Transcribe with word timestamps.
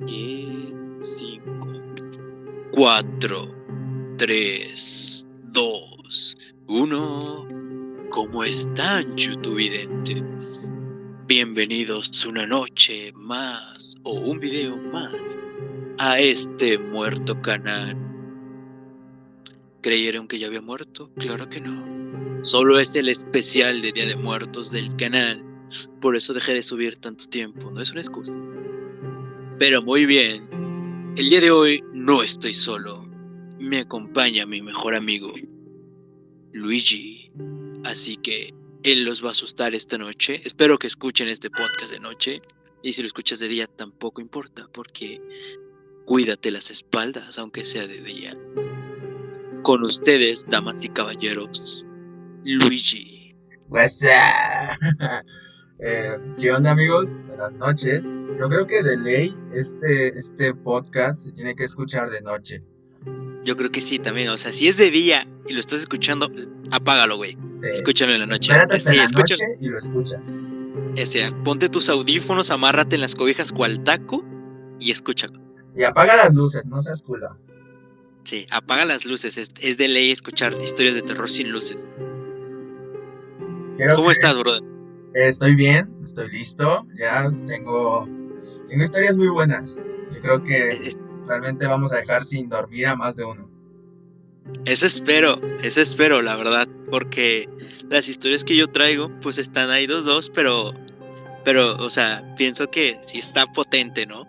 Y 0.00 0.72
5, 1.18 1.82
4, 2.72 3.54
3, 4.18 5.26
2, 5.52 6.36
1. 6.66 7.48
¿Cómo 8.10 8.42
están, 8.42 9.16
youtubevidentes? 9.16 10.72
Bienvenidos 11.28 12.26
una 12.26 12.44
noche 12.44 13.12
más 13.14 13.94
o 14.02 14.14
un 14.14 14.40
video 14.40 14.76
más 14.76 15.38
a 15.98 16.18
este 16.18 16.76
muerto 16.76 17.40
canal. 17.40 17.96
¿Creyeron 19.80 20.26
que 20.26 20.40
ya 20.40 20.48
había 20.48 20.60
muerto? 20.60 21.08
Claro 21.18 21.48
que 21.48 21.60
no. 21.60 22.44
Solo 22.44 22.80
es 22.80 22.96
el 22.96 23.08
especial 23.08 23.80
de 23.80 23.92
Día 23.92 24.06
de 24.06 24.16
Muertos 24.16 24.72
del 24.72 24.94
canal. 24.96 25.44
Por 26.00 26.16
eso 26.16 26.34
dejé 26.34 26.54
de 26.54 26.64
subir 26.64 26.96
tanto 26.96 27.26
tiempo. 27.26 27.70
No 27.70 27.80
es 27.80 27.92
una 27.92 28.00
excusa. 28.00 28.40
Pero 29.58 29.82
muy 29.82 30.04
bien. 30.04 30.48
El 31.16 31.30
día 31.30 31.40
de 31.40 31.50
hoy 31.50 31.84
no 31.92 32.22
estoy 32.22 32.52
solo. 32.52 33.06
Me 33.58 33.80
acompaña 33.80 34.44
mi 34.46 34.60
mejor 34.60 34.94
amigo, 34.94 35.32
Luigi. 36.52 37.30
Así 37.84 38.16
que 38.16 38.52
él 38.82 39.04
los 39.04 39.24
va 39.24 39.28
a 39.28 39.32
asustar 39.32 39.74
esta 39.74 39.96
noche. 39.96 40.40
Espero 40.44 40.76
que 40.76 40.88
escuchen 40.88 41.28
este 41.28 41.50
podcast 41.50 41.92
de 41.92 42.00
noche. 42.00 42.42
Y 42.82 42.92
si 42.92 43.02
lo 43.02 43.06
escuchas 43.06 43.38
de 43.38 43.48
día 43.48 43.68
tampoco 43.68 44.20
importa, 44.20 44.68
porque 44.72 45.20
cuídate 46.04 46.50
las 46.50 46.70
espaldas, 46.70 47.38
aunque 47.38 47.64
sea 47.64 47.86
de 47.86 48.00
día. 48.00 48.36
Con 49.62 49.84
ustedes, 49.84 50.44
damas 50.48 50.82
y 50.84 50.88
caballeros, 50.88 51.86
Luigi. 52.44 53.34
What's 53.68 54.02
up? 54.02 55.24
Eh, 55.80 56.18
¿Qué 56.40 56.52
onda 56.52 56.70
amigos? 56.70 57.14
Buenas 57.26 57.56
noches. 57.58 58.04
Yo 58.38 58.48
creo 58.48 58.66
que 58.66 58.82
de 58.82 58.96
ley 58.96 59.34
este, 59.54 60.08
este 60.18 60.54
podcast 60.54 61.20
se 61.24 61.32
tiene 61.32 61.54
que 61.54 61.64
escuchar 61.64 62.10
de 62.10 62.20
noche. 62.22 62.62
Yo 63.44 63.56
creo 63.56 63.70
que 63.70 63.80
sí 63.80 63.98
también. 63.98 64.28
O 64.30 64.36
sea, 64.38 64.52
si 64.52 64.68
es 64.68 64.76
de 64.76 64.90
día 64.90 65.28
y 65.46 65.52
lo 65.52 65.60
estás 65.60 65.80
escuchando, 65.80 66.30
apágalo, 66.70 67.16
güey. 67.16 67.36
Sí. 67.56 67.66
Escúchalo 67.74 68.12
en 68.12 68.20
la 68.20 68.26
noche. 68.26 68.42
Espérate 68.50 68.76
hasta 68.76 68.90
Sí, 68.90 68.96
la 68.96 69.04
escucha- 69.04 69.34
noche 69.34 69.56
y 69.60 69.68
lo 69.68 69.78
escuchas. 69.78 70.32
O 71.02 71.06
sea, 71.06 71.30
ponte 71.44 71.68
tus 71.68 71.88
audífonos, 71.88 72.50
amárrate 72.50 72.94
en 72.94 73.02
las 73.02 73.14
cobijas 73.14 73.52
cual 73.52 73.82
taco 73.84 74.24
y 74.78 74.90
escúchalo. 74.92 75.40
Y 75.76 75.82
apaga 75.82 76.16
las 76.16 76.34
luces, 76.34 76.64
no 76.66 76.80
seas 76.80 77.02
culo. 77.02 77.36
Sí, 78.24 78.46
apaga 78.50 78.84
las 78.84 79.04
luces. 79.04 79.36
Es, 79.36 79.48
es 79.60 79.76
de 79.76 79.88
ley 79.88 80.12
escuchar 80.12 80.54
historias 80.62 80.94
de 80.94 81.02
terror 81.02 81.28
sin 81.28 81.50
luces. 81.50 81.88
Quiero 83.76 83.96
¿Cómo 83.96 84.06
que- 84.08 84.12
estás, 84.12 84.36
brother? 84.38 84.62
Estoy 85.14 85.54
bien, 85.54 85.96
estoy 86.02 86.28
listo. 86.30 86.86
Ya 86.96 87.30
tengo, 87.46 88.06
tengo 88.68 88.82
historias 88.82 89.16
muy 89.16 89.28
buenas. 89.28 89.80
Yo 90.12 90.20
creo 90.20 90.42
que 90.42 90.92
realmente 91.26 91.66
vamos 91.66 91.92
a 91.92 91.96
dejar 91.96 92.24
sin 92.24 92.48
dormir 92.48 92.88
a 92.88 92.96
más 92.96 93.16
de 93.16 93.24
uno. 93.24 93.48
Eso 94.64 94.86
espero, 94.86 95.40
eso 95.62 95.80
espero, 95.80 96.20
la 96.20 96.36
verdad, 96.36 96.68
porque 96.90 97.48
las 97.88 98.08
historias 98.08 98.44
que 98.44 98.56
yo 98.56 98.66
traigo, 98.66 99.10
pues 99.20 99.38
están 99.38 99.70
ahí 99.70 99.86
dos, 99.86 100.04
dos, 100.04 100.30
pero, 100.30 100.72
pero, 101.44 101.76
o 101.76 101.90
sea, 101.90 102.34
pienso 102.36 102.70
que 102.70 102.98
sí 103.02 103.18
está 103.18 103.46
potente, 103.46 104.06
¿no? 104.06 104.26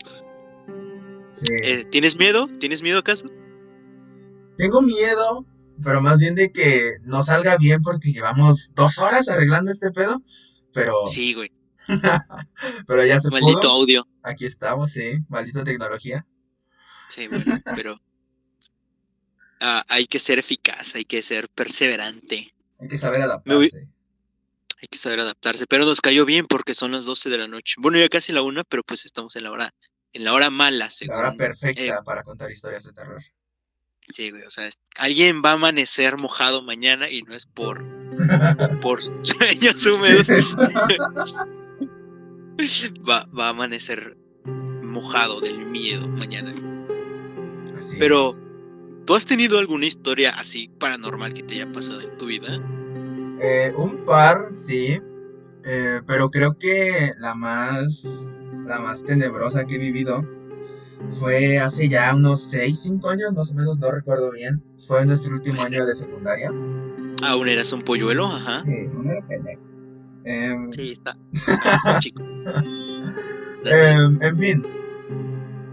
Sí. 1.32 1.48
Eh, 1.64 1.86
¿Tienes 1.92 2.16
miedo? 2.16 2.48
¿Tienes 2.60 2.82
miedo 2.82 3.00
acaso? 3.00 3.26
Tengo 4.58 4.82
miedo, 4.82 5.46
pero 5.84 6.00
más 6.00 6.20
bien 6.20 6.36
de 6.36 6.52
que 6.52 6.94
no 7.04 7.24
salga 7.24 7.58
bien 7.58 7.82
porque 7.82 8.14
llevamos 8.14 8.72
dos 8.76 9.00
horas 9.00 9.28
arreglando 9.28 9.72
este 9.72 9.92
pedo. 9.92 10.22
Pero, 10.76 11.08
Sí, 11.08 11.34
güey, 11.34 11.52
pero 12.88 13.04
ya 13.06 13.20
se 13.20 13.32
maldito 13.32 13.62
pudo. 13.62 13.72
audio. 13.72 14.08
Aquí 14.22 14.46
estamos, 14.46 14.92
sí. 14.92 15.20
Maldita 15.30 15.64
tecnología. 15.64 16.26
Sí, 17.10 17.28
bueno, 17.28 17.46
pero 17.76 18.00
hay 19.60 20.06
que 20.08 20.20
ser 20.20 20.38
eficaz, 20.40 20.96
hay 20.96 21.06
que 21.06 21.22
ser 21.22 21.50
perseverante, 21.50 22.54
Hay 22.80 22.88
que 22.88 22.98
saber 22.98 23.22
adaptarse. 23.22 23.88
hay 24.82 24.88
que 24.90 24.98
saber 24.98 25.20
adaptarse, 25.22 25.66
pero 25.66 25.86
nos 25.86 26.02
cayó 26.02 26.26
bien 26.26 26.46
porque 26.46 26.74
son 26.76 26.92
las 26.92 27.06
12 27.06 27.30
de 27.30 27.38
la 27.40 27.48
noche. 27.48 27.76
Bueno, 27.80 27.98
ya 27.98 28.10
casi 28.10 28.32
la 28.34 28.42
una, 28.44 28.64
pero 28.64 28.84
pues 28.84 29.06
estamos 29.06 29.36
en 29.36 29.44
la 29.44 29.52
hora, 29.52 29.74
en 30.14 30.24
la 30.24 30.34
hora 30.34 30.50
mala, 30.50 30.86
La 30.86 30.92
según. 30.92 31.16
hora 31.16 31.34
perfecta 31.36 31.82
eh, 31.82 31.94
para 32.06 32.24
contar 32.24 32.52
historias 32.52 32.84
de 32.84 32.94
terror. 32.94 33.22
Sí, 34.08 34.30
güey, 34.30 34.44
o 34.44 34.52
sea, 34.52 34.70
alguien 34.98 35.42
va 35.44 35.52
a 35.52 35.54
amanecer 35.54 36.18
mojado 36.18 36.62
mañana 36.62 37.10
y 37.10 37.22
no 37.24 37.34
es 37.36 37.46
por, 37.48 37.84
por 38.82 39.04
sueños 39.04 39.86
húmedos. 39.86 40.28
va, 43.08 43.28
va 43.38 43.48
a 43.48 43.50
amanecer 43.50 44.18
mojado 44.84 45.42
del 45.42 45.66
miedo 45.66 46.08
mañana. 46.08 46.56
Así 47.76 47.98
Pero- 48.00 48.30
es. 48.30 48.42
¿Tú 49.06 49.14
has 49.14 49.28
tenido 49.28 49.60
alguna 49.60 49.86
historia 49.86 50.32
así 50.32 50.68
paranormal 50.80 51.36
que 51.36 51.44
te 51.44 51.54
haya 51.54 51.72
pasado 51.72 52.02
en 52.02 52.18
tu 52.18 52.26
vida? 52.26 52.60
Eh, 53.40 53.72
un 53.78 54.04
par, 54.04 54.48
sí. 54.52 55.00
eh, 55.64 56.02
pero 56.08 56.32
creo 56.32 56.58
que 56.58 57.12
la 57.20 57.36
más, 57.36 58.36
la 58.66 58.80
más 58.80 59.04
tenebrosa 59.04 59.66
que 59.66 59.76
he 59.76 59.78
vivido 59.78 60.28
fue 61.20 61.60
hace 61.60 61.88
ya 61.88 62.16
unos 62.16 62.42
6, 62.50 62.80
5 62.82 63.10
años, 63.10 63.36
más 63.36 63.52
o 63.52 63.54
menos, 63.54 63.80
no 63.80 63.92
recuerdo 63.92 64.32
bien. 64.32 64.64
Fue 64.88 65.02
en 65.02 65.10
nuestro 65.10 65.36
último 65.36 65.62
año 65.62 65.86
de 65.86 65.96
secundaria. 65.96 66.52
Aún 67.22 67.48
eras 67.48 67.72
un 67.72 67.82
polluelo, 67.82 68.28
ajá. 68.28 68.64
Sí, 68.66 68.88
no 68.94 69.12
era 69.12 69.26
pendejo. 69.28 69.62
Em, 70.26 70.74
Sí, 70.74 70.92
está. 70.92 71.18
está 71.32 72.00
chico. 72.00 72.22
Em, 73.66 74.18
en 74.22 74.38
fin. 74.38 74.66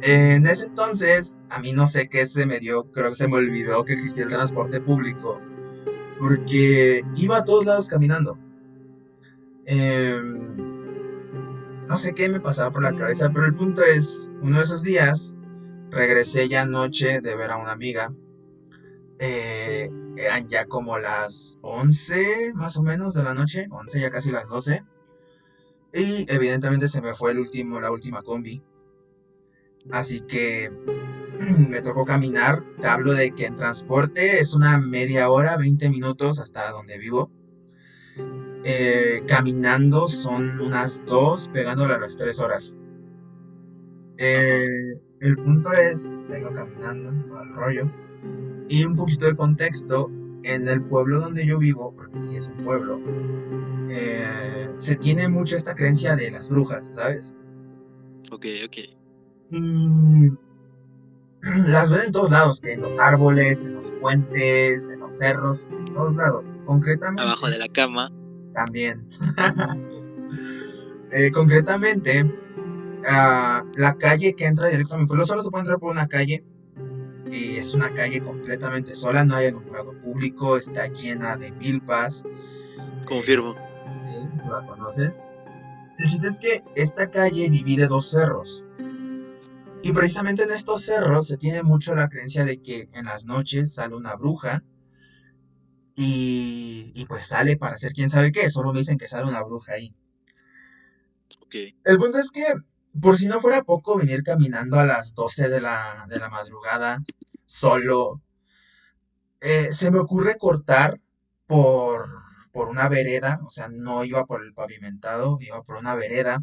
En 0.02 0.46
ese 0.46 0.64
entonces, 0.64 1.40
a 1.48 1.60
mí 1.60 1.72
no 1.72 1.86
sé 1.86 2.08
qué 2.08 2.26
se 2.26 2.46
me 2.46 2.58
dio, 2.58 2.90
creo 2.90 3.10
que 3.10 3.14
se 3.14 3.28
me 3.28 3.36
olvidó 3.36 3.84
que 3.84 3.92
existía 3.92 4.24
el 4.24 4.30
transporte 4.30 4.80
público. 4.80 5.40
Porque 6.18 7.02
iba 7.16 7.38
a 7.38 7.44
todos 7.44 7.64
lados 7.64 7.88
caminando. 7.88 8.38
Em, 9.66 10.56
no 11.88 11.96
sé 11.96 12.14
qué 12.14 12.28
me 12.28 12.40
pasaba 12.40 12.72
por 12.72 12.82
la 12.82 12.94
cabeza, 12.94 13.30
pero 13.32 13.46
el 13.46 13.54
punto 13.54 13.82
es, 13.82 14.30
uno 14.40 14.58
de 14.58 14.64
esos 14.64 14.82
días, 14.82 15.34
regresé 15.90 16.48
ya 16.48 16.62
anoche 16.62 17.20
de 17.20 17.36
ver 17.36 17.50
a 17.50 17.56
una 17.56 17.72
amiga. 17.72 18.12
Eh, 19.18 19.90
eran 20.16 20.48
ya 20.48 20.66
como 20.66 20.98
las 20.98 21.58
11 21.62 22.52
más 22.54 22.76
o 22.76 22.82
menos 22.82 23.14
de 23.14 23.22
la 23.22 23.34
noche, 23.34 23.66
11 23.70 24.00
ya 24.00 24.10
casi 24.10 24.30
las 24.30 24.48
12. 24.48 24.84
Y 25.94 26.26
evidentemente 26.32 26.88
se 26.88 27.00
me 27.00 27.14
fue 27.14 27.32
el 27.32 27.38
último, 27.38 27.80
la 27.80 27.90
última 27.90 28.22
combi. 28.22 28.62
Así 29.90 30.20
que 30.22 30.70
me 31.68 31.82
tocó 31.82 32.04
caminar. 32.04 32.64
Te 32.80 32.86
hablo 32.86 33.12
de 33.12 33.34
que 33.34 33.46
en 33.46 33.56
transporte 33.56 34.40
es 34.40 34.54
una 34.54 34.78
media 34.78 35.30
hora, 35.30 35.56
20 35.56 35.90
minutos 35.90 36.38
hasta 36.38 36.70
donde 36.70 36.98
vivo. 36.98 37.30
Eh, 38.64 39.24
caminando 39.26 40.08
son 40.08 40.60
unas 40.60 41.04
dos, 41.04 41.48
pegándole 41.48 41.94
a 41.94 41.98
las 41.98 42.16
tres 42.16 42.38
horas. 42.38 42.76
Eh, 44.18 45.00
el 45.20 45.36
punto 45.36 45.72
es, 45.72 46.12
vengo 46.28 46.52
caminando, 46.52 47.26
todo 47.26 47.42
el 47.42 47.54
rollo. 47.54 47.90
Y 48.72 48.86
un 48.86 48.96
poquito 48.96 49.26
de 49.26 49.36
contexto, 49.36 50.10
en 50.44 50.66
el 50.66 50.82
pueblo 50.82 51.20
donde 51.20 51.44
yo 51.44 51.58
vivo, 51.58 51.92
porque 51.94 52.18
sí 52.18 52.36
es 52.36 52.48
un 52.48 52.64
pueblo, 52.64 52.98
eh, 53.90 54.70
se 54.78 54.96
tiene 54.96 55.28
mucho 55.28 55.56
esta 55.56 55.74
creencia 55.74 56.16
de 56.16 56.30
las 56.30 56.48
brujas, 56.48 56.82
¿sabes? 56.94 57.36
Ok, 58.30 58.46
ok. 58.64 58.76
Y 59.50 60.30
las 61.68 61.90
ven 61.90 62.00
en 62.06 62.12
todos 62.12 62.30
lados, 62.30 62.62
que 62.62 62.72
en 62.72 62.80
los 62.80 62.98
árboles, 62.98 63.66
en 63.66 63.74
los 63.74 63.90
puentes, 64.00 64.90
en 64.94 65.00
los 65.00 65.18
cerros, 65.18 65.68
en 65.68 65.92
todos 65.92 66.16
lados. 66.16 66.56
Concretamente, 66.64 67.24
Abajo 67.24 67.50
de 67.50 67.58
la 67.58 67.68
cama. 67.68 68.10
también. 68.54 69.06
Eh, 71.14 71.30
concretamente, 71.30 72.24
ah, 73.06 73.62
la 73.74 73.98
calle 73.98 74.32
que 74.32 74.46
entra 74.46 74.68
directo 74.68 74.94
a 74.94 74.98
mi 74.98 75.04
pueblo 75.04 75.26
solo 75.26 75.42
se 75.42 75.50
puede 75.50 75.60
entrar 75.60 75.78
por 75.78 75.90
una 75.90 76.06
calle. 76.06 76.42
Y 77.32 77.56
es 77.56 77.72
una 77.72 77.94
calle 77.94 78.20
completamente 78.20 78.94
sola, 78.94 79.24
no 79.24 79.36
hay 79.36 79.46
alumbrado 79.46 79.98
público, 80.02 80.58
está 80.58 80.86
llena 80.88 81.38
de 81.38 81.50
milpas. 81.52 82.24
Confirmo. 83.06 83.54
Sí, 83.96 84.28
tú 84.42 84.50
la 84.50 84.66
conoces. 84.66 85.26
El 85.96 86.10
chiste 86.10 86.28
es 86.28 86.38
que 86.38 86.62
esta 86.76 87.10
calle 87.10 87.48
divide 87.48 87.86
dos 87.86 88.10
cerros. 88.10 88.66
Y 89.82 89.94
precisamente 89.94 90.42
en 90.42 90.50
estos 90.50 90.84
cerros 90.84 91.26
se 91.26 91.38
tiene 91.38 91.62
mucho 91.62 91.94
la 91.94 92.10
creencia 92.10 92.44
de 92.44 92.60
que 92.60 92.90
en 92.92 93.06
las 93.06 93.24
noches 93.24 93.74
sale 93.74 93.96
una 93.96 94.14
bruja. 94.14 94.62
Y, 95.96 96.92
y 96.94 97.06
pues 97.06 97.26
sale 97.26 97.56
para 97.56 97.76
hacer 97.76 97.94
quién 97.94 98.10
sabe 98.10 98.30
qué. 98.30 98.50
Solo 98.50 98.74
me 98.74 98.80
dicen 98.80 98.98
que 98.98 99.08
sale 99.08 99.26
una 99.26 99.42
bruja 99.42 99.72
ahí. 99.72 99.94
Ok. 101.40 101.54
El 101.84 101.96
punto 101.96 102.18
es 102.18 102.30
que, 102.30 102.44
por 103.00 103.16
si 103.18 103.26
no 103.28 103.40
fuera 103.40 103.62
poco, 103.62 103.96
venir 103.98 104.22
caminando 104.22 104.78
a 104.78 104.86
las 104.86 105.14
12 105.14 105.48
de 105.48 105.60
la, 105.60 106.06
de 106.08 106.18
la 106.18 106.28
madrugada, 106.30 106.98
solo, 107.46 108.20
eh, 109.40 109.72
se 109.72 109.90
me 109.90 109.98
ocurre 109.98 110.38
cortar 110.38 110.98
por, 111.46 112.08
por 112.52 112.68
una 112.68 112.88
vereda, 112.88 113.40
o 113.46 113.50
sea, 113.50 113.68
no 113.70 114.04
iba 114.04 114.24
por 114.24 114.42
el 114.44 114.54
pavimentado, 114.54 115.36
iba 115.40 115.62
por 115.62 115.76
una 115.76 115.94
vereda. 115.94 116.42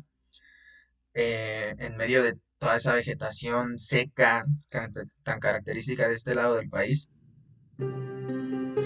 eh, 1.13 1.75
en 1.79 1.97
medio 1.97 2.23
de 2.23 2.33
toda 2.57 2.75
esa 2.75 2.93
vegetación 2.93 3.77
seca 3.77 4.43
tan 5.23 5.39
característica 5.39 6.07
de 6.07 6.15
este 6.15 6.33
lado 6.35 6.55
del 6.55 6.69
país. 6.69 7.09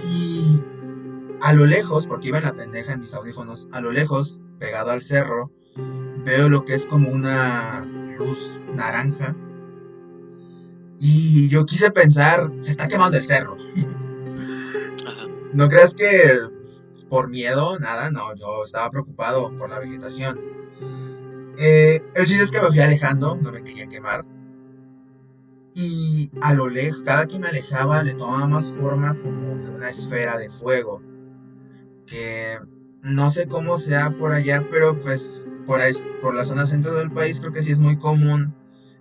Y 0.04 0.62
a 1.42 1.54
lo 1.54 1.65
lejos, 1.65 2.07
porque 2.07 2.30
iba 2.30 2.38
en 2.38 2.44
la 2.45 2.54
pendeja 2.54 2.94
en 2.94 3.00
mis 3.01 3.13
audífonos, 3.15 3.68
a 3.71 3.81
lo 3.81 3.92
lejos, 3.92 4.42
pegado 4.60 4.92
al 4.92 5.01
cerro, 5.01 5.51
veo 6.24 6.50
lo 6.50 6.66
que 6.66 6.74
es 6.74 6.88
como 6.88 7.10
una 7.10 7.86
luz 8.18 8.62
naranja. 8.74 9.36
Y 11.00 11.50
yo 11.50 11.66
quise 11.66 11.92
pensar, 11.92 12.52
se 12.58 12.72
está 12.72 12.88
quemando 12.88 13.18
el 13.18 13.24
cerro. 13.24 13.58
No 15.54 15.70
creas 15.70 15.94
que 15.94 16.08
por 17.14 17.30
miedo, 17.30 17.78
nada, 17.78 18.10
no, 18.10 18.34
yo 18.34 18.64
estaba 18.64 18.90
preocupado 18.90 19.56
por 19.56 19.70
la 19.70 19.78
vegetación. 19.78 20.40
Eh, 21.60 22.04
el 22.16 22.25
chiste 22.25 22.44
es 22.44 22.52
que 22.52 22.60
me 22.60 22.70
fui 22.70 22.80
alejando, 22.80 23.36
no 23.36 23.52
me 23.52 23.64
quería 23.64 23.88
quemar. 23.88 24.25
Y 25.75 26.31
a 26.42 26.56
lo 26.56 26.70
lejos, 26.70 27.04
cada 27.06 27.28
que 27.28 27.38
me 27.38 27.50
alejaba 27.50 28.02
le 28.02 28.16
tomaba 28.16 28.48
más 28.48 28.72
forma 28.72 29.16
como 29.20 29.58
de 29.58 29.70
una 29.70 29.90
esfera 29.90 30.40
de 30.40 30.50
fuego. 30.50 31.04
Que 32.08 32.58
no 33.04 33.30
sé 33.30 33.48
cómo 33.48 33.78
sea 33.78 34.10
por 34.18 34.31
allá, 34.31 34.68
pero 34.72 35.00
pues 35.00 35.43
por, 35.65 35.81
por 36.21 36.36
la 36.36 36.44
zona 36.44 36.65
centro 36.65 36.94
del 36.95 37.12
país 37.12 37.39
creo 37.39 37.51
que 37.51 37.62
sí 37.62 37.71
es 37.71 37.80
muy 37.80 37.98
común 37.98 38.56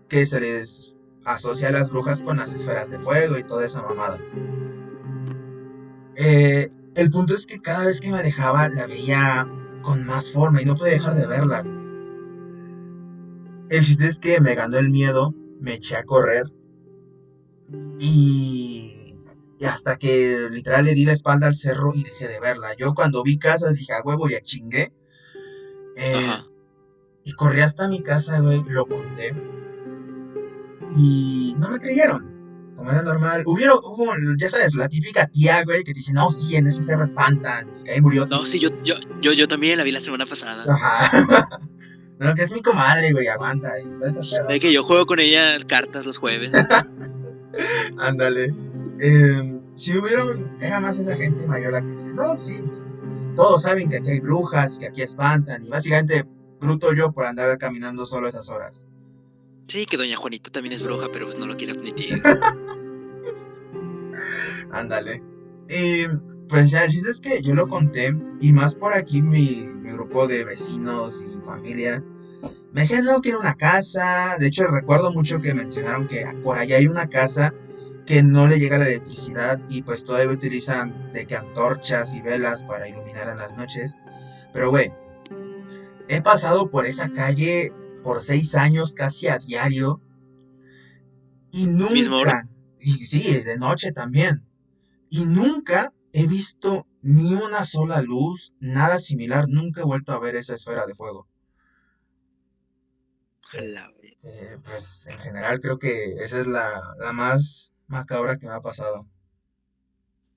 que 0.09 0.27
se 0.27 0.41
les 0.41 0.95
asocia 1.25 1.69
a 1.69 1.73
las 1.73 1.91
brujas 1.91 2.23
con 2.23 2.37
las 2.37 2.53
esferas 2.55 2.91
de 2.91 2.99
fuego 2.99 3.39
y 3.39 3.45
toda 3.45 3.65
esa 3.65 3.83
mamada. 3.83 4.19
Eh, 6.17 6.69
el 6.95 7.11
punto 7.11 7.35
es 7.35 7.47
que 7.47 7.61
cada 7.61 7.87
vez 7.87 8.01
que 8.01 8.11
me 8.11 8.19
alejaba 8.19 8.69
la 8.69 8.87
veía 8.87 9.49
con 9.83 10.05
más 10.05 10.31
forma 10.31 10.61
y 10.61 10.65
no 10.65 10.77
podía 10.77 10.93
dejar 10.95 11.15
de 11.15 11.27
verla. 11.27 11.65
El 13.71 13.85
chiste 13.85 14.07
es 14.07 14.19
que 14.19 14.41
me 14.41 14.55
ganó 14.55 14.79
el 14.79 14.91
miedo, 14.91 15.35
me 15.61 15.75
eché 15.75 15.97
a 15.97 16.05
correr 16.05 16.53
y, 17.99 19.17
y 19.59 19.65
hasta 19.65 19.97
que 19.97 20.49
literal 20.51 20.85
le 20.85 20.95
di 20.95 21.05
la 21.05 21.13
espalda 21.13 21.47
al 21.47 21.55
cerro 21.55 21.93
y 21.95 22.03
dejé 22.03 22.29
de 22.29 22.41
verla. 22.41 22.75
Yo 22.77 22.95
cuando 22.95 23.23
vi 23.23 23.39
casas 23.39 23.77
dije, 23.77 23.93
a 23.93 24.03
huevo, 24.03 24.29
ya 24.29 24.41
chingué. 24.41 24.93
Eh, 25.97 26.33
y 27.25 27.33
corrí 27.33 27.61
hasta 27.61 27.89
mi 27.89 28.03
casa, 28.03 28.41
güey, 28.41 28.63
lo 28.69 28.87
conté. 28.87 29.35
Y 30.97 31.55
no 31.59 31.71
me 31.71 31.79
creyeron 31.79 32.33
como 32.83 32.91
era 32.91 33.03
normal. 33.03 33.45
Hubieron, 33.47 33.79
hubo, 33.85 34.13
ya 34.37 34.51
sabes, 34.51 34.75
la 34.75 34.89
típica 34.89 35.27
tía, 35.27 35.63
güey, 35.65 35.85
que 35.85 35.93
dice, 35.93 36.13
no, 36.13 36.31
sí, 36.31 36.57
en 36.57 36.67
ese 36.67 36.83
cerro 36.83 37.05
espantan, 37.05 37.69
y 37.81 37.85
que 37.85 37.93
ahí 37.93 38.01
murió. 38.01 38.27
No, 38.27 38.45
sí, 38.45 38.59
yo, 38.59 38.71
yo, 38.83 38.97
yo, 39.21 39.33
yo 39.33 39.47
también 39.47 39.79
la 39.79 39.85
vi 39.85 39.93
la 39.93 40.01
semana 40.01 40.27
pasada. 40.27 40.65
Ajá. 40.69 41.61
no, 42.19 42.35
que 42.35 42.43
es 42.43 42.51
mi 42.51 42.61
comadre, 42.61 43.13
güey, 43.13 43.29
aguanta. 43.29 43.71
Y 43.79 43.85
De 44.49 44.59
que 44.61 44.73
yo 44.73 44.83
juego 44.83 45.07
con 45.07 45.21
ella 45.21 45.59
cartas 45.67 46.07
los 46.07 46.19
jueves. 46.19 46.51
Ándale. 47.99 48.53
eh, 49.01 49.61
si 49.75 49.97
hubieron, 49.97 50.57
era 50.61 50.81
más 50.81 50.99
esa 50.99 51.17
gente 51.17 51.47
mayor 51.47 51.73
la 51.73 51.83
que 51.83 51.89
dice, 51.89 52.15
no, 52.15 52.37
sí, 52.37 52.63
todos 53.37 53.63
saben 53.63 53.89
que 53.89 53.99
aquí 53.99 54.11
hay 54.11 54.21
brujas, 54.21 54.79
que 54.79 54.89
aquí 54.89 55.03
espantan, 55.03 55.65
y 55.65 55.69
básicamente 55.69 56.27
bruto 56.63 56.95
yo 56.95 57.13
por 57.13 57.27
andar 57.27 57.59
caminando 57.59 58.07
solo 58.07 58.29
esas 58.29 58.49
horas. 58.49 58.87
Sí, 59.69 59.87
que 59.87 59.97
doña 59.97 60.17
Juanita 60.17 60.51
también 60.51 60.73
es 60.73 60.83
bruja, 60.83 61.09
pero 61.13 61.27
pues 61.27 61.37
no 61.37 61.47
lo 61.47 61.57
quiere 61.57 61.73
admitir. 61.73 62.23
Ándale. 64.73 65.23
Y 65.69 66.07
pues 66.49 66.71
ya 66.71 66.85
el 66.85 66.91
chiste 66.91 67.11
es 67.11 67.21
que 67.21 67.43
yo 67.43 67.55
lo 67.55 67.69
conté, 67.69 68.15
y 68.41 68.53
más 68.53 68.75
por 68.75 68.95
aquí 68.95 69.23
mi, 69.23 69.69
grupo 69.83 70.27
de 70.27 70.45
vecinos 70.45 71.23
y 71.23 71.45
familia 71.45 72.03
me 72.73 72.81
decían, 72.81 73.05
no, 73.05 73.21
quiero 73.21 73.41
una 73.41 73.55
casa. 73.55 74.37
De 74.39 74.47
hecho, 74.47 74.67
recuerdo 74.67 75.13
mucho 75.13 75.41
que 75.41 75.55
mencionaron 75.55 76.09
que 76.09 76.25
por 76.43 76.59
allá 76.59 76.79
hay 76.79 76.87
una 76.87 77.09
casa 77.09 77.53
que 78.07 78.23
no 78.23 78.49
le 78.49 78.59
llega 78.59 78.79
la 78.79 78.87
electricidad 78.87 79.61
y 79.69 79.83
pues 79.83 80.05
todavía 80.05 80.33
utilizan 80.33 81.13
de 81.13 81.27
que 81.27 81.37
antorchas 81.37 82.15
y 82.15 82.23
velas 82.23 82.65
para 82.65 82.89
iluminar 82.89 83.29
en 83.29 83.37
las 83.37 83.57
noches. 83.57 83.95
Pero 84.53 84.71
güey, 84.71 84.93
he 86.09 86.23
pasado 86.23 86.71
por 86.71 86.87
esa 86.87 87.13
calle 87.13 87.73
por 88.03 88.21
seis 88.21 88.55
años 88.55 88.95
casi 88.95 89.29
a 89.29 89.39
diario. 89.39 90.01
Y 91.51 91.67
nunca, 91.67 92.49
y 92.79 93.05
sí, 93.05 93.23
de 93.23 93.59
noche 93.59 93.93
también. 93.93 94.47
Y 95.09 95.25
nunca 95.25 95.93
he 96.13 96.27
visto 96.27 96.87
ni 97.03 97.35
una 97.35 97.65
sola 97.65 98.01
luz, 98.01 98.55
nada 98.61 98.99
similar. 98.99 99.49
Nunca 99.49 99.83
he 99.83 99.85
vuelto 99.85 100.13
a 100.13 100.21
ver 100.21 100.37
esa 100.37 100.55
esfera 100.55 100.87
de 100.87 100.95
fuego. 100.95 101.29
Este, 103.53 104.59
pues 104.65 105.07
en 105.09 105.19
general 105.19 105.61
creo 105.61 105.79
que 105.79 106.15
esa 106.15 106.41
es 106.41 106.47
la, 106.47 106.95
la, 106.99 107.13
más 107.13 107.75
macabra 107.87 108.39
que 108.39 108.47
me 108.47 108.53
ha 108.53 108.63
pasado. 108.63 109.07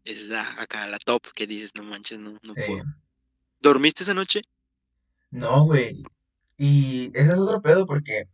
Esa 0.03 0.21
es 0.21 0.29
la, 0.29 0.61
acá 0.61 0.85
la 0.87 0.99
top 0.99 1.23
que 1.33 1.47
dices, 1.47 1.71
no 1.75 1.83
manches, 1.83 2.19
no, 2.19 2.31
no 2.43 2.53
puedo. 2.53 2.83
¿Dormiste 3.61 4.03
esa 4.03 4.13
noche? 4.13 4.41
No, 5.35 5.65
güey. 5.65 6.01
Y 6.57 7.11
ese 7.13 7.33
es 7.33 7.37
otro 7.37 7.61
pedo 7.61 7.85
porque 7.85 8.29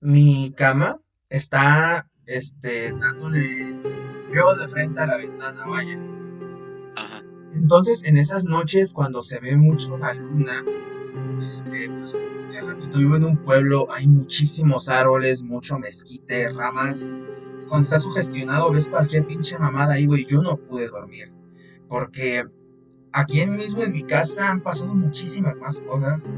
mi 0.00 0.52
cama 0.56 1.00
está, 1.28 2.10
este, 2.26 2.92
dándole, 2.92 3.40
veo 4.32 4.56
de 4.56 4.68
frente 4.68 5.00
a 5.00 5.06
la 5.06 5.16
ventana, 5.16 5.64
vaya. 5.64 6.02
Ajá. 6.96 7.22
Entonces, 7.52 8.02
en 8.02 8.16
esas 8.16 8.46
noches, 8.46 8.92
cuando 8.92 9.22
se 9.22 9.38
ve 9.38 9.56
mucho 9.56 9.96
la 9.96 10.12
luna, 10.12 10.64
este, 11.40 11.88
pues, 11.88 12.14
de 12.14 12.60
repito, 12.60 12.98
vivo 12.98 13.14
en 13.14 13.24
un 13.24 13.36
pueblo, 13.36 13.86
hay 13.92 14.08
muchísimos 14.08 14.88
árboles, 14.88 15.42
mucho 15.42 15.78
mezquite, 15.78 16.52
ramas. 16.52 17.14
Cuando 17.68 17.84
estás 17.84 18.02
sugestionado, 18.02 18.72
ves 18.72 18.88
cualquier 18.88 19.24
pinche 19.24 19.56
mamada 19.56 19.94
ahí, 19.94 20.06
güey. 20.06 20.26
Yo 20.26 20.42
no 20.42 20.56
pude 20.56 20.88
dormir. 20.88 21.32
Porque 21.88 22.44
aquí 23.14 23.46
mismo 23.46 23.82
en 23.82 23.92
mi 23.92 24.02
casa 24.02 24.50
han 24.50 24.60
pasado 24.60 24.94
muchísimas 24.94 25.58
más 25.58 25.80
cosas 25.80 26.30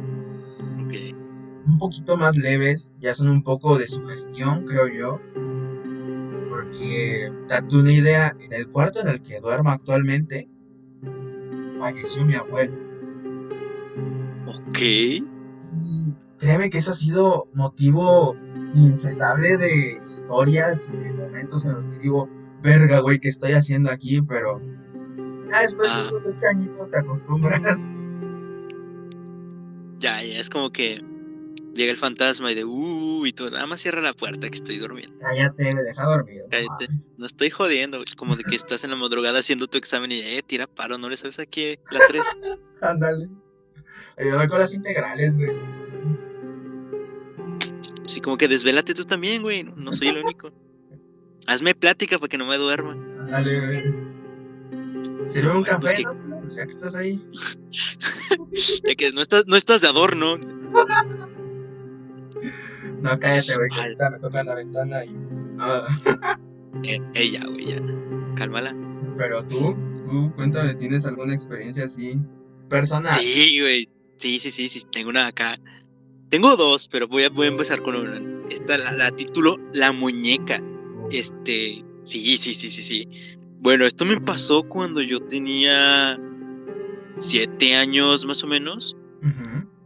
un 1.67 1.79
poquito 1.79 2.17
más 2.17 2.37
leves, 2.37 2.95
ya 3.01 3.15
son 3.15 3.29
un 3.29 3.43
poco 3.43 3.77
de 3.77 3.89
sugestión, 3.89 4.65
creo 4.65 4.87
yo. 4.87 5.21
Porque, 6.49 7.33
date 7.49 7.77
una 7.77 7.93
idea, 7.93 8.37
en 8.41 8.53
el 8.53 8.69
cuarto 8.69 9.01
en 9.01 9.09
el 9.09 9.23
que 9.23 9.41
duermo 9.41 9.71
actualmente, 9.71 10.49
falleció 11.79 12.25
mi 12.25 12.35
abuelo. 12.35 12.79
Ok. 14.47 14.79
Y 14.79 15.25
créeme 16.39 16.71
que 16.71 16.79
eso 16.79 16.93
ha 16.93 16.95
sido 16.95 17.49
motivo 17.53 18.37
incesable 18.75 19.57
de 19.57 19.99
historias 20.07 20.91
y 20.93 20.97
de 20.97 21.13
momentos 21.13 21.65
en 21.67 21.75
los 21.75 21.91
que 21.91 21.99
digo, 21.99 22.29
verga, 22.63 23.01
güey, 23.01 23.19
¿qué 23.19 23.29
estoy 23.29 23.53
haciendo 23.53 23.91
aquí? 23.91 24.23
Pero 24.23 24.61
ya 25.51 25.61
después 25.61 25.89
de 25.95 26.03
ah. 26.03 26.09
unos 26.09 26.27
ocho 26.27 26.47
añitos 26.51 26.91
te 26.91 26.99
acostumbras. 26.99 27.91
Ya, 29.99 30.23
ya 30.23 30.41
es 30.41 30.51
como 30.51 30.71
que 30.71 31.03
llega 31.75 31.91
el 31.91 31.97
fantasma 31.97 32.53
y 32.53 32.55
de 32.55 32.67
uh 32.67 33.25
y 33.25 33.33
tú 33.33 33.49
nada 33.51 33.67
más 33.67 33.81
cierra 33.81 34.01
la 34.01 34.13
puerta 34.13 34.49
que 34.49 34.57
estoy 34.57 34.79
durmiendo. 34.79 35.17
Cállate, 35.21 35.75
me 35.75 35.83
deja 35.83 36.05
dormir. 36.05 36.43
Cállate. 36.51 36.89
No, 37.17 37.27
estoy 37.27 37.51
jodiendo, 37.51 38.03
como 38.17 38.37
de 38.37 38.45
que 38.45 38.57
estás 38.57 38.85
en 38.85 38.91
la 38.91 38.97
madrugada 38.97 39.41
haciendo 39.41 39.67
tu 39.67 39.79
examen 39.79 40.13
y 40.13 40.21
eh, 40.21 40.43
tira 40.47 40.67
paro, 40.67 40.99
no 40.99 41.09
le 41.09 41.17
sabes 41.17 41.39
aquí 41.39 41.79
la 41.93 42.01
3. 42.09 42.23
Ándale. 42.83 43.29
Ayúdame 44.19 44.49
con 44.49 44.59
las 44.59 44.75
integrales, 44.75 45.39
güey. 45.39 45.57
Sí, 48.07 48.21
como 48.21 48.37
que 48.37 48.49
desvélate 48.49 48.95
tú 48.95 49.05
también, 49.05 49.43
güey. 49.43 49.65
No, 49.65 49.93
soy 49.93 50.09
el 50.09 50.19
único. 50.19 50.53
Hazme 51.47 51.75
plática 51.75 52.19
para 52.19 52.29
que 52.29 52.39
no 52.39 52.47
me 52.47 52.57
duerma. 52.57 52.93
Ándale, 52.93 53.61
güey. 53.61 54.16
Sirve 55.29 55.51
un 55.51 55.65
pues 55.65 55.77
café, 55.77 56.03
¿no? 56.03 56.49
Ya 56.49 56.67
que 56.67 56.73
estás 56.73 56.95
ahí. 56.95 57.21
ya 58.85 58.95
que 58.95 59.13
no 59.13 59.23
estás, 59.23 59.45
no 59.47 59.57
estás 59.57 59.81
de 59.81 59.89
adorno. 59.89 60.39
no, 63.01 63.19
cállate, 63.19 63.57
güey, 63.57 63.71
que 63.71 63.81
ahorita 63.81 64.11
me 64.11 64.19
toca 64.19 64.45
la 64.45 64.55
ventana 64.55 65.05
y. 65.05 65.17
eh, 66.85 67.01
ella, 67.15 67.45
güey, 67.47 67.67
ya. 67.67 67.81
Cálmala. 68.37 68.75
Pero 69.17 69.45
tú, 69.45 69.77
tú, 70.05 70.33
cuéntame, 70.37 70.75
¿tienes 70.75 71.07
alguna 71.07 71.33
experiencia 71.33 71.85
así 71.85 72.19
personal? 72.69 73.19
Sí, 73.21 73.61
güey. 73.61 73.87
Sí, 74.19 74.39
sí, 74.39 74.51
sí, 74.51 74.69
sí. 74.69 74.87
Tengo 74.93 75.11
una 75.11 75.27
acá. 75.29 75.59
Tengo 76.31 76.57
dos, 76.57 76.89
pero 76.89 77.09
voy 77.09 77.25
a, 77.25 77.31
voy 77.31 77.47
a 77.47 77.51
empezar 77.51 77.83
con 77.83 77.97
una. 77.97 78.21
Esta 78.51 78.79
la, 78.79 78.93
la 78.93 79.11
título 79.11 79.59
La 79.73 79.93
Muñeca. 79.93 80.63
Este. 81.11 81.85
Sí, 82.05 82.39
sí, 82.39 82.55
sí, 82.55 82.71
sí, 82.71 82.83
sí. 82.83 83.09
Bueno, 83.61 83.87
esto 83.87 84.05
me 84.05 84.21
pasó 84.21 84.63
cuando 84.63 85.01
yo 85.01 85.21
tenía 85.21 86.19
siete 87.19 87.75
años 87.75 88.27
más 88.27 88.43
o 88.45 88.47
menos. 88.47 88.97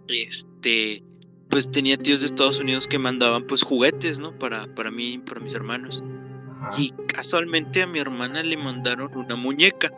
Este, 0.09 1.03
pues 1.49 1.71
tenía 1.71 1.97
tíos 1.97 2.21
de 2.21 2.27
Estados 2.27 2.59
Unidos 2.59 2.87
que 2.87 2.99
mandaban 2.99 3.47
pues 3.47 3.63
juguetes, 3.63 4.19
¿no? 4.19 4.37
Para, 4.39 4.67
para 4.75 4.91
mí, 4.91 5.19
para 5.19 5.41
mis 5.41 5.55
hermanos. 5.55 6.03
Y 6.77 6.93
casualmente 7.07 7.83
a 7.83 7.87
mi 7.87 8.01
hermana 8.01 8.43
le 8.43 8.57
mandaron 8.57 9.17
una 9.17 9.37
muñeca. 9.37 9.91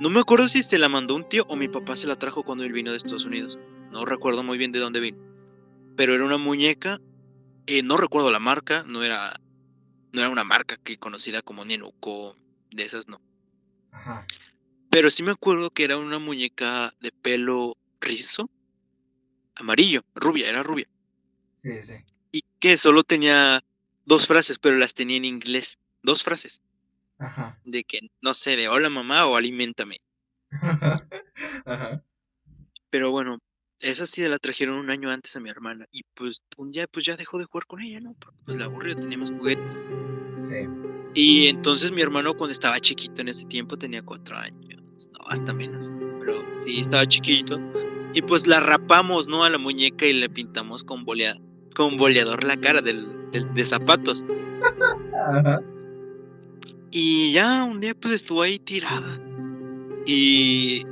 No 0.00 0.10
me 0.10 0.20
acuerdo 0.20 0.48
si 0.48 0.62
se 0.62 0.78
la 0.78 0.88
mandó 0.88 1.14
un 1.14 1.28
tío 1.28 1.44
o 1.48 1.56
mi 1.56 1.68
papá 1.68 1.96
se 1.96 2.06
la 2.06 2.16
trajo 2.16 2.42
cuando 2.42 2.64
él 2.64 2.72
vino 2.72 2.90
de 2.90 2.96
Estados 2.98 3.24
Unidos. 3.24 3.58
No 3.92 4.04
recuerdo 4.04 4.42
muy 4.42 4.58
bien 4.58 4.72
de 4.72 4.80
dónde 4.80 5.00
vino. 5.00 5.18
pero 5.96 6.14
era 6.14 6.24
una 6.24 6.38
muñeca, 6.38 7.00
eh, 7.66 7.82
no 7.82 7.96
recuerdo 7.96 8.30
la 8.30 8.38
marca, 8.40 8.84
no 8.86 9.02
era, 9.04 9.38
no 10.12 10.20
era 10.20 10.30
una 10.30 10.44
marca 10.44 10.76
que 10.82 10.96
conocida 10.98 11.42
como 11.42 11.64
Nenuco, 11.64 12.36
de 12.72 12.84
esas 12.84 13.08
no. 13.08 13.20
Ajá. 13.90 14.26
Pero 14.90 15.10
sí 15.10 15.22
me 15.22 15.32
acuerdo 15.32 15.70
que 15.70 15.84
era 15.84 15.96
una 15.96 16.18
muñeca 16.18 16.94
de 17.00 17.12
pelo 17.12 17.76
rizo, 18.00 18.50
amarillo, 19.54 20.02
rubia, 20.14 20.48
era 20.48 20.62
rubia. 20.62 20.88
Sí, 21.54 21.80
sí. 21.80 21.94
Y 22.30 22.42
que 22.60 22.76
solo 22.76 23.04
tenía 23.04 23.62
dos 24.04 24.26
frases, 24.26 24.58
pero 24.58 24.76
las 24.76 24.94
tenía 24.94 25.16
en 25.16 25.24
inglés. 25.24 25.78
Dos 26.02 26.22
frases. 26.22 26.62
Ajá. 27.18 27.60
De 27.64 27.84
que, 27.84 28.00
no 28.20 28.34
sé, 28.34 28.56
de 28.56 28.68
hola 28.68 28.90
mamá 28.90 29.26
o 29.26 29.36
alimentame. 29.36 30.00
Ajá. 31.64 32.04
Pero 32.90 33.10
bueno, 33.10 33.38
esa 33.78 34.06
sí 34.06 34.22
la 34.22 34.38
trajeron 34.38 34.76
un 34.76 34.90
año 34.90 35.10
antes 35.10 35.34
a 35.36 35.40
mi 35.40 35.50
hermana. 35.50 35.86
Y 35.90 36.02
pues 36.14 36.42
un 36.56 36.70
día 36.70 36.86
pues 36.86 37.04
ya 37.04 37.16
dejó 37.16 37.38
de 37.38 37.44
jugar 37.44 37.66
con 37.66 37.80
ella, 37.80 38.00
¿no? 38.00 38.14
Porque, 38.14 38.38
pues 38.44 38.56
la 38.56 38.66
aburrió, 38.66 38.94
teníamos 38.96 39.30
juguetes. 39.32 39.86
Sí. 40.42 40.66
Y 41.14 41.48
entonces 41.48 41.92
mi 41.92 42.00
hermano 42.00 42.34
cuando 42.34 42.52
estaba 42.52 42.80
chiquito 42.80 43.20
en 43.20 43.28
ese 43.28 43.44
tiempo 43.46 43.76
tenía 43.76 44.02
cuatro 44.02 44.36
años, 44.36 44.80
no, 45.12 45.26
hasta 45.28 45.52
menos, 45.52 45.92
pero 46.20 46.42
sí 46.56 46.80
estaba 46.80 47.06
chiquito. 47.06 47.60
Y 48.14 48.22
pues 48.22 48.46
la 48.46 48.60
rapamos, 48.60 49.28
¿no? 49.28 49.44
A 49.44 49.50
la 49.50 49.58
muñeca 49.58 50.06
y 50.06 50.12
le 50.12 50.28
pintamos 50.28 50.84
con, 50.84 51.04
bolea, 51.04 51.36
con 51.74 51.96
boleador 51.96 52.44
la 52.44 52.56
cara 52.58 52.80
del, 52.82 53.06
del- 53.32 53.52
de 53.54 53.64
zapatos. 53.64 54.24
Ajá. 55.28 55.60
Y 56.90 57.32
ya 57.32 57.64
un 57.64 57.80
día 57.80 57.94
pues 57.94 58.14
estuvo 58.14 58.42
ahí 58.42 58.58
tirada. 58.58 59.18
Y 60.06 60.84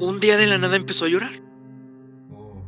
un 0.00 0.18
día 0.20 0.36
de 0.36 0.46
la 0.46 0.56
nada 0.58 0.76
empezó 0.76 1.04
a 1.04 1.08
llorar. 1.08 1.42
Uh, 2.30 2.62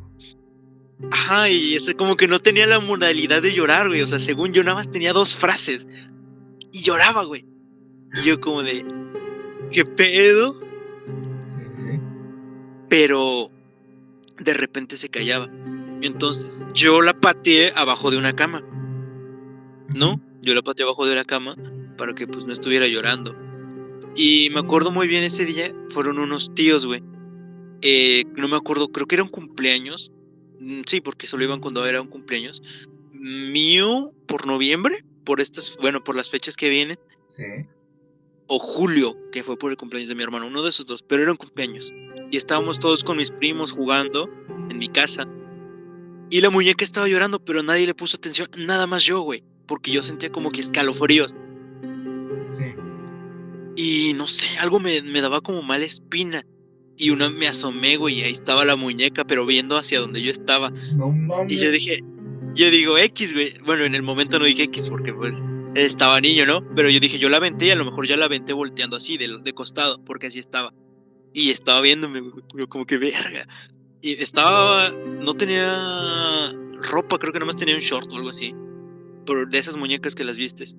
Ajá, 1.10 1.48
y 1.48 1.74
ese 1.76 1.94
como 1.94 2.16
que 2.16 2.28
no 2.28 2.40
tenía 2.40 2.66
la 2.66 2.80
modalidad 2.80 3.40
de 3.42 3.54
llorar, 3.54 3.88
güey. 3.88 4.02
O 4.02 4.06
sea, 4.06 4.20
según 4.20 4.52
yo 4.52 4.62
nada 4.64 4.76
más 4.76 4.90
tenía 4.90 5.12
dos 5.12 5.34
frases. 5.36 5.86
Y 6.74 6.82
lloraba, 6.82 7.22
güey. 7.22 7.44
Y 8.14 8.24
yo 8.24 8.40
como 8.40 8.64
de, 8.64 8.84
¿qué 9.70 9.84
pedo? 9.84 10.60
sí, 11.44 11.58
sí. 11.72 12.00
Pero 12.88 13.48
de 14.40 14.54
repente 14.54 14.96
se 14.96 15.08
callaba. 15.08 15.48
Entonces 16.02 16.66
yo 16.74 17.00
la 17.00 17.14
pateé 17.14 17.72
abajo 17.76 18.10
de 18.10 18.18
una 18.18 18.34
cama, 18.34 18.64
¿no? 19.94 20.20
Yo 20.42 20.52
la 20.52 20.62
pateé 20.62 20.84
abajo 20.84 21.06
de 21.06 21.14
la 21.14 21.24
cama 21.24 21.54
para 21.96 22.12
que 22.12 22.26
pues 22.26 22.44
no 22.44 22.52
estuviera 22.52 22.88
llorando. 22.88 23.36
Y 24.16 24.50
me 24.50 24.58
acuerdo 24.58 24.90
muy 24.90 25.06
bien 25.06 25.22
ese 25.22 25.44
día, 25.44 25.72
fueron 25.90 26.18
unos 26.18 26.52
tíos, 26.56 26.86
güey. 26.86 27.04
Eh, 27.82 28.24
no 28.36 28.48
me 28.48 28.56
acuerdo, 28.56 28.88
creo 28.88 29.06
que 29.06 29.14
era 29.14 29.22
un 29.22 29.30
cumpleaños. 29.30 30.10
Mm, 30.58 30.80
Sí, 30.86 31.00
porque 31.00 31.28
solo 31.28 31.44
iban 31.44 31.60
cuando 31.60 31.86
era 31.86 32.02
un 32.02 32.08
cumpleaños. 32.08 32.64
Mío 33.12 34.12
por 34.26 34.44
noviembre, 34.48 35.04
por 35.24 35.40
estas, 35.40 35.76
bueno, 35.80 36.02
por 36.04 36.14
las 36.16 36.30
fechas 36.30 36.56
que 36.56 36.68
vienen. 36.68 36.98
Sí. 37.28 37.66
o 38.46 38.58
Julio, 38.58 39.16
que 39.32 39.42
fue 39.42 39.56
por 39.56 39.70
el 39.70 39.76
cumpleaños 39.76 40.08
de 40.08 40.14
mi 40.14 40.22
hermano, 40.22 40.46
uno 40.46 40.62
de 40.62 40.68
esos 40.68 40.86
dos, 40.86 41.02
pero 41.02 41.22
era 41.22 41.32
un 41.32 41.38
cumpleaños. 41.38 41.92
Y 42.30 42.36
estábamos 42.36 42.78
todos 42.78 43.02
con 43.02 43.16
mis 43.16 43.30
primos 43.30 43.72
jugando 43.72 44.28
en 44.70 44.78
mi 44.78 44.88
casa. 44.88 45.26
Y 46.30 46.40
la 46.40 46.50
muñeca 46.50 46.84
estaba 46.84 47.08
llorando, 47.08 47.42
pero 47.42 47.62
nadie 47.62 47.86
le 47.86 47.94
puso 47.94 48.16
atención, 48.16 48.48
nada 48.56 48.86
más 48.86 49.04
yo, 49.04 49.20
güey, 49.20 49.42
porque 49.66 49.90
yo 49.90 50.02
sentía 50.02 50.30
como 50.30 50.50
que 50.50 50.60
escalofríos. 50.60 51.34
Sí. 52.48 52.74
Y 53.76 54.12
no 54.14 54.26
sé, 54.28 54.46
algo 54.58 54.78
me, 54.78 55.02
me 55.02 55.20
daba 55.20 55.40
como 55.40 55.62
mala 55.62 55.84
espina. 55.84 56.44
Y 56.96 57.10
una 57.10 57.28
me 57.28 57.48
asomé, 57.48 57.96
güey, 57.96 58.20
y 58.20 58.22
ahí 58.22 58.32
estaba 58.32 58.64
la 58.64 58.76
muñeca, 58.76 59.24
pero 59.24 59.44
viendo 59.46 59.76
hacia 59.76 59.98
donde 60.00 60.22
yo 60.22 60.30
estaba. 60.30 60.70
No 60.94 61.10
mames. 61.10 61.52
Y 61.52 61.56
yo 61.60 61.72
dije, 61.72 62.04
yo 62.54 62.70
digo 62.70 62.98
X, 62.98 63.32
güey. 63.32 63.58
Bueno, 63.64 63.84
en 63.84 63.94
el 63.94 64.02
momento 64.02 64.38
no 64.38 64.44
dije 64.44 64.64
X 64.64 64.88
porque 64.88 65.12
pues 65.12 65.36
estaba 65.74 66.20
niño, 66.20 66.46
¿no? 66.46 66.64
Pero 66.74 66.88
yo 66.90 67.00
dije, 67.00 67.18
yo 67.18 67.28
la 67.28 67.38
aventé 67.38 67.66
y 67.66 67.70
a 67.70 67.76
lo 67.76 67.84
mejor 67.84 68.06
ya 68.06 68.16
la 68.16 68.26
aventé 68.26 68.52
volteando 68.52 68.96
así, 68.96 69.16
de, 69.16 69.38
de 69.42 69.52
costado, 69.52 70.02
porque 70.04 70.28
así 70.28 70.38
estaba. 70.38 70.72
Y 71.32 71.50
estaba 71.50 71.80
viéndome, 71.80 72.20
güey, 72.20 72.44
yo 72.54 72.68
como 72.68 72.86
que 72.86 72.96
verga. 72.98 73.46
Y 74.00 74.12
estaba, 74.22 74.90
no 74.90 75.32
tenía 75.34 76.52
ropa, 76.90 77.18
creo 77.18 77.32
que 77.32 77.38
nada 77.38 77.46
más 77.46 77.56
tenía 77.56 77.74
un 77.74 77.80
short 77.80 78.12
o 78.12 78.16
algo 78.16 78.30
así. 78.30 78.54
Por 79.26 79.48
de 79.48 79.58
esas 79.58 79.76
muñecas 79.76 80.14
que 80.14 80.24
las 80.24 80.36
vistes. 80.36 80.76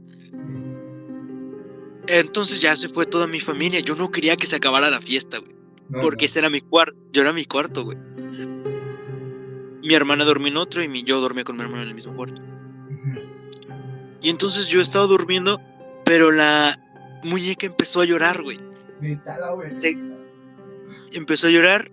Entonces 2.08 2.62
ya 2.62 2.75
se 2.75 2.88
fue 2.89 3.05
toda 3.05 3.27
mi 3.27 3.39
familia. 3.39 3.79
Yo 3.79 3.96
no 3.96 4.12
quería 4.12 4.36
que 4.36 4.46
se 4.46 4.55
acabara 4.55 4.89
la 4.91 5.01
fiesta, 5.01 5.39
güey. 5.39 5.55
No, 5.89 6.01
Porque 6.01 6.25
no. 6.25 6.27
ese 6.27 6.39
era 6.39 6.50
mi 6.50 6.62
cuarto. 6.62 6.96
Yo 7.12 7.22
era 7.24 7.34
mi 7.34 7.46
cuarto, 7.46 7.84
güey. 7.84 7.98
Mi 9.86 9.94
hermana 9.94 10.25
dormía 10.25 10.50
en 10.50 10.58
otro 10.58 10.84
y 10.84 10.88
mi, 10.89 11.04
yo 11.04 11.22
dormía 11.22 11.44
con 11.44 11.56
mi 11.58 11.63
hermano 11.63 11.84
en 11.84 11.89
el 11.89 11.96
mismo 11.96 12.15
cuarto. 12.15 12.42
Y 14.22 14.30
entonces 14.30 14.68
yo 14.68 14.82
estaba 14.82 15.06
durmiendo, 15.06 15.62
pero 16.06 16.32
la 16.32 16.80
muñeca 17.24 17.68
empezó 17.68 18.01
a 18.01 18.06
llorar, 18.06 18.42
güey. 18.42 18.60
Se- 19.77 19.98
empezó 21.13 21.48
a 21.48 21.51
llorar 21.51 21.92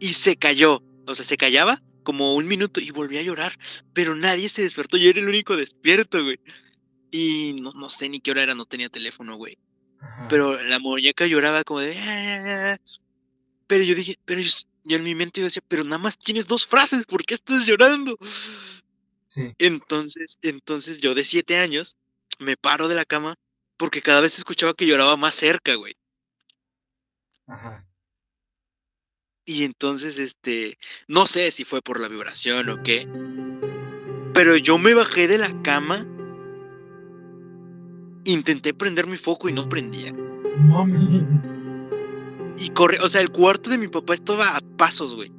y 0.00 0.14
se 0.14 0.36
cayó. 0.36 0.82
O 1.06 1.14
sea, 1.14 1.24
se 1.24 1.36
callaba 1.36 1.82
como 2.02 2.34
un 2.34 2.46
minuto 2.48 2.80
y 2.80 2.90
volvía 2.90 3.20
a 3.20 3.24
llorar. 3.24 3.58
Pero 3.92 4.14
nadie 4.14 4.48
se 4.48 4.62
despertó. 4.62 4.96
Yo 4.96 5.10
era 5.10 5.20
el 5.20 5.28
único 5.28 5.56
despierto, 5.56 6.22
güey. 6.24 6.38
Y 7.10 7.54
no, 7.60 7.72
no 7.72 7.88
sé 7.88 8.08
ni 8.08 8.20
qué 8.20 8.30
hora 8.30 8.42
era, 8.42 8.54
no 8.54 8.64
tenía 8.64 8.88
teléfono, 8.88 9.36
güey. 9.36 9.58
Ajá. 10.00 10.26
Pero 10.28 10.60
la 10.62 10.78
muñeca 10.78 11.26
lloraba 11.26 11.62
como 11.64 11.80
de... 11.80 11.96
"Ah". 11.98 12.78
Pero 13.66 13.84
yo 13.84 13.94
dije, 13.94 14.16
pero 14.24 14.40
yo 14.86 14.96
en 14.96 15.02
mi 15.02 15.14
mente 15.14 15.40
yo 15.40 15.46
decía, 15.46 15.62
pero 15.66 15.84
nada 15.84 15.98
más 15.98 16.18
tienes 16.18 16.46
dos 16.46 16.66
frases, 16.66 17.04
¿por 17.06 17.24
qué 17.24 17.34
estás 17.34 17.66
llorando? 17.66 18.16
Sí. 19.26 19.54
Entonces, 19.58 20.38
entonces 20.42 20.98
yo 20.98 21.14
de 21.14 21.24
siete 21.24 21.58
años 21.58 21.96
me 22.38 22.56
paro 22.56 22.88
de 22.88 22.94
la 22.94 23.04
cama 23.04 23.34
porque 23.76 24.00
cada 24.00 24.20
vez 24.20 24.38
escuchaba 24.38 24.74
que 24.74 24.86
lloraba 24.86 25.16
más 25.16 25.34
cerca, 25.34 25.74
güey. 25.74 25.94
Ajá. 27.46 27.86
Y 29.44 29.64
entonces, 29.64 30.18
este, 30.18 30.78
no 31.06 31.26
sé 31.26 31.50
si 31.50 31.64
fue 31.64 31.82
por 31.82 32.00
la 32.00 32.08
vibración 32.08 32.68
o 32.68 32.82
qué, 32.82 33.06
pero 34.34 34.56
yo 34.56 34.78
me 34.78 34.94
bajé 34.94 35.28
de 35.28 35.38
la 35.38 35.62
cama, 35.62 36.04
intenté 38.24 38.74
prender 38.74 39.06
mi 39.06 39.16
foco 39.16 39.48
y 39.48 39.52
no 39.52 39.68
prendía. 39.68 40.12
Mami. 40.58 41.55
Y 42.58 42.70
corre, 42.70 42.98
o 43.00 43.08
sea, 43.08 43.20
el 43.20 43.30
cuarto 43.30 43.70
de 43.70 43.78
mi 43.78 43.88
papá 43.88 44.14
estaba 44.14 44.56
a 44.56 44.60
pasos, 44.76 45.14
güey, 45.14 45.30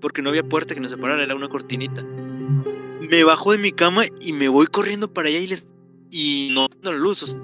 porque 0.00 0.22
no 0.22 0.30
había 0.30 0.42
puerta 0.42 0.74
que 0.74 0.80
nos 0.80 0.90
separara, 0.90 1.22
era 1.22 1.34
una 1.34 1.48
cortinita. 1.48 2.02
Me 2.02 3.24
bajo 3.24 3.52
de 3.52 3.58
mi 3.58 3.72
cama 3.72 4.04
y 4.20 4.32
me 4.32 4.48
voy 4.48 4.66
corriendo 4.66 5.12
para 5.12 5.28
allá 5.28 5.38
y 5.38 5.46
les 5.46 5.68
y 6.10 6.50
no 6.52 6.68
prendo 6.68 6.92
la 6.92 6.98
luz. 6.98 7.36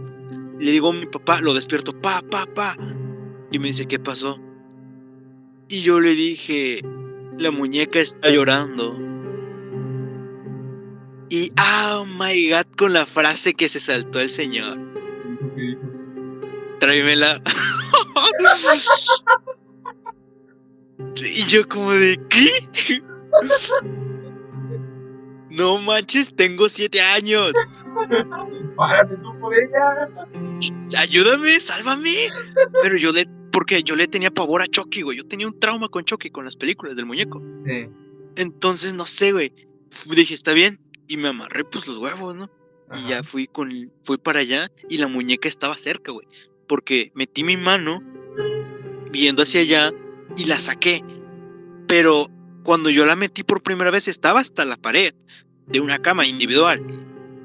le 0.59 0.71
digo 0.71 0.91
a 0.91 0.93
mi 0.93 1.07
papá, 1.07 1.41
lo 1.41 1.55
despierto, 1.55 1.93
pa, 2.01 2.23
pa, 2.23 2.47
pa. 2.47 2.77
Y 3.51 3.59
me 3.59 3.69
dice, 3.69 3.87
¿qué 3.87 3.99
pasó? 3.99 4.39
Y 5.69 5.83
yo 5.83 6.01
le 6.01 6.15
dije, 6.15 6.81
la 7.39 7.51
muñeca 7.51 8.01
está 8.01 8.31
llorando. 8.31 8.97
Y, 11.29 11.51
oh 11.59 12.05
my 12.05 12.51
god, 12.51 12.67
con 12.77 12.93
la 12.93 13.07
frase 13.07 13.55
que 13.55 13.69
se 13.69 13.81
saltó 13.81 14.21
el 14.21 14.29
señor. 14.29 14.79
¿Qué 15.57 15.63
dijo? 15.63 15.92
Tráemela. 16.83 17.41
y 21.17 21.47
yo 21.47 21.69
como 21.69 21.93
de, 21.93 22.21
¿qué? 22.29 23.01
no 25.51 25.79
manches, 25.79 26.35
tengo 26.35 26.69
siete 26.69 27.01
años. 27.01 27.53
Párate 28.75 29.17
tú 29.19 29.33
por 29.39 29.55
ella. 29.55 30.09
Ayúdame, 30.99 31.61
sálvame. 31.61 32.27
Pero 32.83 32.97
yo 32.97 33.13
le, 33.13 33.29
porque 33.53 33.85
yo 33.85 33.95
le 33.95 34.09
tenía 34.09 34.33
pavor 34.33 34.61
a 34.63 34.67
Chucky, 34.67 35.03
güey. 35.03 35.19
Yo 35.19 35.29
tenía 35.29 35.47
un 35.47 35.61
trauma 35.61 35.89
con 35.89 36.05
Chucky, 36.05 36.31
con 36.31 36.45
las 36.45 36.57
películas 36.57 36.97
del 36.97 37.07
muñeco. 37.07 37.41
Sí. 37.55 37.89
Entonces, 38.35 38.93
no 38.93 39.07
sé, 39.07 39.31
güey. 39.31 39.55
Dije, 40.07 40.35
está 40.35 40.53
bien. 40.53 40.81
Y 41.07 41.17
me 41.17 41.29
amarré, 41.29 41.65
pues, 41.65 41.87
los 41.87 41.99
huevos, 41.99 42.35
¿no? 42.35 42.51
Y 42.93 43.09
ya 43.09 43.23
fui 43.23 43.47
con, 43.47 43.71
fui 44.03 44.19
para 44.19 44.41
allá 44.41 44.69
y 44.89 44.99
la 44.99 45.07
muñeca 45.07 45.49
estaba 45.49 45.79
cerca, 45.79 46.11
güey. 46.11 46.27
Porque 46.69 47.13
metí 47.15 47.45
mi 47.45 47.57
mano 47.57 48.03
viendo 49.11 49.43
hacia 49.43 49.61
allá 49.61 49.93
y 50.37 50.45
la 50.45 50.59
saqué. 50.59 51.05
Pero 51.87 52.29
cuando 52.63 52.91
yo 52.91 53.05
la 53.05 53.17
metí 53.17 53.43
por 53.43 53.63
primera 53.63 53.91
vez 53.91 54.09
estaba 54.09 54.41
hasta 54.41 54.65
la 54.65 54.77
pared 54.77 55.15
de 55.67 55.81
una 55.81 55.99
cama 55.99 56.27
individual. 56.27 56.83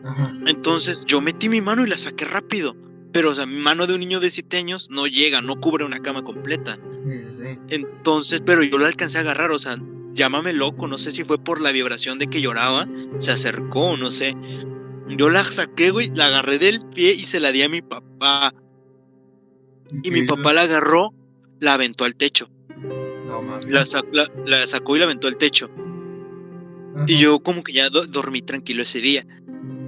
Ajá. 0.05 0.33
Entonces 0.45 1.03
yo 1.05 1.21
metí 1.21 1.50
mi 1.50 1.62
mano 1.62 1.86
y 1.86 1.89
la 1.89 1.97
saqué 1.97 2.25
rápido. 2.25 2.75
Pero, 3.13 3.31
o 3.31 3.36
sea, 3.36 3.45
mi 3.45 3.55
mano 3.55 3.88
de 3.88 3.93
un 3.93 4.01
niño 4.01 4.19
de 4.19 4.29
7 4.29 4.57
años 4.57 4.89
no 4.91 5.07
llega, 5.07 5.41
no 5.41 5.59
cubre 5.59 5.86
una 5.86 6.01
cama 6.01 6.24
completa. 6.24 6.77
Sí, 6.97 7.24
sí, 7.25 7.31
sí. 7.31 7.59
Entonces, 7.69 8.41
pero 8.45 8.63
yo 8.63 8.77
la 8.77 8.88
alcancé 8.88 9.17
a 9.17 9.21
agarrar, 9.21 9.50
o 9.51 9.57
sea, 9.57 9.77
llámame 10.13 10.53
loco, 10.53 10.88
no 10.88 10.97
sé 10.97 11.12
si 11.12 11.24
fue 11.24 11.38
por 11.38 11.62
la 11.62 11.71
vibración 11.71 12.19
de 12.19 12.27
que 12.27 12.41
lloraba, 12.41 12.88
se 13.19 13.31
acercó, 13.31 13.95
no 13.97 14.12
sé. 14.12 14.36
Yo 15.07 15.29
la 15.29 15.50
saqué, 15.50 15.89
güey, 15.91 16.12
la 16.13 16.25
agarré 16.25 16.59
del 16.59 16.81
pie 16.93 17.13
y 17.13 17.25
se 17.25 17.39
la 17.39 17.51
di 17.51 17.62
a 17.62 17.69
mi 17.69 17.81
papá. 17.81 18.53
Y 20.03 20.12
mi 20.12 20.20
hizo? 20.22 20.36
papá 20.36 20.53
la 20.53 20.62
agarró, 20.63 21.13
la 21.60 21.74
aventó 21.74 22.06
al 22.06 22.15
techo. 22.15 22.50
No 23.25 23.41
mames. 23.41 23.67
La, 23.70 23.86
sa- 23.86 24.03
la- 24.12 24.29
la 24.46 24.67
sacó 24.67 24.96
y 24.96 25.00
la 25.00 25.06
aventó 25.06 25.27
al 25.27 25.38
techo. 25.38 25.70
Y 27.06 27.20
yo 27.20 27.39
como 27.39 27.63
que 27.63 27.74
ya 27.74 27.89
dormí 27.89 28.41
tranquilo 28.41 28.84
ese 28.84 29.00
día. 29.00 29.25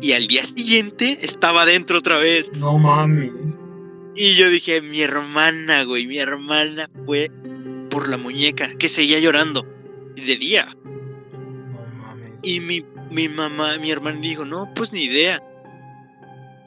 Y 0.01 0.11
al 0.13 0.27
día 0.27 0.45
siguiente 0.45 1.17
estaba 1.21 1.63
adentro 1.63 1.97
otra 1.99 2.17
vez. 2.19 2.51
No 2.57 2.77
mames. 2.77 3.67
Y 4.15 4.35
yo 4.35 4.49
dije, 4.49 4.81
mi 4.81 5.01
hermana, 5.01 5.83
güey, 5.83 6.05
mi 6.07 6.17
hermana 6.19 6.89
fue 7.05 7.31
por 7.89 8.07
la 8.07 8.17
muñeca, 8.17 8.75
que 8.77 8.89
seguía 8.89 9.19
llorando. 9.19 9.65
De 10.15 10.35
día. 10.37 10.75
No 10.83 11.81
mames. 12.01 12.43
Y 12.43 12.59
mi, 12.59 12.85
mi 13.09 13.27
mamá, 13.27 13.77
mi 13.77 13.91
hermana 13.91 14.19
dijo, 14.19 14.45
no, 14.45 14.69
pues 14.75 14.91
ni 14.91 15.03
idea. 15.05 15.41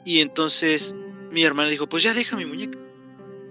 Y 0.05 0.19
entonces 0.19 0.93
mi 1.31 1.43
hermana 1.43 1.69
dijo, 1.69 1.87
pues 1.87 2.03
ya 2.03 2.13
deja 2.13 2.35
mi 2.35 2.45
muñeca. 2.45 2.77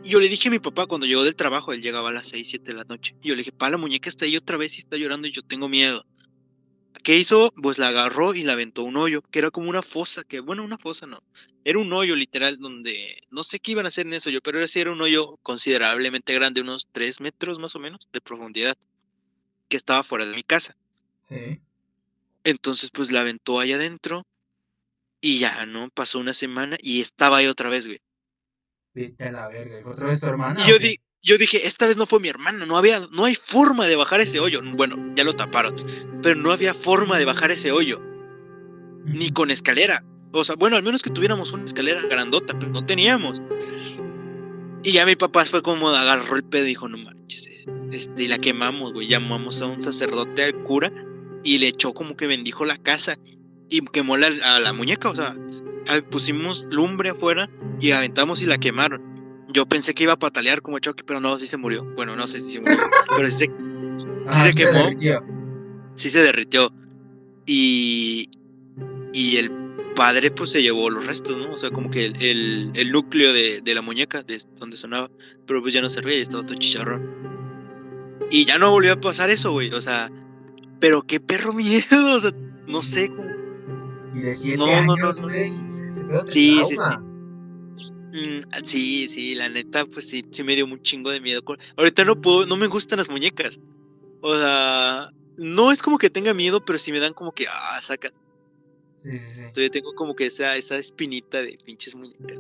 Y 0.05 0.11
yo 0.11 0.19
le 0.19 0.29
dije 0.29 0.49
a 0.49 0.51
mi 0.51 0.59
papá 0.59 0.87
cuando 0.87 1.07
llegó 1.07 1.23
del 1.23 1.37
trabajo, 1.37 1.73
él 1.73 1.81
llegaba 1.81 2.09
a 2.09 2.13
las 2.13 2.29
6, 2.29 2.49
7 2.49 2.65
de 2.65 2.75
la 2.75 2.85
noche. 2.85 3.15
Y 3.23 3.29
yo 3.29 3.35
le 3.35 3.41
dije, 3.41 3.53
pa, 3.53 3.71
la 3.71 3.77
muñeca 3.77 4.09
está 4.09 4.25
ahí 4.25 4.37
otra 4.37 4.57
vez 4.57 4.77
y 4.77 4.81
está 4.81 4.97
llorando 4.97 5.29
y 5.29 5.33
yo 5.33 5.43
tengo 5.43 5.69
miedo. 5.69 6.05
¿Qué 7.03 7.19
hizo? 7.19 7.53
Pues 7.61 7.79
la 7.79 7.89
agarró 7.89 8.35
y 8.35 8.43
la 8.43 8.53
aventó 8.53 8.85
un 8.85 8.97
hoyo, 8.97 9.23
que 9.23 9.39
era 9.39 9.51
como 9.51 9.69
una 9.69 9.83
fosa, 9.83 10.23
que 10.25 10.41
bueno, 10.41 10.63
una 10.65 10.79
fosa 10.79 11.07
no. 11.07 11.23
Era 11.65 11.79
un 11.79 11.93
hoyo 11.93 12.15
literal 12.15 12.59
donde 12.59 13.23
no 13.31 13.43
sé 13.43 13.59
qué 13.59 13.73
iban 13.73 13.87
a 13.87 13.89
hacer 13.89 14.07
en 14.07 14.15
eso 14.15 14.31
yo, 14.31 14.41
pero 14.41 14.65
sí 14.69 14.81
era 14.81 14.93
un 14.93 15.01
hoyo 15.01 15.37
considerablemente 15.43 16.33
grande, 16.33 16.61
unos 16.61 16.89
3 16.93 17.21
metros 17.21 17.59
más 17.59 17.75
o 17.75 17.81
menos 17.81 18.09
de 18.13 18.21
profundidad, 18.21 18.77
que 19.69 19.77
estaba 19.77 20.05
fuera 20.05 20.27
de 20.27 20.37
mi 20.37 20.43
casa. 20.43 20.77
Sí. 21.23 21.61
Entonces 22.45 22.91
pues 22.93 23.11
la 23.11 23.21
aventó 23.21 23.59
allá 23.59 23.77
adentro 23.77 24.27
y 25.21 25.39
ya, 25.39 25.67
¿no? 25.67 25.91
Pasó 25.91 26.19
una 26.19 26.35
semana 26.35 26.77
y 26.81 27.01
estaba 27.01 27.39
ahí 27.39 27.47
otra 27.47 27.69
vez, 27.69 27.87
güey. 27.87 28.01
Viste 28.95 29.25
a 29.25 29.33
la 29.33 29.49
verga, 29.49 29.81
¿y 29.81 29.83
fue 29.83 29.93
otra 29.93 30.07
vez 30.07 30.21
tu 30.21 30.27
hermana? 30.27 30.61
Y 30.65 30.69
yo, 30.69 30.79
di 30.79 31.01
yo 31.23 31.39
dije, 31.39 31.67
esta 31.67 31.87
vez 31.87 31.97
no 31.97 32.07
fue 32.07 32.19
mi 32.19 32.29
hermana, 32.29 32.67
no 32.67 32.77
había, 32.77 33.01
no 33.13 33.25
hay 33.25 33.37
forma 33.37 33.87
de 33.87 33.95
bajar 33.95 34.21
ese 34.21 34.41
hoyo. 34.41 34.61
Bueno, 34.75 35.15
ya 35.15 35.23
lo 35.23 35.33
taparon, 35.33 35.77
pero 36.21 36.35
no 36.35 36.51
había 36.51 36.75
forma 36.75 37.17
de 37.17 37.25
bajar 37.25 37.53
ese 37.53 37.71
hoyo. 37.71 38.01
Ni 39.05 39.31
con 39.31 39.51
escalera. 39.51 40.05
O 40.33 40.43
sea, 40.43 40.57
bueno, 40.57 40.77
al 40.77 40.83
menos 40.83 41.03
que 41.03 41.11
tuviéramos 41.11 41.53
una 41.53 41.65
escalera 41.65 42.03
grandota, 42.03 42.59
pero 42.59 42.73
no 42.73 42.85
teníamos. 42.85 43.41
Y 44.83 44.93
ya 44.93 45.07
mi 45.07 45.15
papá 45.15 45.45
fue 45.45 45.63
como 45.63 45.91
agarró 45.91 46.35
el 46.35 46.43
pedo 46.43 46.65
y 46.65 46.69
dijo, 46.69 46.89
no 46.89 46.99
manches, 46.99 47.49
este, 47.93 48.23
y 48.25 48.29
la 48.29 48.39
quemamos, 48.39 48.93
güey. 48.93 49.07
Llamamos 49.07 49.63
a 49.63 49.67
un 49.67 49.81
sacerdote 49.81 50.43
al 50.43 50.55
cura 50.65 50.93
y 51.45 51.59
le 51.59 51.69
echó 51.69 51.95
como 51.95 52.17
que 52.17 52.27
bendijo 52.27 52.65
la 52.65 52.79
casa 52.79 53.17
y 53.69 53.81
quemó 53.87 54.17
la, 54.17 54.27
a 54.27 54.59
la 54.59 54.73
muñeca, 54.73 55.11
o 55.11 55.15
sea, 55.15 55.37
pusimos 56.11 56.67
lumbre 56.71 57.11
afuera 57.11 57.49
y 57.81 57.91
aventamos 57.91 58.43
y 58.43 58.47
la 58.47 58.59
quemaron. 58.59 59.03
Yo 59.49 59.67
pensé 59.67 59.95
que 59.95 60.05
iba 60.05 60.15
a 60.15 60.19
patalear 60.19 60.63
como 60.63 60.79
Chucky, 60.79 61.03
pero 61.03 61.21
no, 61.21 61.39
sí 61.39 61.47
se 61.47 61.57
murió. 61.57 61.85
Bueno, 61.95 62.17
no 62.17 62.27
sé 62.27 62.41
si 62.41 62.53
se 62.53 62.61
murió, 62.61 62.79
pero 63.17 63.29
sí, 63.31 63.39
se, 63.39 63.47
quemó. 64.57 64.79
derritió. 64.79 65.25
Sí 65.97 66.11
se 66.11 66.21
derritió. 66.21 66.73
Y, 67.45 68.31
y 69.13 69.37
el 69.37 69.51
padre 69.95 70.31
pues 70.31 70.51
se 70.51 70.63
llevó 70.63 70.89
los 70.91 71.07
restos, 71.07 71.37
¿no? 71.37 71.53
O 71.53 71.59
sea, 71.59 71.71
como 71.71 71.91
que 71.91 72.07
el, 72.07 72.71
el, 72.75 72.93
núcleo 72.93 73.33
de, 73.33 73.61
de, 73.63 73.75
la 73.75 73.83
muñeca, 73.83 74.23
de 74.23 74.43
donde 74.59 74.77
sonaba, 74.77 75.11
pero 75.47 75.61
pues 75.61 75.75
ya 75.75 75.83
no 75.83 75.89
servía 75.89 76.19
y 76.19 76.23
estaba 76.23 76.47
todo 76.47 76.57
chicharrón. 76.57 77.33
Y 78.31 78.47
ya 78.47 78.59
no 78.59 78.71
volvió 78.71 78.95
a 78.95 79.01
pasar 79.01 79.29
eso, 79.31 79.53
güey, 79.53 79.73
o 79.73 79.81
sea, 79.81 80.11
pero 80.81 81.03
qué 81.03 81.21
perro 81.21 81.53
miedo, 81.53 82.17
o 82.17 82.21
sea, 82.21 82.33
no 82.67 82.83
sé 82.83 83.09
cómo. 83.09 83.32
Y 84.15 84.21
de 84.21 84.35
siete 84.35 84.75
años, 84.75 85.21
güey, 85.21 85.51
sí, 86.29 86.63
sí, 86.65 86.77
sí. 86.77 86.77
Mm, 88.13 88.43
sí, 88.65 89.09
sí, 89.09 89.35
la 89.35 89.49
neta, 89.49 89.87
pues 89.87 90.09
sí, 90.09 90.23
sí 90.31 90.43
me 90.43 90.55
dio 90.55 90.67
un 90.67 90.83
chingo 90.83 91.11
de 91.11 91.21
miedo. 91.21 91.41
Ahorita 91.77 92.05
no 92.05 92.21
puedo, 92.21 92.45
no 92.45 92.57
me 92.57 92.67
gustan 92.67 92.99
las 92.99 93.09
muñecas. 93.09 93.59
O 94.21 94.37
sea, 94.37 95.11
no 95.39 95.73
es 95.73 95.81
como 95.81 95.97
que 95.97 96.11
tenga 96.11 96.35
miedo, 96.35 96.63
pero 96.63 96.79
sí 96.79 96.93
me 96.93 97.01
dan 97.01 97.15
como 97.15 97.33
que, 97.33 97.47
ah, 97.49 97.81
saca. 97.81 98.13
Sí, 98.97 99.13
sí, 99.13 99.19
sí. 99.19 99.41
Entonces 99.41 99.65
yo 99.65 99.71
tengo 99.71 99.95
como 99.95 100.15
que 100.15 100.27
esa, 100.27 100.57
esa 100.57 100.77
espinita 100.77 101.39
de 101.39 101.59
pinches 101.65 101.95
muñecas. 101.95 102.39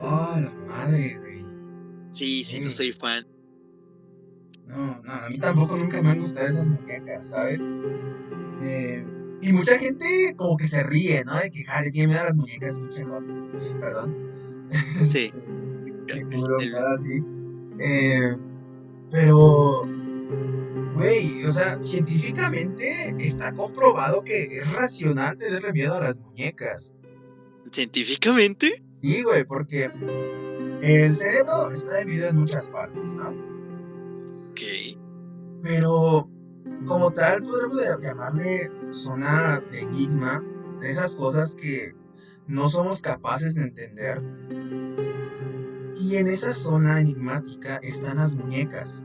oh, 0.00 0.36
la 0.40 0.52
madre, 0.68 1.18
güey. 1.18 1.44
Sí, 2.12 2.44
sí, 2.44 2.60
no 2.60 2.70
soy 2.70 2.92
fan. 2.92 3.26
No, 4.66 5.02
no, 5.02 5.12
a 5.12 5.28
mí 5.28 5.38
tampoco 5.38 5.76
nunca 5.76 6.00
me 6.02 6.10
han 6.10 6.18
gustado 6.18 6.48
esas 6.48 6.68
muñecas, 6.68 7.28
¿sabes? 7.28 7.60
Eh, 8.62 9.04
y 9.42 9.52
mucha 9.52 9.78
gente 9.78 10.34
como 10.36 10.56
que 10.56 10.66
se 10.66 10.82
ríe, 10.82 11.24
¿no? 11.24 11.36
De 11.36 11.50
que 11.50 11.64
Harry 11.68 11.90
tiene 11.90 12.08
miedo 12.08 12.20
a 12.20 12.24
las 12.24 12.38
muñecas, 12.38 12.78
Perdón. 13.80 14.16
Sí. 15.10 15.30
así. 16.94 17.24
Eh, 17.78 18.36
pero, 19.10 19.82
güey, 20.94 21.44
o 21.44 21.52
sea, 21.52 21.80
científicamente 21.80 23.14
está 23.18 23.52
comprobado 23.52 24.22
que 24.22 24.42
es 24.58 24.72
racional 24.72 25.36
tenerle 25.36 25.72
miedo 25.72 25.94
a 25.96 26.00
las 26.00 26.18
muñecas. 26.18 26.94
¿Científicamente? 27.72 28.82
Sí, 28.94 29.22
güey, 29.22 29.44
porque 29.44 29.90
el 30.82 31.14
cerebro 31.14 31.70
está 31.70 31.98
dividido 31.98 32.28
en 32.28 32.36
muchas 32.36 32.68
partes, 32.68 33.14
¿no? 33.14 33.51
Pero 35.62 36.28
como 36.86 37.12
tal, 37.12 37.42
podremos 37.42 37.78
llamarle 38.00 38.70
zona 38.90 39.60
de 39.70 39.80
enigma, 39.80 40.44
de 40.80 40.90
esas 40.90 41.16
cosas 41.16 41.54
que 41.54 41.94
no 42.46 42.68
somos 42.68 43.00
capaces 43.00 43.54
de 43.54 43.64
entender. 43.64 44.22
Y 46.00 46.16
en 46.16 46.26
esa 46.26 46.52
zona 46.52 47.00
enigmática 47.00 47.76
están 47.78 48.18
las 48.18 48.34
muñecas, 48.34 49.04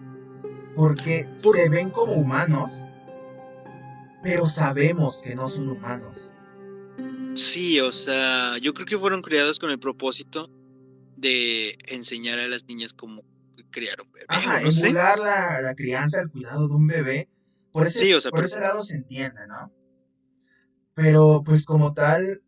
porque 0.76 1.30
se 1.36 1.70
ven 1.70 1.92
como 1.92 2.14
humanos, 2.14 2.86
pero 4.24 4.46
sabemos 4.46 5.22
que 5.22 5.36
no 5.36 5.48
son 5.48 5.70
humanos. 5.70 6.32
Sí, 7.36 7.80
o 7.80 7.92
sea, 7.92 8.58
yo 8.58 8.74
creo 8.74 8.88
que 8.88 8.98
fueron 8.98 9.22
creadas 9.22 9.60
con 9.60 9.70
el 9.70 9.80
propósito 9.80 10.50
de 11.18 11.78
enseñar 11.88 12.40
a 12.40 12.48
las 12.48 12.66
niñas 12.66 12.94
cómo 12.94 13.24
criar 13.70 14.02
un 14.02 14.12
bebé. 14.12 14.26
Ajá, 14.30 14.62
emular 14.62 15.20
la, 15.20 15.62
la, 15.62 15.76
crianza, 15.76 16.22
el 16.22 16.30
cuidado 16.30 16.68
de 16.68 16.76
un 16.76 16.88
bebé, 16.88 17.30
por 17.72 17.88
ese, 17.88 18.08
por 18.30 18.44
ese 18.44 18.60
lado 18.60 18.82
se 18.84 18.96
entiende, 18.96 19.48
¿no? 19.48 19.72
Pero 20.94 21.44
pues 21.46 21.66
como 21.66 21.94
tal, 21.94 22.42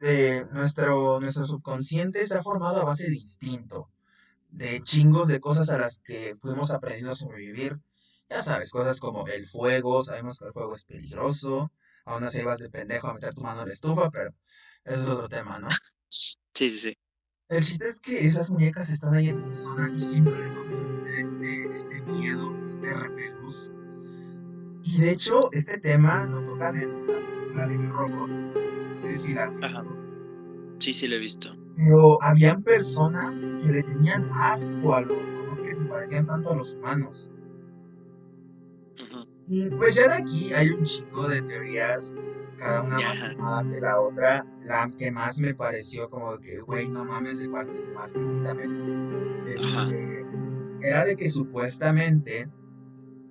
eh, 0.00 0.44
nuestro, 0.52 1.20
nuestro 1.20 1.44
subconsciente 1.44 2.26
se 2.26 2.36
ha 2.36 2.42
formado 2.42 2.80
a 2.80 2.84
base 2.84 3.10
de 3.10 3.16
instinto, 3.16 3.90
de 4.48 4.82
chingos 4.82 5.28
de 5.28 5.40
cosas 5.40 5.70
a 5.70 5.78
las 5.78 5.98
que 5.98 6.34
fuimos 6.38 6.70
aprendiendo 6.70 7.12
a 7.12 7.16
sobrevivir. 7.16 7.78
Ya 8.30 8.42
sabes, 8.42 8.70
cosas 8.70 9.00
como 9.00 9.26
el 9.28 9.46
fuego, 9.46 10.02
sabemos 10.02 10.38
que 10.38 10.46
el 10.46 10.52
fuego 10.52 10.74
es 10.74 10.84
peligroso, 10.84 11.72
aún 12.06 12.24
así 12.24 12.42
vas 12.42 12.58
de 12.58 12.70
pendejo 12.70 13.08
a 13.08 13.14
meter 13.14 13.34
tu 13.34 13.42
mano 13.42 13.62
en 13.62 13.68
la 13.68 13.74
estufa, 13.74 14.10
pero 14.10 14.30
eso 14.84 15.02
es 15.02 15.08
otro 15.08 15.28
tema, 15.28 15.58
¿no? 15.58 15.68
Sí, 16.54 16.70
sí, 16.70 16.78
sí. 16.78 16.98
El 17.50 17.64
chiste 17.64 17.88
es 17.88 18.00
que 18.00 18.26
esas 18.26 18.50
muñecas 18.50 18.90
están 18.90 19.14
ahí 19.14 19.28
en 19.28 19.36
esa 19.36 19.54
zona 19.54 19.90
y 19.94 20.00
siempre 20.00 20.38
les 20.38 20.56
vamos 20.56 20.80
a 20.80 20.84
tener 20.84 21.14
este, 21.14 21.72
este 21.72 22.02
miedo, 22.02 22.56
este 22.64 22.94
repelús 22.94 23.70
y 24.84 25.00
de 25.00 25.12
hecho, 25.12 25.48
este 25.52 25.78
tema 25.78 26.26
lo 26.26 26.44
tocan 26.44 26.76
en 26.76 27.06
la 27.06 27.14
película 27.14 27.66
de 27.66 27.78
Robot. 27.88 28.30
No 28.30 28.92
sé 28.92 29.16
si 29.16 29.32
la 29.32 29.44
has 29.44 29.58
visto. 29.58 29.96
Sí, 30.78 30.92
sí, 30.92 31.08
lo 31.08 31.16
he 31.16 31.20
visto. 31.20 31.56
Pero 31.76 32.22
habían 32.22 32.62
personas 32.62 33.54
que 33.60 33.72
le 33.72 33.82
tenían 33.82 34.28
asco 34.30 34.94
a 34.94 35.00
los 35.00 35.34
robots 35.34 35.62
que 35.62 35.74
se 35.74 35.86
parecían 35.86 36.26
tanto 36.26 36.50
a 36.50 36.56
los 36.56 36.74
humanos. 36.74 37.30
Y 39.46 39.70
pues 39.70 39.94
ya 39.94 40.08
de 40.08 40.14
aquí 40.14 40.52
hay 40.52 40.68
un 40.68 40.84
chico 40.84 41.28
de 41.28 41.40
teorías, 41.42 42.16
cada 42.56 42.82
una 42.82 42.98
más 43.00 43.28
fumada 43.28 43.70
que 43.70 43.80
la 43.80 44.00
otra. 44.00 44.46
La 44.62 44.90
que 44.96 45.10
más 45.10 45.40
me 45.40 45.54
pareció 45.54 46.08
como 46.08 46.38
que, 46.38 46.60
güey, 46.60 46.88
no 46.88 47.04
mames, 47.04 47.38
de 47.38 47.48
cuál 47.48 47.68
te 47.68 47.88
más 47.92 48.12
quítame. 48.12 48.64
Este, 49.46 50.26
era 50.82 51.04
de 51.04 51.16
que 51.16 51.30
supuestamente 51.30 52.48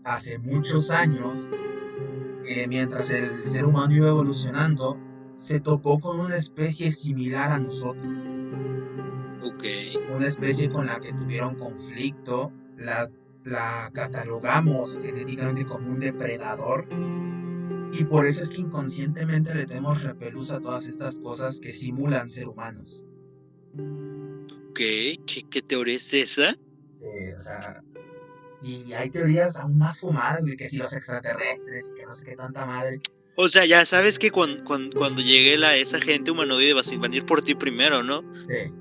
hace 0.03 0.37
muchos 0.39 0.91
años, 0.91 1.51
eh, 2.45 2.67
mientras 2.67 3.11
el 3.11 3.43
ser 3.43 3.65
humano 3.65 3.93
iba 3.95 4.09
evolucionando, 4.09 4.99
se 5.35 5.59
topó 5.59 5.99
con 5.99 6.19
una 6.19 6.35
especie 6.35 6.91
similar 6.91 7.51
a 7.51 7.59
nosotros. 7.59 8.19
Ok. 9.43 9.63
Una 10.15 10.27
especie 10.27 10.69
con 10.69 10.87
la 10.87 10.99
que 10.99 11.13
tuvieron 11.13 11.55
conflicto, 11.55 12.51
la, 12.77 13.09
la 13.43 13.89
catalogamos 13.93 14.99
genéticamente 15.01 15.65
como 15.65 15.89
un 15.89 15.99
depredador. 15.99 16.87
Y 17.93 18.03
por 18.05 18.25
eso 18.25 18.41
es 18.41 18.49
que 18.49 18.61
inconscientemente 18.61 19.53
le 19.53 19.65
tenemos 19.65 20.03
repelús 20.03 20.51
a 20.51 20.59
todas 20.59 20.87
estas 20.87 21.19
cosas 21.19 21.59
que 21.59 21.71
simulan 21.71 22.27
ser 22.27 22.47
humanos. 22.47 23.05
Ok, 23.75 24.77
¿qué, 24.77 25.45
qué 25.49 25.61
teoría 25.61 25.97
es 25.97 26.13
esa? 26.13 26.57
o 27.35 27.39
sea, 27.39 27.83
y 28.63 28.93
hay 28.93 29.09
teorías 29.09 29.57
aún 29.57 29.77
más 29.77 29.99
fumadas, 29.99 30.41
güey, 30.41 30.55
que 30.55 30.69
si 30.69 30.77
los 30.77 30.93
extraterrestres 30.93 31.91
y 31.91 31.99
que 31.99 32.05
no 32.05 32.13
sé 32.13 32.25
qué 32.25 32.35
tanta 32.35 32.65
madre. 32.65 33.01
O 33.35 33.49
sea, 33.49 33.65
ya 33.65 33.85
sabes 33.85 34.17
que 34.17 34.31
cuando, 34.31 34.63
cuando, 34.63 35.21
llegue 35.21 35.57
la, 35.57 35.75
esa 35.75 35.99
gente 35.99 36.31
humanoide 36.31 36.73
va 36.73 36.81
a 36.81 36.99
venir 36.99 37.25
por 37.25 37.43
ti 37.43 37.55
primero, 37.55 38.03
¿no? 38.03 38.23
Sí. 38.41 38.71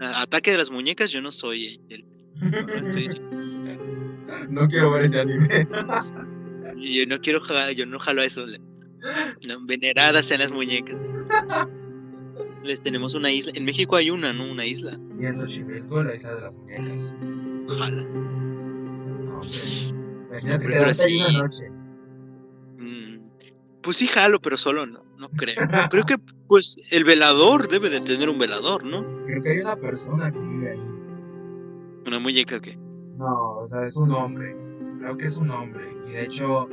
Ataque 0.00 0.52
de 0.52 0.58
las 0.58 0.70
muñecas, 0.70 1.10
yo 1.10 1.20
no 1.20 1.32
soy 1.32 1.80
no, 4.50 4.68
quiero 4.68 4.92
ver 4.92 5.04
ese 5.04 5.20
anime. 5.20 5.48
yo 6.80 7.06
no 7.06 7.18
quiero 7.20 7.40
jalar, 7.40 7.72
yo 7.72 7.86
no 7.86 7.98
jalo 7.98 8.22
a 8.22 8.24
eso. 8.24 8.44
No, 9.46 9.64
veneradas 9.64 10.26
sean 10.26 10.40
las 10.40 10.50
muñecas. 10.50 10.96
Les 12.64 12.82
tenemos 12.82 13.14
una 13.14 13.30
isla. 13.30 13.52
En 13.54 13.64
México 13.64 13.96
hay 13.96 14.10
una, 14.10 14.32
¿no? 14.32 14.50
Una 14.50 14.66
isla. 14.66 14.90
Y 15.20 15.26
en 15.26 15.36
Xochimilco, 15.36 16.02
la 16.02 16.14
isla 16.14 16.34
de 16.34 16.40
las 16.40 16.56
muñecas. 16.56 17.14
Jala. 17.78 18.02
No, 18.02 19.40
hombre. 19.40 19.58
Imagínate 20.28 20.66
quedarte 20.66 21.02
ahí 21.02 21.18
sí. 21.18 21.24
una 21.28 21.38
noche. 21.44 21.70
Mm, 22.78 23.30
Pues 23.82 23.96
sí 23.96 24.06
jalo, 24.08 24.40
pero 24.40 24.56
solo 24.56 24.86
no, 24.86 25.04
no 25.16 25.28
creo. 25.30 25.56
Creo 25.90 26.04
que 26.04 26.18
pues 26.48 26.76
el 26.90 27.04
velador 27.04 27.68
debe 27.68 27.90
de 27.90 28.00
tener 28.00 28.28
un 28.28 28.38
velador, 28.38 28.84
¿no? 28.84 29.04
Creo 29.26 29.42
que 29.42 29.50
hay 29.50 29.58
una 29.60 29.76
persona 29.76 30.30
que 30.32 30.38
vive 30.38 30.70
ahí. 30.72 30.80
Una 32.06 32.18
muñeca 32.18 32.60
que. 32.60 32.76
No, 32.76 33.56
o 33.56 33.66
sea, 33.66 33.84
es 33.84 33.96
un 33.96 34.10
hombre. 34.12 34.56
Creo 34.98 35.16
que 35.16 35.26
es 35.26 35.36
un 35.36 35.50
hombre. 35.50 35.84
Y 36.06 36.12
de 36.12 36.24
hecho, 36.24 36.68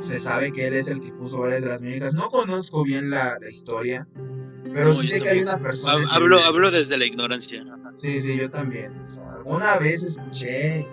se 0.00 0.18
sabe 0.18 0.52
que 0.52 0.66
él 0.66 0.74
es 0.74 0.88
el 0.88 1.00
que 1.00 1.12
puso 1.12 1.40
varias 1.40 1.62
de 1.62 1.68
las 1.68 1.80
muñecas. 1.80 2.14
No 2.14 2.28
conozco 2.28 2.84
bien 2.84 3.10
la, 3.10 3.38
la 3.40 3.48
historia. 3.48 4.08
Pero 4.72 4.86
No, 4.88 4.92
sí 4.94 5.06
sé 5.06 5.20
que 5.20 5.28
hay 5.28 5.42
una 5.42 5.58
persona. 5.58 5.96
Que 5.98 6.14
Hablo, 6.14 6.40
hablo 6.40 6.70
desde 6.70 6.96
la 6.96 7.04
ignorancia. 7.04 7.64
Sí, 7.94 8.20
sí, 8.20 8.36
yo 8.36 8.50
también. 8.50 8.98
O 9.00 9.06
sea, 9.06 9.32
alguna 9.34 9.78
vez 9.78 10.02
escuché 10.02 10.86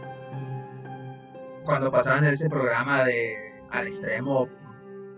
cuando 1.63 1.91
pasaban 1.91 2.25
ese 2.25 2.49
programa 2.49 3.03
de 3.03 3.35
Al 3.71 3.87
Extremo, 3.87 4.47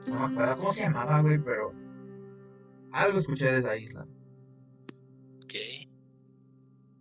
no 0.07 0.19
me 0.19 0.25
acuerdo 0.33 0.57
cómo 0.57 0.71
se 0.71 0.83
llamaba, 0.83 1.21
güey, 1.21 1.39
pero 1.39 1.73
algo 2.91 3.17
escuché 3.17 3.51
de 3.51 3.59
esa 3.59 3.77
isla. 3.77 4.05
Ok. 5.43 5.53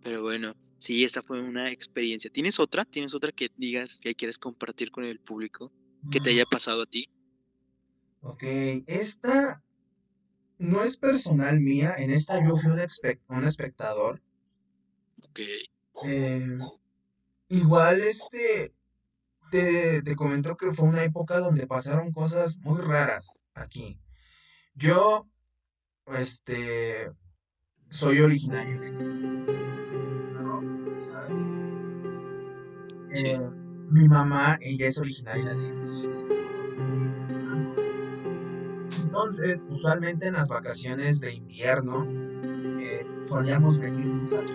Pero 0.03 0.21
bueno, 0.23 0.53
sí, 0.83 1.03
esa 1.05 1.21
fue 1.21 1.41
una 1.41 1.71
experiencia. 1.71 2.29
¿Tienes 2.29 2.59
otra? 2.59 2.83
¿Tienes 2.83 3.13
otra 3.13 3.31
que 3.31 3.49
digas 3.57 3.97
que 3.99 4.13
quieres 4.15 4.37
compartir 4.37 4.91
con 4.91 5.05
el 5.05 5.19
público? 5.19 5.71
Que 6.11 6.19
te 6.19 6.31
haya 6.31 6.43
pasado 6.45 6.81
a 6.81 6.85
ti. 6.85 7.07
Ok, 8.21 8.43
esta 8.87 9.63
no 10.57 10.83
es 10.83 10.97
personal 10.97 11.61
mía, 11.61 11.95
en 11.97 12.11
esta 12.11 12.43
yo 12.43 12.57
fui 12.57 12.71
un, 12.71 12.79
espe- 12.79 13.21
un 13.29 13.45
espectador. 13.45 14.21
Ok. 15.21 15.39
Eh, 16.05 16.57
igual 17.47 18.01
este, 18.01 18.73
te, 19.51 20.01
te 20.01 20.15
comento 20.15 20.57
que 20.57 20.73
fue 20.73 20.89
una 20.89 21.03
época 21.03 21.39
donde 21.39 21.65
pasaron 21.65 22.11
cosas 22.11 22.59
muy 22.59 22.81
raras 22.81 23.41
aquí. 23.53 23.97
Yo, 24.75 25.29
este, 26.17 27.09
soy 27.89 28.19
originario 28.19 28.79
de 28.81 28.91
¿sabes? 31.05 31.39
Sí. 33.09 33.25
Eh, 33.25 33.39
mi 33.89 34.07
mamá, 34.07 34.57
ella 34.61 34.87
es 34.87 34.97
originaria 34.97 35.49
de, 35.53 35.67
este. 36.13 36.35
Entonces, 38.97 39.67
usualmente 39.69 40.27
en 40.27 40.33
las 40.33 40.49
vacaciones 40.49 41.19
de 41.19 41.33
invierno, 41.33 42.07
eh, 42.79 43.05
solíamos 43.21 43.77
venir 43.79 44.07
mucho 44.07 44.39
aquí. 44.39 44.53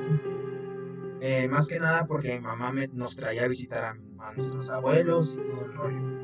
Eh, 1.20 1.48
más 1.48 1.68
que 1.68 1.78
nada 1.78 2.06
porque 2.06 2.34
mi 2.36 2.40
mamá 2.40 2.72
me- 2.72 2.88
nos 2.88 3.16
traía 3.16 3.44
a 3.44 3.48
visitar 3.48 3.84
a, 3.84 3.90
a 4.20 4.34
nuestros 4.34 4.70
abuelos 4.70 5.34
y 5.34 5.48
todo 5.48 5.64
el 5.66 5.72
rollo. 5.74 6.18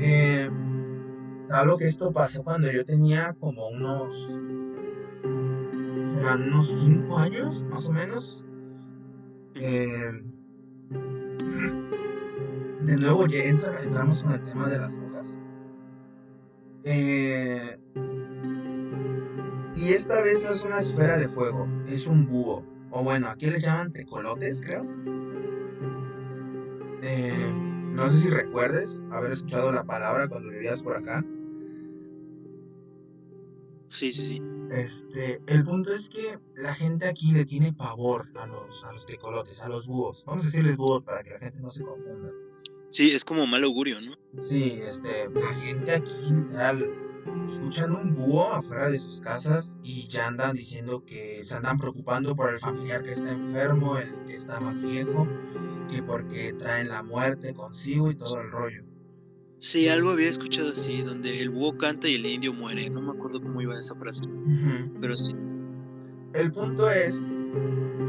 Eh, 0.00 0.50
hablo 1.50 1.76
que 1.76 1.86
esto 1.86 2.12
pasó 2.12 2.42
cuando 2.42 2.70
yo 2.72 2.84
tenía 2.84 3.34
como 3.38 3.68
unos... 3.68 4.40
¿qué 5.96 6.04
serán? 6.04 6.42
Unos 6.42 6.68
5 6.80 7.18
años, 7.18 7.64
más 7.64 7.88
o 7.88 7.92
menos. 7.92 8.46
Eh, 9.62 10.10
de 12.80 12.96
nuevo 12.96 13.26
ya 13.26 13.44
entra- 13.44 13.78
entramos 13.82 14.22
con 14.22 14.32
el 14.32 14.42
tema 14.42 14.68
de 14.68 14.78
las 14.78 14.96
brujas. 14.96 15.38
Eh, 16.84 17.78
y 19.76 19.88
esta 19.92 20.22
vez 20.22 20.42
no 20.42 20.48
es 20.50 20.64
una 20.64 20.78
esfera 20.78 21.18
de 21.18 21.28
fuego, 21.28 21.68
es 21.86 22.06
un 22.06 22.26
búho. 22.26 22.64
O 22.90 23.04
bueno, 23.04 23.28
aquí 23.28 23.50
le 23.50 23.60
llaman 23.60 23.92
tecolotes, 23.92 24.62
creo. 24.62 24.84
Eh, 27.02 27.52
no 27.94 28.08
sé 28.08 28.18
si 28.18 28.30
recuerdes 28.30 29.02
haber 29.10 29.32
escuchado 29.32 29.72
la 29.72 29.84
palabra 29.84 30.28
cuando 30.28 30.48
vivías 30.50 30.82
por 30.82 30.96
acá. 30.96 31.22
Sí, 33.90 34.12
sí, 34.12 34.26
sí. 34.26 34.42
Este, 34.70 35.40
el 35.48 35.64
punto 35.64 35.92
es 35.92 36.08
que 36.08 36.38
la 36.54 36.74
gente 36.74 37.08
aquí 37.08 37.32
le 37.32 37.44
tiene 37.44 37.72
pavor 37.72 38.28
a 38.36 38.46
los, 38.46 38.84
a 38.84 38.92
los 38.92 39.04
tecolotes, 39.04 39.60
a 39.62 39.68
los 39.68 39.86
búhos. 39.86 40.24
Vamos 40.24 40.44
a 40.44 40.46
decirles 40.46 40.76
búhos 40.76 41.04
para 41.04 41.22
que 41.22 41.30
la 41.30 41.40
gente 41.40 41.60
no 41.60 41.70
se 41.70 41.82
confunda. 41.82 42.30
Sí, 42.88 43.10
es 43.10 43.24
como 43.24 43.46
mal 43.46 43.64
augurio, 43.64 44.00
¿no? 44.00 44.16
Sí, 44.42 44.80
este, 44.82 45.28
la 45.28 45.54
gente 45.54 45.92
aquí 45.92 46.12
literal 46.30 46.88
escuchan 47.46 47.92
un 47.92 48.14
búho 48.14 48.52
afuera 48.52 48.88
de 48.88 48.98
sus 48.98 49.20
casas 49.20 49.76
y 49.82 50.08
ya 50.08 50.28
andan 50.28 50.54
diciendo 50.54 51.04
que 51.04 51.44
se 51.44 51.56
andan 51.56 51.78
preocupando 51.78 52.34
por 52.34 52.52
el 52.52 52.58
familiar 52.58 53.02
que 53.02 53.12
está 53.12 53.32
enfermo, 53.32 53.98
el 53.98 54.24
que 54.24 54.34
está 54.34 54.60
más 54.60 54.82
viejo, 54.82 55.26
que 55.88 56.02
porque 56.02 56.52
traen 56.52 56.88
la 56.88 57.02
muerte 57.02 57.54
consigo 57.54 58.10
y 58.10 58.14
todo 58.14 58.40
el 58.40 58.50
rollo. 58.50 58.89
Sí, 59.60 59.88
algo 59.88 60.10
había 60.10 60.30
escuchado 60.30 60.70
así, 60.70 61.02
donde 61.02 61.38
el 61.38 61.50
búho 61.50 61.76
canta 61.76 62.08
y 62.08 62.14
el 62.14 62.24
indio 62.24 62.54
muere. 62.54 62.88
No 62.88 63.02
me 63.02 63.12
acuerdo 63.12 63.42
cómo 63.42 63.60
iba 63.60 63.78
esa 63.78 63.94
frase, 63.94 64.22
pero 65.00 65.16
sí. 65.18 65.34
El 66.32 66.50
punto 66.50 66.90
es 66.90 67.28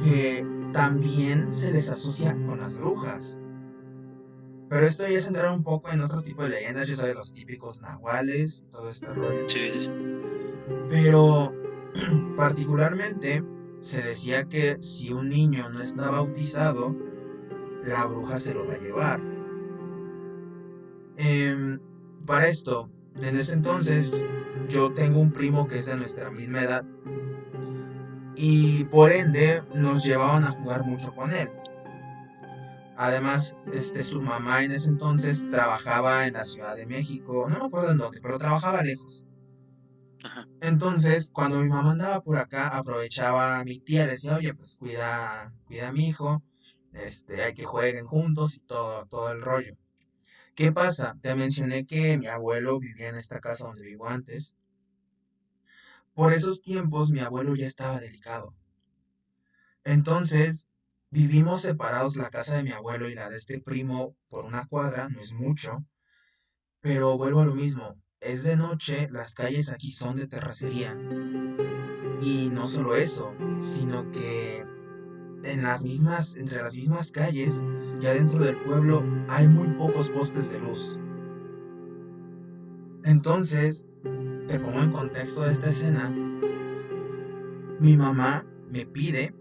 que 0.02 0.46
también 0.72 1.54
se 1.54 1.74
les 1.74 1.90
asocia 1.90 2.32
con 2.46 2.60
las 2.60 2.78
brujas. 2.78 3.38
Pero 4.70 4.86
esto 4.86 5.04
ya 5.04 5.18
es 5.18 5.28
entrar 5.28 5.52
un 5.52 5.64
poco 5.64 5.92
en 5.92 6.00
otro 6.00 6.22
tipo 6.22 6.44
de 6.44 6.50
leyendas, 6.50 6.88
ya 6.88 6.96
sabes, 6.96 7.16
los 7.16 7.34
típicos 7.34 7.82
nahuales 7.82 8.64
todo 8.72 8.90
este 8.90 9.08
rollo. 9.08 9.50
Sí, 9.50 9.72
sí. 9.78 9.90
Pero 10.90 11.54
particularmente 12.38 13.44
se 13.82 14.02
decía 14.02 14.46
que 14.46 14.82
si 14.82 15.12
un 15.12 15.28
niño 15.28 15.70
no 15.70 15.82
está 15.82 16.10
bautizado, 16.12 16.96
la 17.84 18.06
bruja 18.06 18.38
se 18.38 18.54
lo 18.54 18.66
va 18.66 18.76
a 18.76 18.80
llevar. 18.80 19.31
Em, 21.24 21.80
para 22.26 22.48
esto, 22.48 22.90
en 23.22 23.36
ese 23.36 23.54
entonces, 23.54 24.10
yo 24.70 24.92
tengo 24.92 25.20
un 25.20 25.32
primo 25.32 25.68
que 25.68 25.78
es 25.78 25.86
de 25.86 25.96
nuestra 25.96 26.32
misma 26.32 26.64
edad 26.64 26.84
y 28.36 28.86
por 28.86 29.12
ende 29.12 29.62
nos 29.76 30.04
llevaban 30.04 30.46
a 30.46 30.52
jugar 30.52 30.84
mucho 30.84 31.14
con 31.14 31.30
él. 31.32 31.48
Además, 32.98 33.56
este, 33.72 34.02
su 34.02 34.20
mamá 34.20 34.64
en 34.64 34.72
ese 34.72 34.90
entonces 34.90 35.48
trabajaba 35.52 36.26
en 36.26 36.34
la 36.34 36.44
Ciudad 36.44 36.76
de 36.76 36.88
México, 36.88 37.48
no 37.48 37.60
me 37.60 37.66
acuerdo 37.66 37.92
en 37.92 38.00
dónde, 38.00 38.20
pero 38.20 38.40
trabajaba 38.40 38.82
lejos. 38.82 39.28
Entonces, 40.60 41.30
cuando 41.32 41.60
mi 41.60 41.70
mamá 41.70 41.92
andaba 41.92 42.22
por 42.22 42.38
acá, 42.40 42.70
aprovechaba 42.70 43.60
a 43.60 43.64
mi 43.64 43.78
tía, 43.78 44.06
le 44.06 44.14
decía, 44.14 44.38
oye, 44.38 44.56
pues 44.56 44.76
cuida, 44.76 45.54
cuida 45.66 45.90
a 45.90 45.92
mi 45.92 46.08
hijo, 46.08 46.42
este, 46.94 47.44
hay 47.44 47.54
que 47.54 47.66
jueguen 47.66 48.08
juntos 48.08 48.56
y 48.58 48.62
todo, 48.62 49.06
todo 49.06 49.32
el 49.32 49.42
rollo. 49.44 49.76
¿Qué 50.62 50.72
pasa? 50.72 51.18
Te 51.24 51.34
mencioné 51.34 51.88
que 51.88 52.20
mi 52.20 52.28
abuelo 52.28 52.80
vivía 52.80 53.10
en 53.10 53.16
esta 53.16 53.40
casa 53.40 53.66
donde 53.66 53.82
vivo 53.82 54.08
antes. 54.08 54.56
Por 56.14 56.34
esos 56.34 56.62
tiempos 56.62 57.10
mi 57.10 57.20
abuelo 57.20 57.56
ya 57.56 57.66
estaba 57.66 58.00
delicado. 58.00 58.54
Entonces, 59.84 60.70
vivimos 61.10 61.64
separados 61.64 62.16
la 62.16 62.30
casa 62.30 62.58
de 62.58 62.62
mi 62.62 62.70
abuelo 62.70 63.10
y 63.10 63.16
la 63.16 63.32
de 63.32 63.38
este 63.38 63.60
primo 63.60 64.16
por 64.30 64.46
una 64.46 64.68
cuadra, 64.68 65.10
no 65.10 65.20
es 65.20 65.34
mucho, 65.34 65.84
pero 66.80 67.18
vuelvo 67.18 67.40
a 67.42 67.46
lo 67.46 67.56
mismo, 67.56 68.00
es 68.20 68.44
de 68.44 68.56
noche, 68.56 69.10
las 69.10 69.34
calles 69.34 69.72
aquí 69.72 69.90
son 69.90 70.18
de 70.18 70.28
terracería. 70.28 70.96
Y 72.22 72.52
no 72.52 72.68
solo 72.68 72.96
eso, 72.96 73.34
sino 73.60 74.12
que 74.12 74.64
en 75.44 75.64
las 75.64 75.84
mismas, 75.84 76.36
entre 76.36 76.62
las 76.62 76.76
mismas 76.76 77.12
calles, 77.12 77.64
ya 78.02 78.14
dentro 78.16 78.40
del 78.40 78.58
pueblo, 78.58 79.04
hay 79.30 79.48
muy 79.48 79.70
pocos 79.72 80.10
postes 80.10 80.52
de 80.52 80.60
luz. 80.60 81.00
Entonces, 83.06 83.86
te 84.48 84.60
pongo 84.60 84.82
en 84.82 84.92
contexto 84.92 85.44
de 85.44 85.54
esta 85.54 85.70
escena. 85.70 86.10
Mi 87.80 87.96
mamá 87.96 88.46
me 88.70 88.86
pide 88.86 89.34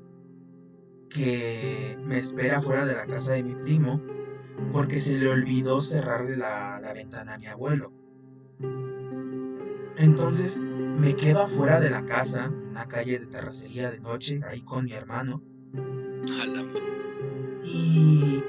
que 1.08 1.98
me 2.04 2.18
espera 2.18 2.60
fuera 2.60 2.84
de 2.84 2.94
la 2.94 3.06
casa 3.06 3.32
de 3.32 3.42
mi 3.42 3.54
primo 3.54 4.00
porque 4.72 4.98
se 4.98 5.18
le 5.18 5.28
olvidó 5.28 5.80
cerrarle 5.80 6.36
la, 6.36 6.80
la 6.80 6.92
ventana 6.92 7.34
a 7.34 7.38
mi 7.38 7.46
abuelo. 7.46 7.92
Entonces 9.96 10.60
me 10.60 11.16
quedo 11.16 11.42
afuera 11.42 11.80
de 11.80 11.90
la 11.90 12.04
casa, 12.04 12.46
en 12.46 12.70
una 12.70 12.86
calle 12.86 13.18
de 13.18 13.26
terracería 13.26 13.90
de 13.90 14.00
noche, 14.00 14.40
ahí 14.46 14.60
con 14.60 14.84
mi 14.84 14.92
hermano. 14.92 15.42
Y 17.62 18.42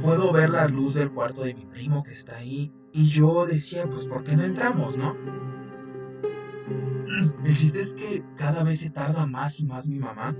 puedo 0.00 0.32
ver 0.32 0.50
la 0.50 0.66
luz 0.66 0.94
del 0.94 1.12
cuarto 1.12 1.42
de 1.42 1.54
mi 1.54 1.66
primo 1.66 2.02
que 2.02 2.12
está 2.12 2.36
ahí. 2.36 2.72
Y 2.92 3.08
yo 3.08 3.46
decía, 3.46 3.86
pues, 3.86 4.06
¿por 4.06 4.24
qué 4.24 4.36
no 4.36 4.44
entramos, 4.44 4.96
no? 4.96 5.16
El 7.44 7.56
chiste 7.56 7.80
es 7.80 7.94
que 7.94 8.24
cada 8.36 8.62
vez 8.64 8.80
se 8.80 8.90
tarda 8.90 9.26
más 9.26 9.60
y 9.60 9.66
más 9.66 9.88
mi 9.88 9.98
mamá. 9.98 10.34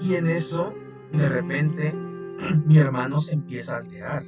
Y 0.00 0.14
en 0.14 0.26
eso, 0.26 0.74
de 1.12 1.28
repente, 1.28 1.94
mi 2.66 2.78
hermano 2.78 3.20
se 3.20 3.34
empieza 3.34 3.74
a 3.74 3.78
alterar. 3.78 4.24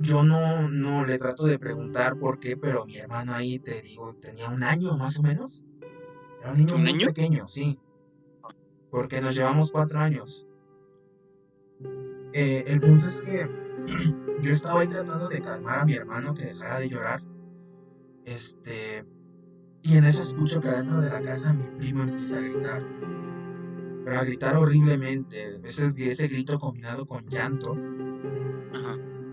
yo 0.00 0.22
no, 0.22 0.68
no 0.68 1.04
le 1.06 1.18
trato 1.18 1.46
de 1.46 1.58
preguntar 1.58 2.18
por 2.18 2.38
qué, 2.38 2.56
pero 2.56 2.84
mi 2.84 2.96
hermano 2.98 3.32
ahí, 3.32 3.58
te 3.58 3.80
digo, 3.80 4.14
tenía 4.14 4.50
un 4.50 4.62
año 4.62 4.96
más 4.96 5.18
o 5.18 5.22
menos. 5.22 5.64
Era 6.40 6.52
un 6.52 6.58
niño 6.58 6.76
muy 6.76 7.06
pequeño, 7.06 7.48
sí. 7.48 7.78
Porque 8.94 9.20
nos 9.20 9.34
llevamos 9.34 9.72
cuatro 9.72 9.98
años. 9.98 10.46
Eh, 12.32 12.62
el 12.68 12.80
punto 12.80 13.06
es 13.06 13.22
que 13.22 13.50
yo 14.40 14.52
estaba 14.52 14.82
ahí 14.82 14.86
tratando 14.86 15.28
de 15.28 15.40
calmar 15.40 15.80
a 15.80 15.84
mi 15.84 15.94
hermano 15.94 16.32
que 16.32 16.44
dejara 16.44 16.78
de 16.78 16.88
llorar. 16.88 17.20
Este. 18.24 19.04
Y 19.82 19.96
en 19.96 20.04
eso 20.04 20.22
escucho 20.22 20.60
que 20.60 20.68
adentro 20.68 21.00
de 21.00 21.10
la 21.10 21.20
casa 21.22 21.52
mi 21.52 21.64
primo 21.76 22.04
empieza 22.04 22.38
a 22.38 22.42
gritar. 22.42 22.84
Pero 24.04 24.16
a 24.16 24.22
gritar 24.22 24.56
horriblemente. 24.56 25.60
Ese, 25.64 25.86
ese 25.86 26.28
grito 26.28 26.60
combinado 26.60 27.04
con 27.04 27.26
llanto. 27.26 27.76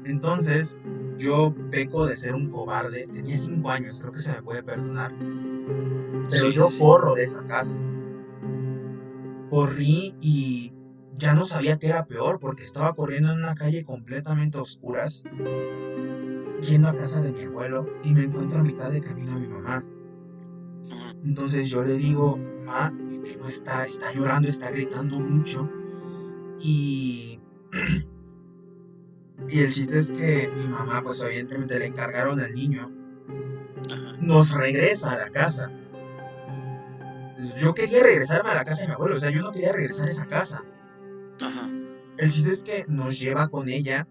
Entonces, 0.06 0.76
yo 1.20 1.54
peco 1.70 2.08
de 2.08 2.16
ser 2.16 2.34
un 2.34 2.50
cobarde. 2.50 3.06
Tenía 3.14 3.38
cinco 3.38 3.70
años, 3.70 4.02
creo 4.02 4.12
que 4.12 4.22
se 4.22 4.32
me 4.32 4.42
puede 4.42 4.64
perdonar. 4.64 5.14
Pero 6.32 6.50
yo 6.50 6.68
corro 6.80 7.14
de 7.14 7.26
esa 7.26 7.46
casa. 7.46 7.78
Corrí 9.52 10.16
y 10.20 10.74
ya 11.14 11.36
no 11.36 11.44
sabía 11.44 11.78
qué 11.78 11.88
era 11.88 12.08
peor 12.08 12.40
porque 12.40 12.64
estaba 12.64 12.94
corriendo 12.94 13.32
en 13.32 13.38
una 13.38 13.54
calle 13.54 13.84
completamente 13.84 14.58
a 14.58 14.62
oscuras, 14.64 15.24
yendo 16.68 16.88
a 16.88 16.96
casa 16.96 17.22
de 17.22 17.32
mi 17.32 17.44
abuelo 17.44 17.88
y 18.04 18.16
me 18.16 18.24
encuentro 18.24 18.62
a 18.62 18.64
mitad 18.64 18.90
de 18.90 19.02
camino 19.02 19.34
a 19.34 19.40
mi 19.40 19.48
mamá. 19.48 19.84
Entonces 21.24 21.70
yo 21.70 21.86
le 21.86 21.94
digo, 21.94 22.40
ma, 22.66 22.90
mi 22.90 23.20
primo 23.20 23.48
está, 23.48 23.86
está 23.86 24.12
llorando, 24.14 24.48
está 24.48 24.72
gritando 24.72 25.20
mucho 25.20 25.70
y 26.60 27.40
Y 29.50 29.60
el 29.60 29.74
chiste 29.74 29.98
es 29.98 30.12
que 30.12 30.50
mi 30.56 30.68
mamá, 30.68 31.02
pues 31.04 31.22
evidentemente 31.22 31.80
le 31.80 31.88
encargaron 31.88 32.40
al 32.40 32.54
niño. 32.54 32.92
Nos 34.22 34.52
regresa 34.54 35.14
a 35.14 35.18
la 35.18 35.30
casa. 35.30 35.72
Yo 37.58 37.74
quería 37.74 38.04
regresarme 38.04 38.52
a 38.52 38.56
la 38.56 38.64
casa 38.64 38.82
de 38.82 38.88
mi 38.88 38.94
abuelo, 38.94 39.16
o 39.16 39.20
sea, 39.20 39.32
yo 39.32 39.42
no 39.42 39.52
quería 39.52 39.72
regresar 39.72 40.08
a 40.08 40.12
esa 40.12 40.26
casa. 40.28 40.64
El 42.18 42.32
chiste 42.32 42.52
es 42.52 42.64
que 42.64 42.86
nos 42.88 43.20
lleva 43.20 43.48
con 43.48 43.68
ella. 43.70 44.08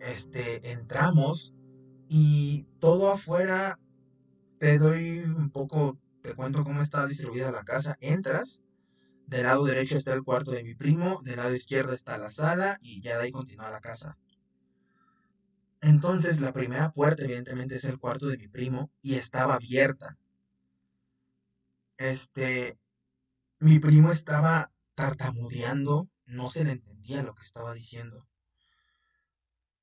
Este, 0.00 0.72
entramos 0.72 1.54
y 2.08 2.66
todo 2.80 3.12
afuera 3.12 3.78
te 4.58 4.78
doy 4.78 5.20
un 5.20 5.50
poco, 5.50 5.98
te 6.22 6.34
cuento 6.34 6.64
cómo 6.64 6.80
está 6.80 7.06
distribuida 7.06 7.52
la 7.52 7.64
casa. 7.64 7.96
Entras, 8.00 8.60
del 9.26 9.44
lado 9.44 9.64
derecho 9.64 9.96
está 9.96 10.12
el 10.12 10.24
cuarto 10.24 10.50
de 10.50 10.64
mi 10.64 10.74
primo, 10.74 11.20
del 11.24 11.36
lado 11.36 11.54
izquierdo 11.54 11.92
está 11.92 12.18
la 12.18 12.28
sala 12.28 12.78
y 12.80 13.00
ya 13.00 13.16
de 13.18 13.24
ahí 13.24 13.30
continúa 13.30 13.70
la 13.70 13.80
casa. 13.80 14.18
Entonces 15.80 16.40
la 16.40 16.52
primera 16.52 16.92
puerta 16.92 17.24
evidentemente 17.24 17.76
es 17.76 17.84
el 17.84 17.98
cuarto 17.98 18.26
de 18.26 18.38
mi 18.38 18.48
primo 18.48 18.90
y 19.02 19.14
estaba 19.14 19.54
abierta. 19.54 20.18
Este, 22.02 22.76
mi 23.60 23.78
primo 23.78 24.10
estaba 24.10 24.72
tartamudeando, 24.96 26.10
no 26.26 26.48
se 26.48 26.64
le 26.64 26.72
entendía 26.72 27.22
lo 27.22 27.32
que 27.32 27.42
estaba 27.42 27.74
diciendo. 27.74 28.26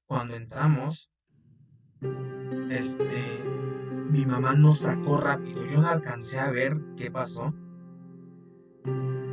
Cuando 0.06 0.36
entramos, 0.36 1.10
este, 2.70 3.46
mi 4.10 4.26
mamá 4.26 4.56
nos 4.56 4.80
sacó 4.80 5.16
rápido. 5.16 5.66
Yo 5.68 5.82
no 5.82 5.88
alcancé 5.88 6.40
a 6.40 6.52
ver 6.52 6.78
qué 6.98 7.10
pasó. 7.10 7.54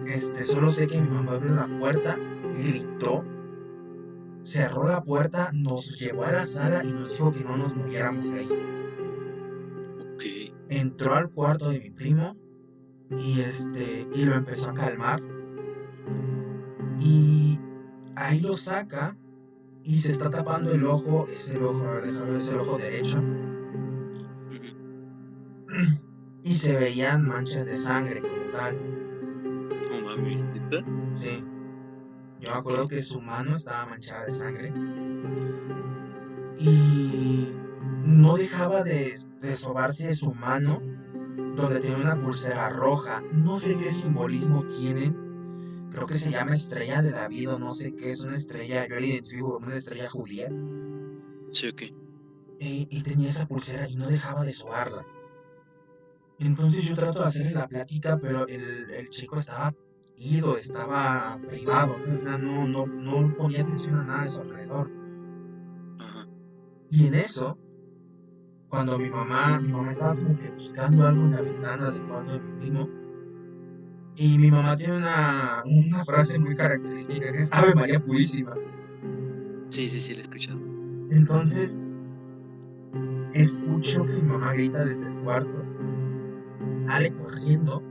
Este, 0.07 0.45
solo 0.45 0.71
sé 0.71 0.87
que 0.87 1.01
mi 1.01 1.11
mamá 1.11 1.33
abrió 1.33 1.57
la 1.57 1.67
puerta, 1.81 2.17
gritó 2.55 3.25
cerró 4.43 4.87
la 4.87 5.03
puerta, 5.03 5.51
nos 5.53 5.99
llevó 5.99 6.23
a 6.23 6.31
la 6.31 6.47
sala 6.47 6.85
y 6.85 6.93
nos 6.93 7.11
dijo 7.11 7.33
que 7.33 7.43
no 7.43 7.57
nos 7.57 7.75
moviéramos 7.75 8.33
de 8.33 8.39
ahí. 8.39 8.49
Entró 10.69 11.15
al 11.15 11.33
cuarto 11.33 11.71
de 11.71 11.81
mi 11.81 11.91
primo 11.91 12.37
y 13.11 13.41
este 13.41 14.09
y 14.15 14.25
lo 14.25 14.35
empezó 14.35 14.71
a 14.71 14.75
calmar. 14.75 15.23
Y 16.99 17.61
ahí 18.17 18.41
lo 18.41 18.57
saca 18.57 19.17
y 19.83 19.99
se 19.99 20.13
está 20.13 20.31
tapando 20.31 20.73
el 20.73 20.85
ojo, 20.85 21.29
es 21.33 21.51
el 21.51 21.63
ojo, 21.63 21.85
déjame 22.03 22.39
es 22.39 22.51
el 22.51 22.59
ojo 22.59 22.79
derecho. 22.79 23.23
Y 26.43 26.55
se 26.55 26.77
veían 26.77 27.27
manchas 27.27 27.67
de 27.67 27.77
sangre 27.77 28.21
como 28.21 28.51
tal. 28.53 28.79
Sí. 31.13 31.45
Yo 32.41 32.51
me 32.51 32.57
acuerdo 32.59 32.89
que 32.89 33.01
su 33.01 33.21
mano 33.21 33.55
estaba 33.55 33.87
manchada 33.87 34.27
de 34.27 34.33
sangre. 34.33 34.73
Y 36.59 37.53
no 38.05 38.37
dejaba 38.37 38.83
de, 38.83 39.17
sobarse 39.55 40.15
su 40.15 40.35
mano, 40.35 40.81
donde 41.57 41.81
tenía 41.81 41.97
una 41.97 42.21
pulsera 42.21 42.69
roja. 42.71 43.23
No 43.33 43.57
sé 43.57 43.77
qué 43.77 43.91
simbolismo 43.91 44.67
tienen. 44.67 45.89
Creo 45.91 46.07
que 46.07 46.17
se 46.17 46.31
llama 46.31 46.55
estrella 46.55 47.03
de 47.03 47.11
David 47.11 47.55
o 47.55 47.59
no 47.59 47.73
sé 47.73 47.95
qué. 47.95 48.11
Es 48.11 48.23
una 48.23 48.35
estrella, 48.35 48.87
yo 48.87 49.01
la 49.01 49.07
identifico 49.07 49.55
como 49.55 49.67
una 49.67 49.77
estrella 49.77 50.09
judía. 50.11 50.49
Sí, 51.53 51.69
ok. 51.69 51.83
Y, 52.59 53.03
tenía 53.03 53.29
esa 53.29 53.47
pulsera 53.47 53.89
y 53.89 53.97
no 53.97 54.09
dejaba 54.09 54.45
de 54.45 54.53
sobarla. 54.53 55.07
Entonces 56.39 56.85
yo 56.85 56.95
trato 56.95 57.21
de 57.21 57.27
hacerle 57.27 57.53
la 57.53 57.69
plática, 57.69 58.19
pero 58.19 58.47
el, 58.47 58.91
el 58.91 59.09
chico 59.11 59.37
estaba 59.37 59.75
ido, 60.19 60.57
estaba 60.57 61.39
privado, 61.47 61.95
o 61.95 61.97
sea, 61.97 62.39
no, 62.39 62.67
no, 62.67 62.87
no 62.87 63.35
ponía 63.37 63.63
atención 63.63 63.97
a 63.97 64.05
nada 64.05 64.23
de 64.23 64.29
su 64.29 64.41
alrededor. 64.41 64.91
Y 66.89 67.07
en 67.07 67.15
eso, 67.15 67.59
cuando 68.77 68.99
mi 68.99 69.09
mamá, 69.09 69.59
mi 69.59 69.73
mamá 69.73 69.91
estaba 69.91 70.15
como 70.15 70.37
que 70.37 70.51
buscando 70.51 71.07
algo 71.07 71.23
en 71.23 71.31
la 71.31 71.41
ventana 71.41 71.91
del 71.91 72.03
cuarto 72.03 72.33
de 72.35 72.41
mi 72.41 72.61
primo, 72.61 72.91
y 74.17 74.39
mi 74.39 74.51
mamá 74.51 74.77
tiene 74.77 74.99
una, 74.99 75.63
una 75.65 76.05
frase 76.05 76.39
muy 76.39 76.55
característica 76.55 77.33
que 77.33 77.39
es 77.39 77.49
Ave 77.53 77.75
María 77.75 78.05
Purísima. 78.05 78.55
Sí, 79.71 79.89
sí, 79.89 79.99
sí, 79.99 80.13
la 80.13 80.21
he 80.21 80.23
escuchado. 80.25 80.61
Entonces, 81.11 81.83
escucho 83.33 84.05
que 84.05 84.13
mi 84.13 84.29
mamá 84.29 84.53
grita 84.53 84.85
desde 84.85 85.09
el 85.09 85.15
cuarto, 85.23 85.65
sale 86.73 87.11
corriendo 87.13 87.83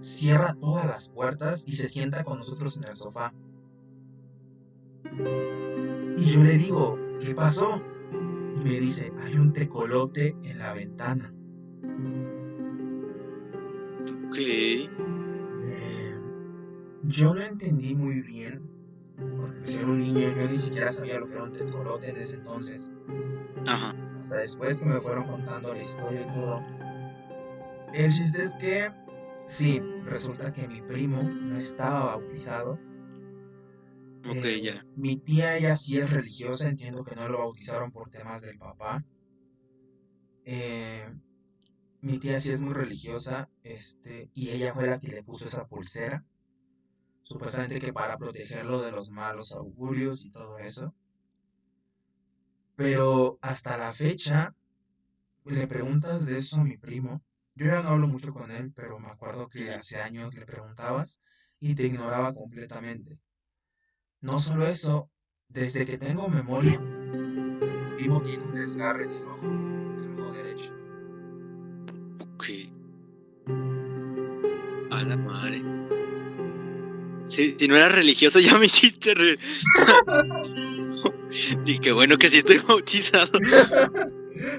cierra 0.00 0.54
todas 0.60 0.86
las 0.86 1.08
puertas 1.08 1.64
y 1.66 1.72
se 1.72 1.88
sienta 1.88 2.22
con 2.22 2.38
nosotros 2.38 2.76
en 2.76 2.84
el 2.84 2.94
sofá. 2.94 3.34
Y 6.14 6.30
yo 6.30 6.44
le 6.44 6.58
digo, 6.58 6.96
¿qué 7.20 7.34
pasó? 7.34 7.82
Y 8.60 8.64
me 8.64 8.80
dice, 8.80 9.12
hay 9.22 9.36
un 9.36 9.52
tecolote 9.52 10.36
en 10.42 10.58
la 10.58 10.74
ventana. 10.74 11.32
Ok. 14.28 14.38
Eh, 14.38 14.88
yo 17.04 17.34
no 17.34 17.40
entendí 17.40 17.94
muy 17.94 18.22
bien, 18.22 18.68
porque 19.36 19.60
pues 19.60 19.74
yo 19.74 19.80
era 19.80 19.90
un 19.90 19.98
niño, 19.98 20.28
yo 20.36 20.48
ni 20.48 20.56
siquiera 20.56 20.92
sabía 20.92 21.20
lo 21.20 21.26
que 21.28 21.34
era 21.34 21.44
un 21.44 21.52
tecolote 21.52 22.10
en 22.10 22.16
ese 22.16 22.36
entonces. 22.36 22.90
Ajá. 23.66 23.94
Hasta 24.16 24.36
después 24.38 24.80
que 24.80 24.86
me 24.86 25.00
fueron 25.00 25.24
contando 25.24 25.72
la 25.72 25.82
historia 25.82 26.22
y 26.22 26.34
todo. 26.34 26.62
El 27.94 28.12
chiste 28.12 28.42
es 28.42 28.54
que 28.56 28.90
Sí, 29.48 29.80
resulta 30.04 30.52
que 30.52 30.68
mi 30.68 30.82
primo 30.82 31.22
no 31.22 31.56
estaba 31.56 32.04
bautizado. 32.04 32.78
Ok, 34.24 34.44
eh, 34.44 34.60
ya. 34.62 34.86
Mi 34.94 35.16
tía, 35.20 35.56
ella 35.56 35.76
sí 35.76 35.98
es 35.98 36.10
religiosa, 36.10 36.68
entiendo 36.68 37.04
que 37.04 37.14
no 37.14 37.28
lo 37.28 37.38
bautizaron 37.38 37.90
por 37.92 38.10
temas 38.10 38.42
del 38.42 38.58
papá. 38.58 39.04
Eh, 40.44 41.08
mi 42.00 42.18
tía 42.18 42.40
sí 42.40 42.50
es 42.50 42.60
muy 42.60 42.74
religiosa, 42.74 43.48
este, 43.62 44.30
y 44.34 44.50
ella 44.50 44.74
fue 44.74 44.86
la 44.86 44.98
que 44.98 45.08
le 45.08 45.22
puso 45.22 45.46
esa 45.46 45.66
pulsera. 45.66 46.24
Supuestamente 47.22 47.78
que 47.80 47.92
para 47.92 48.16
protegerlo 48.16 48.80
de 48.82 48.92
los 48.92 49.10
malos 49.10 49.52
augurios 49.52 50.24
y 50.24 50.30
todo 50.30 50.58
eso. 50.58 50.94
Pero 52.76 53.38
hasta 53.42 53.76
la 53.76 53.92
fecha, 53.92 54.54
le 55.44 55.66
preguntas 55.66 56.26
de 56.26 56.38
eso 56.38 56.60
a 56.60 56.64
mi 56.64 56.76
primo 56.76 57.22
yo 57.58 57.66
ya 57.66 57.82
no 57.82 57.88
hablo 57.88 58.06
mucho 58.06 58.32
con 58.32 58.52
él, 58.52 58.72
pero 58.72 59.00
me 59.00 59.08
acuerdo 59.08 59.48
que 59.48 59.72
hace 59.72 60.00
años 60.00 60.36
le 60.36 60.46
preguntabas 60.46 61.20
y 61.58 61.74
te 61.74 61.86
ignoraba 61.86 62.32
completamente. 62.32 63.18
No 64.20 64.40
solo 64.40 64.66
eso, 64.66 65.08
desde 65.48 65.86
que 65.86 65.96
tengo 65.96 66.26
memoria, 66.28 66.76
vivo 67.96 68.20
tiene 68.20 68.42
un 68.42 68.52
desgarre 68.52 69.04
en 69.04 69.10
el 69.10 69.22
ojo, 69.22 69.46
el 69.46 70.20
ojo 70.20 70.32
derecho. 70.32 70.72
Ok. 72.34 72.46
A 74.90 75.04
la 75.04 75.16
madre. 75.16 75.62
Si, 77.26 77.54
si 77.56 77.68
no 77.68 77.76
era 77.76 77.90
religioso, 77.90 78.40
ya 78.40 78.58
me 78.58 78.66
hiciste. 78.66 79.14
Re... 79.14 79.38
y 81.64 81.78
qué 81.78 81.92
bueno 81.92 82.18
que 82.18 82.28
sí 82.28 82.38
estoy 82.38 82.58
bautizado. 82.58 83.30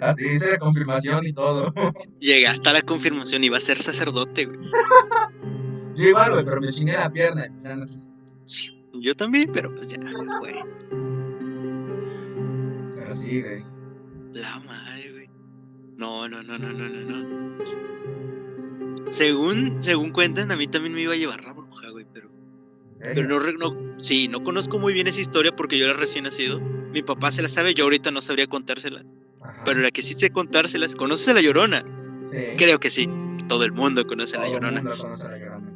Así 0.01 0.23
dice 0.23 0.51
la 0.51 0.57
confirmación 0.57 1.27
y 1.27 1.33
todo. 1.33 1.73
Llegué 2.19 2.47
hasta 2.47 2.71
la 2.71 2.81
confirmación, 2.81 3.43
iba 3.43 3.57
a 3.57 3.61
ser 3.61 3.83
sacerdote, 3.83 4.45
güey. 4.45 4.57
Yo 5.95 6.09
igual, 6.09 6.31
güey, 6.31 6.45
pero 6.45 6.61
me 6.61 6.69
chingué 6.69 6.93
la 6.93 7.09
pierna. 7.09 7.45
Yo 9.01 9.15
también, 9.15 9.51
pero 9.53 9.73
pues 9.73 9.89
ya, 9.89 9.97
güey. 10.39 10.55
Pero 12.95 13.13
sí, 13.13 13.41
güey. 13.41 13.63
La 14.33 14.59
madre, 14.59 15.11
güey. 15.11 15.29
No, 15.97 16.27
no, 16.29 16.43
no, 16.43 16.57
no, 16.57 16.69
no, 16.71 16.89
no, 16.89 17.01
no. 17.23 17.39
Según, 19.11 19.81
según 19.81 20.11
cuentan, 20.11 20.51
a 20.51 20.55
mí 20.55 20.67
también 20.67 20.93
me 20.93 21.01
iba 21.01 21.13
a 21.13 21.17
llevar 21.17 21.43
la 21.43 21.53
bruja, 21.53 21.89
güey, 21.89 22.05
pero. 22.13 22.29
Pero 22.99 23.27
no, 23.27 23.39
no, 23.53 23.99
sí, 23.99 24.27
no 24.27 24.43
conozco 24.43 24.77
muy 24.77 24.93
bien 24.93 25.07
esa 25.07 25.21
historia 25.21 25.55
porque 25.55 25.77
yo 25.77 25.85
era 25.85 25.93
recién 25.93 26.25
nacido. 26.25 26.59
Mi 26.59 27.01
papá 27.01 27.31
se 27.31 27.41
la 27.41 27.47
sabe, 27.49 27.73
yo 27.73 27.85
ahorita 27.85 28.11
no 28.11 28.21
sabría 28.21 28.47
contársela. 28.47 29.03
Pero 29.65 29.79
la 29.79 29.89
que 29.91 30.01
sí 30.01 30.13
sé 30.13 30.29
contárselas, 30.31 30.95
¿conoces 30.95 31.27
a 31.29 31.33
la 31.33 31.41
llorona? 31.41 31.83
Sí. 32.23 32.37
Creo 32.57 32.79
que 32.79 32.89
sí. 32.89 33.09
Todo 33.47 33.63
el 33.63 33.71
mundo 33.71 34.05
conoce 34.05 34.35
a 34.35 34.41
la 34.41 34.45
Todo 34.47 34.57
el 34.57 34.61
llorona. 34.61 34.81
mundo 34.81 34.97
conoce 35.03 35.25
a 35.25 35.29
la 35.31 35.37
llorona. 35.39 35.68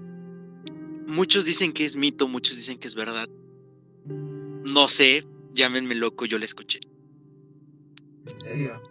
Muchos 1.05 1.45
dicen 1.45 1.73
que 1.73 1.85
es 1.85 1.95
mito, 1.95 2.27
muchos 2.27 2.55
dicen 2.55 2.79
que 2.79 2.87
es 2.87 2.95
verdad. 2.95 3.29
No 4.05 4.87
sé, 4.87 5.25
llámenme 5.53 5.95
loco, 5.95 6.25
yo 6.25 6.39
la 6.39 6.45
escuché. 6.45 6.79
¿En 8.25 8.37
serio? 8.37 8.81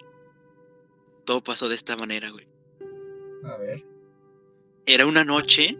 Todo 1.24 1.42
pasó 1.42 1.68
de 1.68 1.74
esta 1.74 1.96
manera, 1.96 2.30
güey. 2.30 2.46
A 3.44 3.56
ver. 3.56 3.84
Era 4.86 5.06
una 5.06 5.24
noche, 5.24 5.76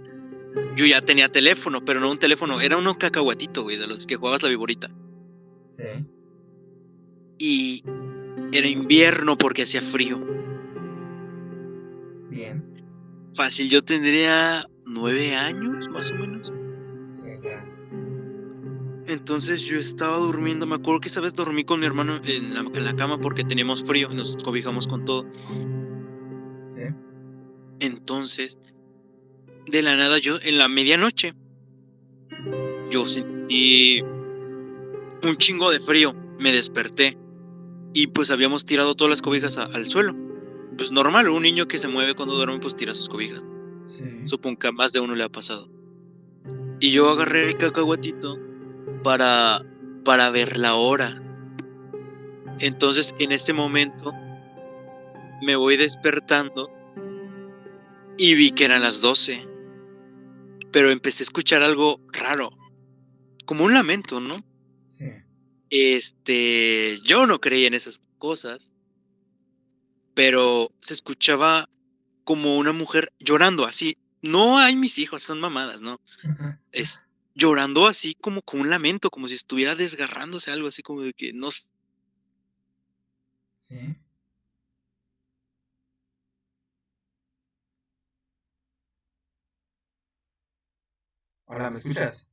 yo 0.77 0.87
ya 0.87 1.03
tenía 1.03 1.31
teléfono, 1.31 1.85
pero 1.85 2.01
no 2.01 2.11
un 2.11 2.19
teléfono, 2.19 2.61
era 2.61 2.77
uno 2.77 2.99
cacahuatito, 2.99 3.63
güey, 3.63 3.77
de 3.77 3.87
los 3.87 4.07
que 4.07 4.17
jugabas 4.17 4.43
la 4.43 4.49
viborita. 4.49 4.91
Sí. 5.77 6.07
Y 7.39 7.85
era 8.53 8.67
invierno 8.67 9.37
porque 9.37 9.63
hacía 9.63 9.83
frío. 9.83 10.19
Bien. 12.31 12.63
Fácil, 13.35 13.69
yo 13.69 13.83
tendría 13.83 14.67
nueve 14.85 15.35
años, 15.35 15.89
más 15.89 16.11
o 16.11 16.15
menos. 16.15 16.53
Entonces 19.07 19.63
yo 19.63 19.79
estaba 19.79 20.17
durmiendo, 20.17 20.67
me 20.67 20.77
acuerdo 20.77 21.01
que 21.01 21.09
esa 21.09 21.21
vez 21.21 21.35
dormí 21.35 21.65
con 21.65 21.81
mi 21.81 21.87
hermano 21.87 22.21
en 22.25 22.55
la, 22.55 22.61
en 22.61 22.85
la 22.85 22.95
cama 22.95 23.19
porque 23.19 23.45
teníamos 23.45 23.85
frío, 23.85 24.09
nos 24.11 24.37
cobijamos 24.43 24.87
con 24.87 25.05
todo. 25.05 25.27
Sí. 26.77 26.83
Entonces, 27.81 28.57
de 29.67 29.83
la 29.83 29.97
nada 29.97 30.19
yo, 30.19 30.37
en 30.43 30.57
la 30.59 30.69
medianoche, 30.69 31.35
yo 32.91 33.05
sentí 33.07 34.01
un 34.03 35.37
chingo 35.37 35.71
de 35.71 35.81
frío, 35.81 36.15
me 36.39 36.53
desperté 36.53 37.19
y 37.93 38.07
pues 38.07 38.31
habíamos 38.31 38.65
tirado 38.65 38.95
todas 38.95 39.11
las 39.11 39.23
cobijas 39.23 39.59
a- 39.59 39.65
al 39.65 39.91
suelo. 39.91 40.15
Pues 40.77 40.91
normal, 40.91 41.29
un 41.29 41.43
niño 41.43 41.67
que 41.69 41.79
se 41.79 41.89
mueve 41.89 42.15
cuando 42.15 42.35
duerme 42.37 42.61
pues 42.61 42.75
tira 42.77 42.95
sus 42.95 43.09
cobijas. 43.09 43.45
Sí. 43.93 44.27
Supongo 44.27 44.59
que 44.59 44.69
a 44.69 44.73
más 44.73 44.93
de 44.93 45.01
uno 45.01 45.15
le 45.15 45.25
ha 45.25 45.29
pasado. 45.29 45.69
Y 46.81 46.93
yo 46.93 47.11
agarré 47.11 47.51
el 47.51 47.59
cacahuatito 47.59 48.39
para, 49.05 49.63
para 50.05 50.31
ver 50.31 50.57
la 50.57 50.75
hora. 50.75 51.23
Entonces, 52.59 53.15
en 53.19 53.33
ese 53.33 53.53
momento, 53.53 54.13
me 55.43 55.57
voy 55.57 55.77
despertando 55.77 56.71
y 58.17 58.35
vi 58.35 58.53
que 58.53 58.65
eran 58.65 58.83
las 58.83 59.01
12. 59.01 59.47
Pero 60.73 60.91
empecé 60.91 61.23
a 61.23 61.25
escuchar 61.25 61.63
algo 61.63 62.01
raro, 62.13 62.51
como 63.45 63.65
un 63.65 63.75
lamento, 63.75 64.21
¿no? 64.21 64.43
Sí. 64.89 65.11
Este, 65.69 66.99
yo 67.05 67.27
no 67.27 67.41
creía 67.41 67.67
en 67.67 67.75
esas 67.75 68.01
cosas, 68.19 68.73
pero 70.15 70.71
se 70.81 70.95
escuchaba 70.95 71.69
como 72.25 72.57
una 72.59 72.73
mujer 72.73 73.13
llorando 73.19 73.65
así. 73.65 73.99
No 74.23 74.59
hay 74.59 74.77
mis 74.77 74.99
hijos, 74.99 75.23
son 75.23 75.41
mamadas, 75.41 75.81
¿no? 75.81 76.01
Es 76.71 77.05
llorando 77.35 77.87
así 77.87 78.15
como 78.15 78.43
con 78.43 78.61
un 78.61 78.71
lamento, 78.71 79.11
como 79.11 79.29
si 79.29 79.35
estuviera 79.35 79.75
desgarrándose 79.75 80.51
algo 80.51 80.69
así 80.69 80.83
como 80.83 81.03
de 81.03 81.13
que 81.13 81.33
no 81.33 81.51
Sí. 83.57 83.97
Hola, 91.47 91.71
¿me 91.71 91.79
escuchas? 91.79 92.27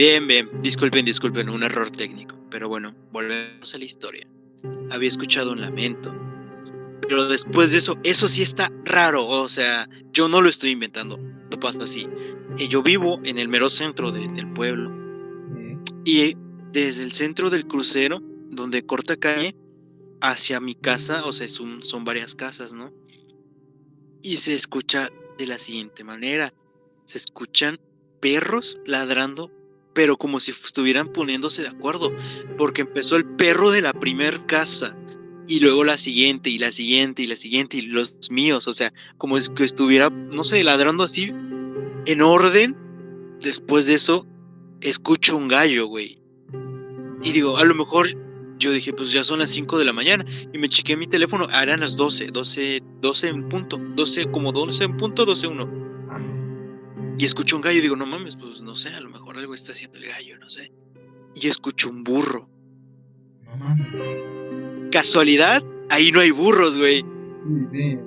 Bien, 0.00 0.26
bien, 0.26 0.48
disculpen, 0.62 1.04
disculpen, 1.04 1.50
un 1.50 1.62
error 1.62 1.90
técnico. 1.90 2.34
Pero 2.48 2.70
bueno, 2.70 2.94
volvemos 3.12 3.74
a 3.74 3.76
la 3.76 3.84
historia. 3.84 4.26
Había 4.90 5.08
escuchado 5.10 5.52
un 5.52 5.60
lamento. 5.60 6.10
Pero 7.02 7.28
después 7.28 7.70
de 7.70 7.76
eso, 7.76 7.98
eso 8.02 8.26
sí 8.26 8.40
está 8.40 8.72
raro. 8.86 9.26
O 9.26 9.46
sea, 9.50 9.86
yo 10.14 10.26
no 10.26 10.40
lo 10.40 10.48
estoy 10.48 10.70
inventando. 10.70 11.18
No 11.18 11.60
pasa 11.60 11.84
así. 11.84 12.08
Eh, 12.58 12.66
Yo 12.66 12.82
vivo 12.82 13.20
en 13.24 13.36
el 13.36 13.48
mero 13.48 13.68
centro 13.68 14.10
de- 14.10 14.26
del 14.28 14.50
pueblo. 14.54 14.90
Y 16.06 16.34
desde 16.72 17.02
el 17.02 17.12
centro 17.12 17.50
del 17.50 17.66
crucero, 17.66 18.22
donde 18.48 18.86
corta 18.86 19.18
calle, 19.18 19.54
hacia 20.22 20.60
mi 20.60 20.76
casa, 20.76 21.26
o 21.26 21.32
sea, 21.34 21.44
es 21.44 21.60
un- 21.60 21.82
son 21.82 22.04
varias 22.04 22.34
casas, 22.34 22.72
¿no? 22.72 22.90
Y 24.22 24.38
se 24.38 24.54
escucha 24.54 25.10
de 25.36 25.46
la 25.46 25.58
siguiente 25.58 26.04
manera. 26.04 26.54
Se 27.04 27.18
escuchan 27.18 27.78
perros 28.18 28.78
ladrando, 28.86 29.59
pero 30.00 30.16
como 30.16 30.40
si 30.40 30.52
estuvieran 30.52 31.12
poniéndose 31.12 31.60
de 31.60 31.68
acuerdo, 31.68 32.10
porque 32.56 32.80
empezó 32.80 33.16
el 33.16 33.26
perro 33.26 33.70
de 33.70 33.82
la 33.82 33.92
primer 33.92 34.46
casa 34.46 34.96
y 35.46 35.60
luego 35.60 35.84
la 35.84 35.98
siguiente 35.98 36.48
y 36.48 36.58
la 36.58 36.72
siguiente 36.72 37.22
y 37.22 37.26
la 37.26 37.36
siguiente 37.36 37.76
y 37.76 37.82
los 37.82 38.14
míos, 38.30 38.66
o 38.66 38.72
sea, 38.72 38.94
como 39.18 39.36
es 39.36 39.50
que 39.50 39.62
estuviera, 39.62 40.08
no 40.08 40.42
sé, 40.42 40.64
ladrando 40.64 41.04
así 41.04 41.34
en 42.06 42.22
orden. 42.22 42.74
Después 43.42 43.84
de 43.84 43.92
eso, 43.92 44.26
escucho 44.80 45.36
un 45.36 45.48
gallo, 45.48 45.86
güey. 45.86 46.18
Y 47.22 47.32
digo, 47.32 47.58
a 47.58 47.64
lo 47.66 47.74
mejor 47.74 48.06
yo 48.58 48.72
dije, 48.72 48.94
pues 48.94 49.12
ya 49.12 49.22
son 49.22 49.40
las 49.40 49.50
5 49.50 49.78
de 49.78 49.84
la 49.84 49.92
mañana. 49.92 50.24
Y 50.50 50.56
me 50.56 50.70
chequé 50.70 50.96
mi 50.96 51.08
teléfono, 51.08 51.46
ah, 51.50 51.62
eran 51.62 51.80
las 51.80 51.94
12, 51.94 52.28
12, 52.28 52.82
12 53.02 53.28
en 53.28 53.48
punto, 53.50 53.78
12, 53.96 54.30
como 54.30 54.50
12 54.50 54.82
en 54.82 54.96
punto, 54.96 55.26
12 55.26 55.46
1. 55.46 55.89
Y 57.20 57.26
escucho 57.26 57.54
un 57.56 57.60
gallo 57.60 57.80
y 57.80 57.82
digo, 57.82 57.96
no 57.96 58.06
mames, 58.06 58.34
pues 58.34 58.62
no 58.62 58.74
sé, 58.74 58.88
a 58.94 59.00
lo 59.00 59.10
mejor 59.10 59.36
algo 59.36 59.52
está 59.52 59.72
haciendo 59.72 59.98
el 59.98 60.06
gallo, 60.06 60.38
no 60.38 60.48
sé. 60.48 60.72
Y 61.34 61.48
escucho 61.48 61.90
un 61.90 62.02
burro. 62.02 62.48
No 63.44 63.56
mames. 63.56 63.88
Casualidad, 64.90 65.62
ahí 65.90 66.12
no 66.12 66.20
hay 66.20 66.30
burros, 66.30 66.78
güey. 66.78 67.04
Sí, 67.44 67.66
sí. 67.66 67.98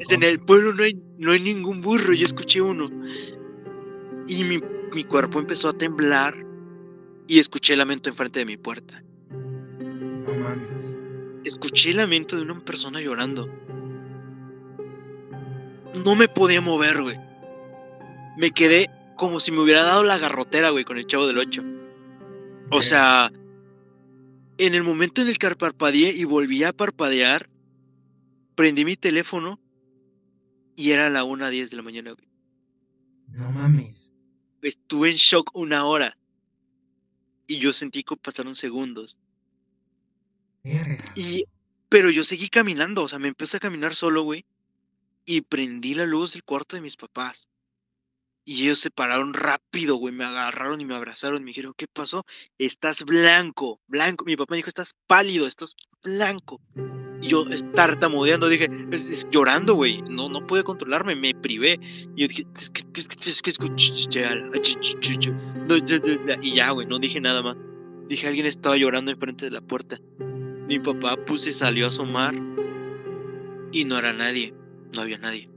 Es 0.00 0.10
en 0.10 0.24
el 0.24 0.40
pueblo 0.40 0.74
no 0.74 0.82
hay, 0.82 1.00
no 1.18 1.30
hay 1.30 1.38
ningún 1.38 1.82
burro, 1.82 2.12
yo 2.12 2.24
escuché 2.24 2.60
uno. 2.60 2.90
Y 4.26 4.42
mi, 4.42 4.60
mi 4.92 5.04
cuerpo 5.04 5.38
empezó 5.38 5.68
a 5.68 5.72
temblar 5.72 6.34
y 7.28 7.38
escuché 7.38 7.74
el 7.74 7.78
lamento 7.78 8.10
enfrente 8.10 8.40
de 8.40 8.44
mi 8.44 8.56
puerta. 8.56 9.04
No 9.30 10.34
mames. 10.34 10.96
Escuché 11.44 11.90
el 11.90 11.98
lamento 11.98 12.34
de 12.34 12.42
una 12.42 12.58
persona 12.64 13.00
llorando. 13.00 13.48
No 16.04 16.16
me 16.16 16.26
podía 16.26 16.60
mover, 16.60 17.00
güey. 17.02 17.28
Me 18.38 18.52
quedé 18.52 18.88
como 19.16 19.40
si 19.40 19.50
me 19.50 19.58
hubiera 19.58 19.82
dado 19.82 20.04
la 20.04 20.16
garrotera, 20.16 20.70
güey, 20.70 20.84
con 20.84 20.96
el 20.96 21.08
chavo 21.08 21.26
del 21.26 21.38
8. 21.38 21.60
O 22.70 22.82
sea, 22.82 23.32
en 24.58 24.74
el 24.76 24.84
momento 24.84 25.20
en 25.20 25.28
el 25.28 25.38
que 25.38 25.56
parpadeé 25.56 26.12
y 26.12 26.22
volví 26.22 26.62
a 26.62 26.72
parpadear, 26.72 27.50
prendí 28.54 28.84
mi 28.84 28.96
teléfono 28.96 29.58
y 30.76 30.92
era 30.92 31.10
la 31.10 31.24
1.10 31.24 31.70
de 31.70 31.76
la 31.76 31.82
mañana, 31.82 32.12
güey. 32.12 32.28
No 33.32 33.50
mames. 33.50 34.12
Estuve 34.62 35.10
en 35.10 35.16
shock 35.16 35.50
una 35.54 35.84
hora. 35.84 36.16
Y 37.48 37.58
yo 37.58 37.72
sentí 37.72 38.04
que 38.04 38.14
pasaron 38.16 38.54
segundos. 38.54 39.16
Verga. 40.62 41.12
Y, 41.16 41.44
pero 41.88 42.08
yo 42.10 42.22
seguí 42.22 42.48
caminando, 42.48 43.02
o 43.02 43.08
sea, 43.08 43.18
me 43.18 43.26
empecé 43.26 43.56
a 43.56 43.60
caminar 43.60 43.96
solo, 43.96 44.22
güey. 44.22 44.44
Y 45.24 45.40
prendí 45.40 45.94
la 45.94 46.06
luz 46.06 46.34
del 46.34 46.44
cuarto 46.44 46.76
de 46.76 46.82
mis 46.82 46.96
papás. 46.96 47.48
Y 48.50 48.62
ellos 48.64 48.78
se 48.78 48.90
pararon 48.90 49.34
rápido, 49.34 49.96
güey. 49.96 50.14
Me 50.14 50.24
agarraron 50.24 50.80
y 50.80 50.86
me 50.86 50.94
abrazaron. 50.94 51.44
Me 51.44 51.50
dijeron, 51.50 51.74
¿qué 51.76 51.86
pasó? 51.86 52.24
Estás 52.56 53.04
blanco, 53.04 53.78
blanco. 53.88 54.24
Mi 54.24 54.36
papá 54.36 54.52
me 54.52 54.56
dijo, 54.56 54.68
estás 54.70 54.94
pálido, 55.06 55.46
estás 55.46 55.76
blanco. 56.02 56.58
Y 57.20 57.28
yo 57.28 57.44
tartamudeando, 57.74 58.48
dije, 58.48 58.70
es- 58.90 59.26
llorando, 59.30 59.74
güey. 59.74 60.00
No, 60.00 60.30
no 60.30 60.46
pude 60.46 60.64
controlarme, 60.64 61.14
me 61.14 61.34
privé. 61.34 61.78
Y 62.16 62.22
yo 62.22 62.28
dije, 62.28 62.46
es 62.56 62.70
que, 62.70 62.82
es 62.94 63.08
que, 63.08 63.28
es 63.28 63.42
que 63.42 63.50
escuché 63.50 64.24
al- 64.24 64.50
ch- 64.52 64.78
ch- 64.80 64.98
ch- 64.98 65.18
ch- 65.18 65.54
no, 65.66 65.76
no, 65.76 66.16
no, 66.26 66.36
no", 66.36 66.42
Y 66.42 66.54
ya, 66.54 66.70
güey, 66.70 66.86
no 66.86 66.98
dije 66.98 67.20
nada 67.20 67.42
más. 67.42 67.54
Dije, 68.08 68.28
alguien 68.28 68.46
estaba 68.46 68.78
llorando 68.78 69.10
enfrente 69.10 69.44
de 69.44 69.50
la 69.50 69.60
puerta. 69.60 69.98
Mi 70.18 70.78
papá 70.78 71.16
puse, 71.26 71.52
salió 71.52 71.84
a 71.84 71.88
asomar 71.90 72.34
y 73.72 73.84
no 73.84 73.98
era 73.98 74.14
nadie, 74.14 74.54
no 74.94 75.02
había 75.02 75.18
nadie. 75.18 75.50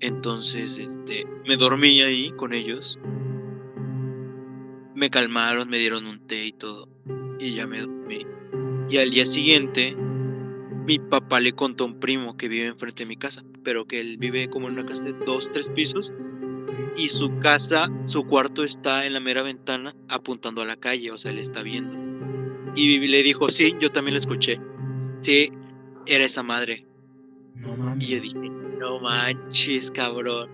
Entonces, 0.00 0.78
este, 0.78 1.26
me 1.46 1.56
dormí 1.56 2.00
ahí 2.02 2.30
con 2.32 2.52
ellos. 2.52 2.98
Me 4.94 5.10
calmaron, 5.10 5.68
me 5.68 5.78
dieron 5.78 6.06
un 6.06 6.26
té 6.26 6.46
y 6.46 6.52
todo. 6.52 6.88
Y 7.38 7.54
ya 7.54 7.66
me 7.66 7.80
dormí. 7.80 8.26
Y 8.88 8.98
al 8.98 9.10
día 9.10 9.26
siguiente, 9.26 9.96
mi 10.86 10.98
papá 10.98 11.40
le 11.40 11.52
contó 11.52 11.84
a 11.84 11.88
un 11.88 12.00
primo 12.00 12.36
que 12.36 12.48
vive 12.48 12.66
enfrente 12.66 13.02
de 13.02 13.08
mi 13.08 13.16
casa, 13.16 13.44
pero 13.62 13.86
que 13.86 14.00
él 14.00 14.16
vive 14.18 14.48
como 14.48 14.68
en 14.68 14.74
una 14.74 14.86
casa 14.86 15.04
de 15.04 15.12
dos, 15.26 15.50
tres 15.52 15.68
pisos. 15.68 16.14
Y 16.96 17.08
su 17.08 17.38
casa, 17.40 17.88
su 18.06 18.24
cuarto 18.24 18.64
está 18.64 19.04
en 19.04 19.12
la 19.12 19.20
mera 19.20 19.42
ventana 19.42 19.94
apuntando 20.08 20.62
a 20.62 20.64
la 20.64 20.76
calle, 20.76 21.10
o 21.10 21.18
sea, 21.18 21.32
le 21.32 21.42
está 21.42 21.62
viendo. 21.62 21.96
Y 22.74 22.98
le 22.98 23.22
dijo, 23.22 23.48
sí, 23.48 23.74
yo 23.80 23.90
también 23.90 24.14
lo 24.14 24.20
escuché. 24.20 24.60
Sí, 25.20 25.50
era 26.06 26.24
esa 26.24 26.42
madre. 26.42 26.87
No 27.60 27.76
mames. 27.76 28.08
Y 28.08 28.10
yo 28.12 28.20
dije, 28.20 28.50
no 28.78 29.00
manches, 29.00 29.90
cabrón. 29.90 30.48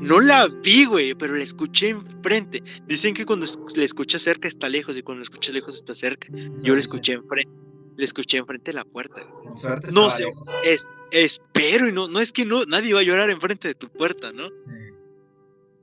No 0.00 0.20
la 0.20 0.48
vi, 0.48 0.84
güey, 0.84 1.14
pero 1.14 1.34
la 1.34 1.44
escuché 1.44 1.88
enfrente. 1.88 2.62
Dicen 2.86 3.14
que 3.14 3.24
cuando 3.24 3.46
la 3.74 3.84
escuchas 3.84 4.22
cerca 4.22 4.48
está 4.48 4.68
lejos 4.68 4.98
y 4.98 5.02
cuando 5.02 5.20
la 5.20 5.24
escuchas 5.24 5.54
lejos 5.54 5.76
está 5.76 5.94
cerca. 5.94 6.28
Yo 6.62 6.74
la 6.74 6.80
escuché 6.80 7.14
enfrente. 7.14 7.52
La 7.96 8.04
escuché 8.04 8.38
enfrente 8.38 8.72
de 8.72 8.76
la 8.76 8.84
puerta. 8.84 9.22
no 9.92 10.10
sé, 10.10 10.24
es, 10.64 10.88
espero 11.10 11.88
y 11.88 11.92
no, 11.92 12.08
no 12.08 12.20
es 12.20 12.32
que 12.32 12.44
no, 12.44 12.64
nadie 12.66 12.92
va 12.92 13.00
a 13.00 13.04
llorar 13.04 13.30
enfrente 13.30 13.68
de 13.68 13.74
tu 13.74 13.88
puerta, 13.88 14.32
¿no? 14.32 14.50
Sí. 14.56 14.72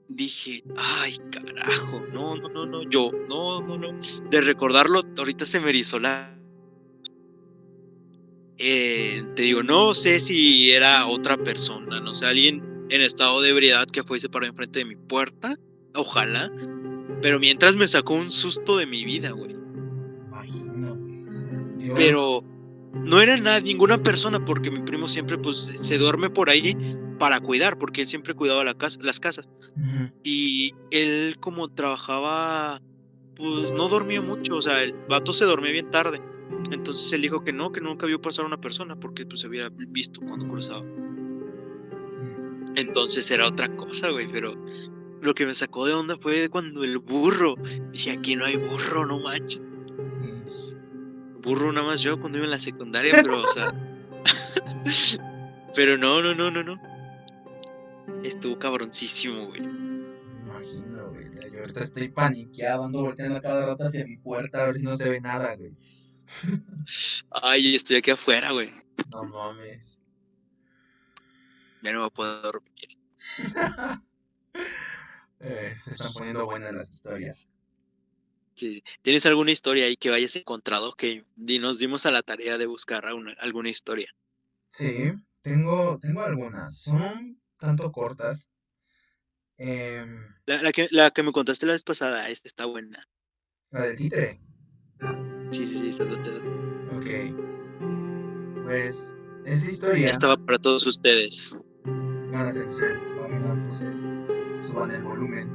Dije, 0.10 0.62
ay, 0.76 1.18
carajo, 1.32 2.02
no, 2.12 2.36
no, 2.36 2.50
no, 2.50 2.66
no, 2.66 2.84
yo, 2.84 3.12
no, 3.30 3.62
no, 3.62 3.78
no. 3.78 3.98
De 4.30 4.42
recordarlo, 4.42 5.02
ahorita 5.18 5.46
se 5.46 5.62
me 5.62 5.70
erizó 5.70 6.00
la 6.00 6.38
eh, 8.64 9.24
te 9.36 9.42
digo, 9.42 9.64
no 9.64 9.94
sé 9.96 10.20
si 10.20 10.72
era 10.72 11.08
otra 11.08 11.36
persona, 11.38 12.00
no 12.00 12.14
sé, 12.14 12.26
alguien 12.26 12.64
en 12.90 13.02
estado 13.02 13.42
de 13.42 13.50
ebriedad 13.50 13.88
que 13.88 14.04
fue 14.04 14.18
y 14.18 14.20
se 14.20 14.30
paró 14.30 14.46
enfrente 14.46 14.80
de 14.80 14.86
mi 14.86 14.96
puerta, 14.96 15.58
ojalá, 15.96 16.52
pero 17.22 17.40
mientras 17.40 17.76
me 17.76 17.88
sacó 17.88 18.14
un 18.14 18.30
susto 18.30 18.78
de 18.78 18.86
mi 18.86 19.04
vida, 19.04 19.32
güey. 19.32 19.56
Imagino, 20.28 20.96
güey. 20.96 21.92
Pero 21.96 22.44
no 22.94 23.20
era 23.20 23.36
nada, 23.38 23.62
ninguna 23.62 24.04
persona, 24.04 24.44
porque 24.46 24.70
mi 24.70 24.82
primo 24.82 25.08
siempre 25.08 25.38
pues 25.38 25.72
se 25.76 25.98
duerme 25.98 26.30
por 26.30 26.50
ahí 26.50 26.78
para 27.18 27.40
cuidar, 27.40 27.80
porque 27.80 28.02
él 28.02 28.08
siempre 28.08 28.36
cuidaba 28.36 28.64
la 28.64 28.76
casa, 28.76 29.00
las 29.02 29.20
casas. 29.20 29.50
Y 30.24 30.74
él 30.92 31.38
como 31.40 31.70
trabajaba, 31.70 32.82
pues 33.36 33.72
no 33.72 33.88
dormía 33.88 34.22
mucho, 34.22 34.58
o 34.58 34.62
sea, 34.62 34.84
el 34.84 34.94
vato 35.10 35.34
se 35.34 35.46
dormía 35.46 35.72
bien 35.72 35.90
tarde. 35.90 36.22
Entonces 36.70 37.12
él 37.14 37.22
dijo 37.22 37.44
que 37.44 37.52
no, 37.52 37.72
que 37.72 37.82
nunca 37.82 38.06
vio 38.06 38.22
pasar 38.22 38.44
a 38.46 38.48
una 38.48 38.62
persona 38.62 38.96
porque 38.96 39.26
pues 39.26 39.42
se 39.42 39.48
hubiera 39.48 39.70
visto 39.70 40.20
cuando 40.22 40.48
cruzaba. 40.48 40.86
Entonces 42.76 43.30
era 43.32 43.48
otra 43.48 43.68
cosa, 43.76 44.10
güey, 44.10 44.28
pero 44.32 44.56
lo 45.22 45.34
que 45.34 45.46
me 45.46 45.54
sacó 45.54 45.86
de 45.86 45.94
onda 45.94 46.18
fue 46.18 46.50
cuando 46.50 46.84
el 46.84 46.98
burro, 46.98 47.56
dije, 47.92 48.12
aquí 48.12 48.36
no 48.36 48.46
hay 48.46 48.58
burro, 48.58 49.06
no 49.06 49.20
manches. 49.20 49.62
Burro 51.42 51.72
nada 51.72 51.88
más 51.88 52.02
yo 52.02 52.20
cuando 52.20 52.38
iba 52.38 52.46
en 52.46 52.52
la 52.52 52.60
secundaria, 52.60 53.14
pero, 53.22 53.42
o 53.42 53.48
sea... 53.48 53.74
pero 55.76 55.98
no, 55.98 56.22
no, 56.22 56.34
no, 56.36 56.52
no, 56.52 56.64
no. 56.64 56.80
Estuvo 58.24 58.58
cabroncísimo, 58.58 59.48
güey. 59.48 59.62
Imagino, 59.62 61.10
güey. 61.10 61.32
Yo 61.52 61.60
ahorita 61.60 61.84
estoy 61.84 62.10
paniqueado, 62.10 62.84
ando 62.86 63.02
volteando 63.02 63.42
cada 63.42 63.66
rato 63.66 63.84
hacia 63.84 64.06
mi 64.06 64.18
puerta 64.18 64.62
a 64.62 64.66
ver 64.68 64.76
si 64.76 64.86
no 64.86 64.96
se 64.96 65.10
ve 65.10 65.20
nada, 65.20 65.56
güey. 65.56 65.74
Ay, 67.30 67.76
estoy 67.76 67.98
aquí 67.98 68.12
afuera, 68.12 68.52
güey. 68.52 68.74
No 69.10 69.24
mames. 69.24 70.00
Ya 71.82 71.92
no 71.94 72.04
me 72.04 72.12
puedo 72.12 72.42
dormir. 72.42 72.98
Eh, 75.44 75.76
se 75.84 75.90
están 75.90 76.14
poniendo 76.14 76.46
buenas 76.46 76.72
las 76.72 76.92
historias. 76.92 77.52
Sí, 78.54 78.84
¿Tienes 79.02 79.26
alguna 79.26 79.50
historia 79.50 79.86
ahí 79.86 79.98
que 79.98 80.14
hayas 80.14 80.36
encontrado 80.36 80.94
que 80.94 81.26
nos 81.36 81.80
dimos 81.80 82.06
a 82.06 82.12
la 82.12 82.22
tarea 82.22 82.60
de 82.60 82.68
buscar 82.68 83.08
alguna 83.08 83.70
historia? 83.72 84.14
Sí, 84.70 85.12
tengo, 85.42 85.98
tengo 86.00 86.22
algunas. 86.22 86.80
Son 86.80 87.42
tanto 87.58 87.92
cortas. 87.92 88.52
Em, 89.58 90.28
la, 90.46 90.72
que, 90.72 90.88
la 90.92 91.12
que 91.12 91.24
me 91.24 91.32
contaste 91.32 91.66
la 91.66 91.74
vez 91.74 91.84
pasada, 91.84 92.30
esta 92.30 92.48
está 92.48 92.66
buena. 92.66 93.08
La 93.72 93.86
del 93.86 93.98
títere. 93.98 94.40
Sí, 95.52 95.68
sí, 95.68 95.78
sí, 95.78 95.90
está, 95.90 96.06
Ok. 96.96 97.06
Pues, 98.64 99.20
esa 99.46 99.70
historia. 99.70 100.10
Estaba 100.12 100.38
para 100.38 100.58
todos 100.60 100.88
ustedes. 100.88 101.58
Pongan 101.84 102.48
atención, 102.48 102.98
pongan 103.18 103.44
las 103.44 103.60
luces, 103.60 104.10
suban 104.62 104.92
el 104.92 105.04
volumen. 105.04 105.50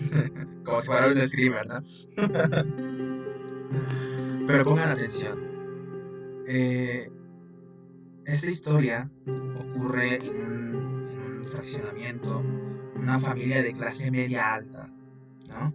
Como 0.64 0.80
si 0.80 0.86
fuera 0.86 1.08
un 1.08 1.28
screamer, 1.28 1.66
¿no? 1.66 1.82
Pero 4.46 4.64
pongan 4.64 4.90
atención. 4.90 5.36
Eh, 6.46 7.10
esta 8.26 8.50
historia 8.50 9.10
ocurre 9.58 10.16
en 10.16 10.36
un, 10.36 10.74
en 11.12 11.38
un 11.38 11.44
fraccionamiento, 11.44 12.44
una 12.94 13.18
familia 13.18 13.62
de 13.62 13.72
clase 13.72 14.10
media 14.10 14.52
alta, 14.54 14.92
¿no? 15.48 15.74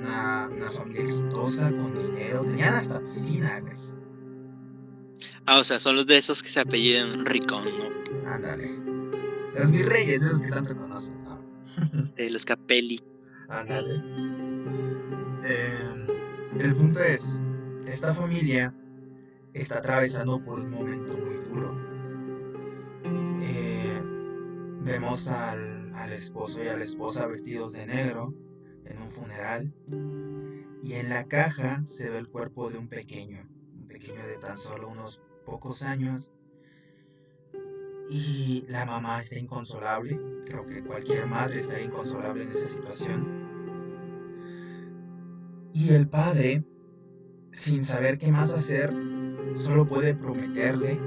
Una, 0.00 0.70
familia 0.70 1.02
exitosa, 1.02 1.70
con 1.70 1.94
dinero, 1.94 2.44
tenían 2.44 2.74
hasta 2.74 3.00
piscina, 3.00 3.60
güey. 3.60 3.76
Ah, 5.46 5.58
o 5.58 5.64
sea, 5.64 5.80
son 5.80 5.96
los 5.96 6.06
de 6.06 6.18
esos 6.18 6.42
que 6.42 6.48
se 6.48 6.60
apellidan 6.60 7.26
Ricón, 7.26 7.64
¿no? 7.64 8.30
Ándale. 8.30 8.70
Los 9.54 9.70
virreyes, 9.70 10.22
esos 10.22 10.42
que 10.42 10.50
tanto 10.50 10.76
conoces, 10.76 11.14
¿no? 11.24 11.40
Eh, 12.16 12.30
los 12.30 12.44
Capelli. 12.44 13.02
Ándale. 13.48 13.94
Em, 15.44 16.06
el 16.58 16.74
punto 16.74 17.00
es, 17.00 17.40
esta 17.86 18.14
familia 18.14 18.74
está 19.54 19.78
atravesando 19.78 20.42
por 20.44 20.60
un 20.60 20.70
momento 20.70 21.16
muy 21.16 21.36
duro. 21.48 21.76
Eh, 23.42 24.02
vemos 24.82 25.28
al, 25.28 25.92
al 25.94 26.12
esposo 26.12 26.62
y 26.62 26.68
a 26.68 26.76
la 26.76 26.84
esposa 26.84 27.26
vestidos 27.26 27.72
de 27.72 27.86
negro 27.86 28.34
en 28.90 29.02
un 29.02 29.08
funeral 29.08 29.72
y 30.82 30.94
en 30.94 31.08
la 31.08 31.24
caja 31.24 31.82
se 31.86 32.08
ve 32.08 32.18
el 32.18 32.28
cuerpo 32.28 32.70
de 32.70 32.78
un 32.78 32.88
pequeño, 32.88 33.48
un 33.74 33.86
pequeño 33.86 34.26
de 34.26 34.38
tan 34.38 34.56
solo 34.56 34.88
unos 34.88 35.20
pocos 35.44 35.82
años. 35.82 36.32
Y 38.08 38.64
la 38.68 38.86
mamá 38.86 39.20
está 39.20 39.38
inconsolable, 39.38 40.20
creo 40.44 40.66
que 40.66 40.82
cualquier 40.82 41.26
madre 41.26 41.58
estaría 41.58 41.84
inconsolable 41.84 42.42
en 42.42 42.50
esa 42.50 42.66
situación. 42.66 43.40
Y 45.72 45.90
el 45.90 46.08
padre, 46.08 46.64
sin 47.52 47.84
saber 47.84 48.18
qué 48.18 48.32
más 48.32 48.52
hacer, 48.52 48.92
solo 49.54 49.86
puede 49.86 50.14
prometerle 50.14 51.00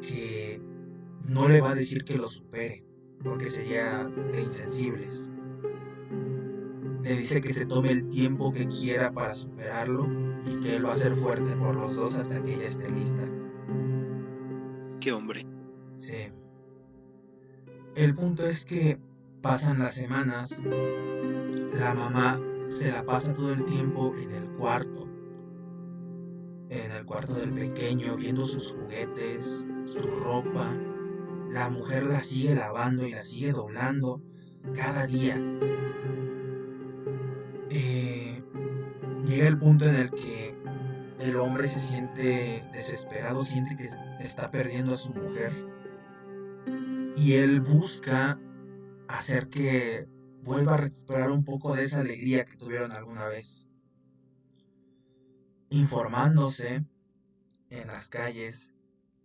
que 0.00 0.62
no 1.24 1.48
le 1.48 1.60
va 1.60 1.72
a 1.72 1.74
decir 1.74 2.04
que 2.04 2.16
lo 2.16 2.28
supere, 2.28 2.86
porque 3.22 3.46
sería 3.46 4.04
de 4.32 4.40
insensibles. 4.40 5.30
Le 7.06 7.14
dice 7.14 7.40
que 7.40 7.54
se 7.54 7.66
tome 7.66 7.92
el 7.92 8.08
tiempo 8.08 8.50
que 8.52 8.66
quiera 8.66 9.12
para 9.12 9.32
superarlo 9.32 10.08
y 10.44 10.60
que 10.60 10.74
él 10.74 10.84
va 10.84 10.90
a 10.90 10.96
ser 10.96 11.12
fuerte 11.14 11.54
por 11.54 11.76
los 11.76 11.94
dos 11.94 12.16
hasta 12.16 12.42
que 12.42 12.54
ella 12.54 12.66
esté 12.66 12.90
lista. 12.90 13.22
Qué 15.00 15.12
hombre. 15.12 15.46
Sí. 15.98 16.32
El 17.94 18.12
punto 18.16 18.44
es 18.44 18.64
que 18.64 18.98
pasan 19.40 19.78
las 19.78 19.94
semanas, 19.94 20.60
la 21.78 21.94
mamá 21.94 22.40
se 22.66 22.90
la 22.90 23.04
pasa 23.04 23.34
todo 23.34 23.52
el 23.52 23.64
tiempo 23.66 24.12
en 24.20 24.32
el 24.32 24.50
cuarto, 24.56 25.06
en 26.70 26.90
el 26.90 27.06
cuarto 27.06 27.34
del 27.34 27.52
pequeño, 27.52 28.16
viendo 28.16 28.44
sus 28.44 28.72
juguetes, 28.72 29.68
su 29.84 30.08
ropa. 30.08 30.76
La 31.50 31.70
mujer 31.70 32.02
la 32.02 32.18
sigue 32.18 32.56
lavando 32.56 33.06
y 33.06 33.12
la 33.12 33.22
sigue 33.22 33.52
doblando 33.52 34.20
cada 34.74 35.06
día 35.06 35.40
llega 39.36 39.48
el 39.48 39.58
punto 39.58 39.84
en 39.84 39.96
el 39.96 40.10
que 40.10 40.54
el 41.18 41.36
hombre 41.36 41.68
se 41.68 41.78
siente 41.78 42.66
desesperado, 42.72 43.42
siente 43.42 43.76
que 43.76 43.90
está 44.18 44.50
perdiendo 44.50 44.94
a 44.94 44.96
su 44.96 45.12
mujer. 45.12 45.52
Y 47.16 47.34
él 47.34 47.60
busca 47.60 48.38
hacer 49.08 49.50
que 49.50 50.08
vuelva 50.42 50.74
a 50.74 50.78
recuperar 50.78 51.30
un 51.30 51.44
poco 51.44 51.74
de 51.74 51.84
esa 51.84 52.00
alegría 52.00 52.46
que 52.46 52.56
tuvieron 52.56 52.92
alguna 52.92 53.28
vez. 53.28 53.68
Informándose 55.68 56.86
en 57.68 57.88
las 57.88 58.08
calles, 58.08 58.72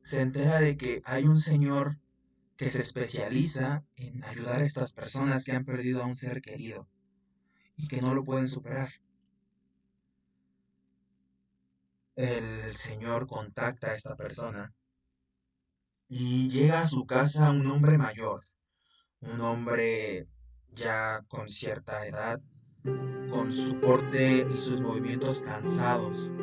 se 0.02 0.20
entera 0.20 0.60
de 0.60 0.76
que 0.76 1.02
hay 1.06 1.24
un 1.24 1.38
señor 1.38 2.00
que 2.58 2.70
se 2.70 2.82
especializa 2.82 3.86
en 3.96 4.26
ayudar 4.26 4.60
a 4.60 4.66
estas 4.66 4.92
personas 4.92 5.46
que 5.46 5.54
han 5.54 5.64
perdido 5.64 6.04
a 6.04 6.06
un 6.06 6.16
ser 6.16 6.42
querido 6.42 6.90
y 7.78 7.88
que 7.88 8.02
no 8.02 8.14
lo 8.14 8.26
pueden 8.26 8.50
superar. 8.50 8.90
El 12.16 12.76
Señor 12.76 13.26
contacta 13.26 13.88
a 13.88 13.94
esta 13.94 14.16
persona 14.16 14.74
y 16.10 16.50
llega 16.50 16.82
a 16.82 16.88
su 16.88 17.06
casa 17.06 17.52
un 17.52 17.66
hombre 17.68 17.98
mayor, 17.98 18.44
un 19.22 19.40
hombre 19.40 20.28
ya 20.74 21.22
con 21.30 21.48
cierta 21.48 22.06
edad, 22.06 22.42
con 23.30 23.54
su 23.54 23.80
porte 23.80 24.46
y 24.52 24.56
sus 24.56 24.82
movimientos 24.82 25.42
cansados, 25.42 26.34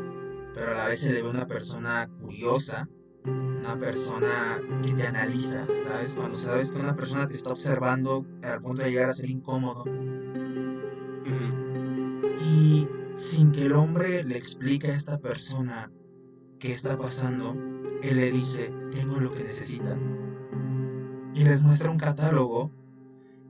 pero 0.54 0.72
a 0.72 0.74
la 0.74 0.86
vez 0.86 1.00
se 1.00 1.12
le 1.12 1.22
ve 1.22 1.28
una 1.28 1.46
persona 1.46 2.08
curiosa, 2.18 2.88
una 3.24 3.78
persona 3.78 4.60
que 4.82 4.94
te 4.94 5.06
analiza, 5.06 5.66
¿sabes? 5.84 6.16
Cuando 6.16 6.36
sabes 6.36 6.72
que 6.72 6.78
una 6.78 6.96
persona 6.96 7.26
te 7.26 7.34
está 7.34 7.50
observando 7.50 8.24
al 8.42 8.62
punto 8.62 8.82
de 8.82 8.90
llegar 8.90 9.10
a 9.10 9.14
ser 9.14 9.28
incómodo. 9.28 9.84
Y 12.40 12.88
sin 13.18 13.50
que 13.50 13.66
el 13.66 13.72
hombre 13.72 14.22
le 14.22 14.36
explique 14.36 14.86
a 14.86 14.94
esta 14.94 15.18
persona 15.18 15.90
qué 16.60 16.70
está 16.70 16.96
pasando, 16.96 17.56
él 18.00 18.16
le 18.16 18.30
dice, 18.30 18.72
tengo 18.92 19.18
lo 19.18 19.34
que 19.34 19.42
necesita. 19.42 19.98
Y 21.34 21.42
les 21.42 21.64
muestra 21.64 21.90
un 21.90 21.98
catálogo 21.98 22.70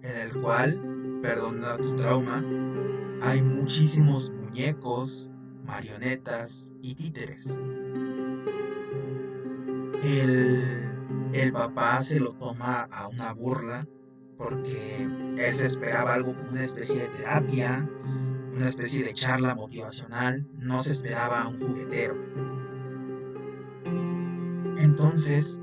en 0.01 0.16
el 0.16 0.41
cual, 0.41 1.21
perdona 1.21 1.77
tu 1.77 1.95
trauma, 1.97 2.43
hay 3.21 3.43
muchísimos 3.43 4.31
muñecos, 4.31 5.31
marionetas 5.66 6.73
y 6.81 6.95
títeres. 6.95 7.61
El, 10.03 10.62
el 11.35 11.53
papá 11.53 12.01
se 12.01 12.21
lo 12.21 12.33
toma 12.33 12.89
a 12.91 13.09
una 13.09 13.35
burla 13.35 13.87
porque 14.39 15.03
él 15.37 15.55
se 15.55 15.66
esperaba 15.66 16.14
algo 16.14 16.35
como 16.35 16.53
una 16.53 16.62
especie 16.62 17.01
de 17.01 17.09
terapia, 17.09 17.87
una 18.59 18.70
especie 18.70 19.04
de 19.04 19.14
charla 19.14 19.54
motivacional, 19.54 20.44
no 20.59 20.82
se 20.82 20.90
esperaba 20.90 21.42
a 21.42 21.48
un 21.48 21.61
juguetero. 21.61 22.16
Entonces, 24.78 25.61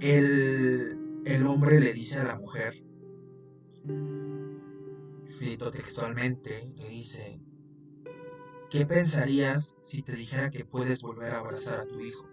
el, 0.00 0.96
el 1.24 1.46
hombre 1.46 1.80
le 1.80 1.92
dice 1.92 2.20
a 2.20 2.24
la 2.24 2.38
mujer, 2.38 2.80
cito 5.24 5.72
textualmente, 5.72 6.72
le 6.76 6.88
dice, 6.90 7.40
¿qué 8.70 8.86
pensarías 8.86 9.74
si 9.82 10.02
te 10.02 10.14
dijera 10.14 10.50
que 10.50 10.64
puedes 10.64 11.02
volver 11.02 11.32
a 11.32 11.38
abrazar 11.38 11.80
a 11.80 11.88
tu 11.88 11.98
hijo? 11.98 12.28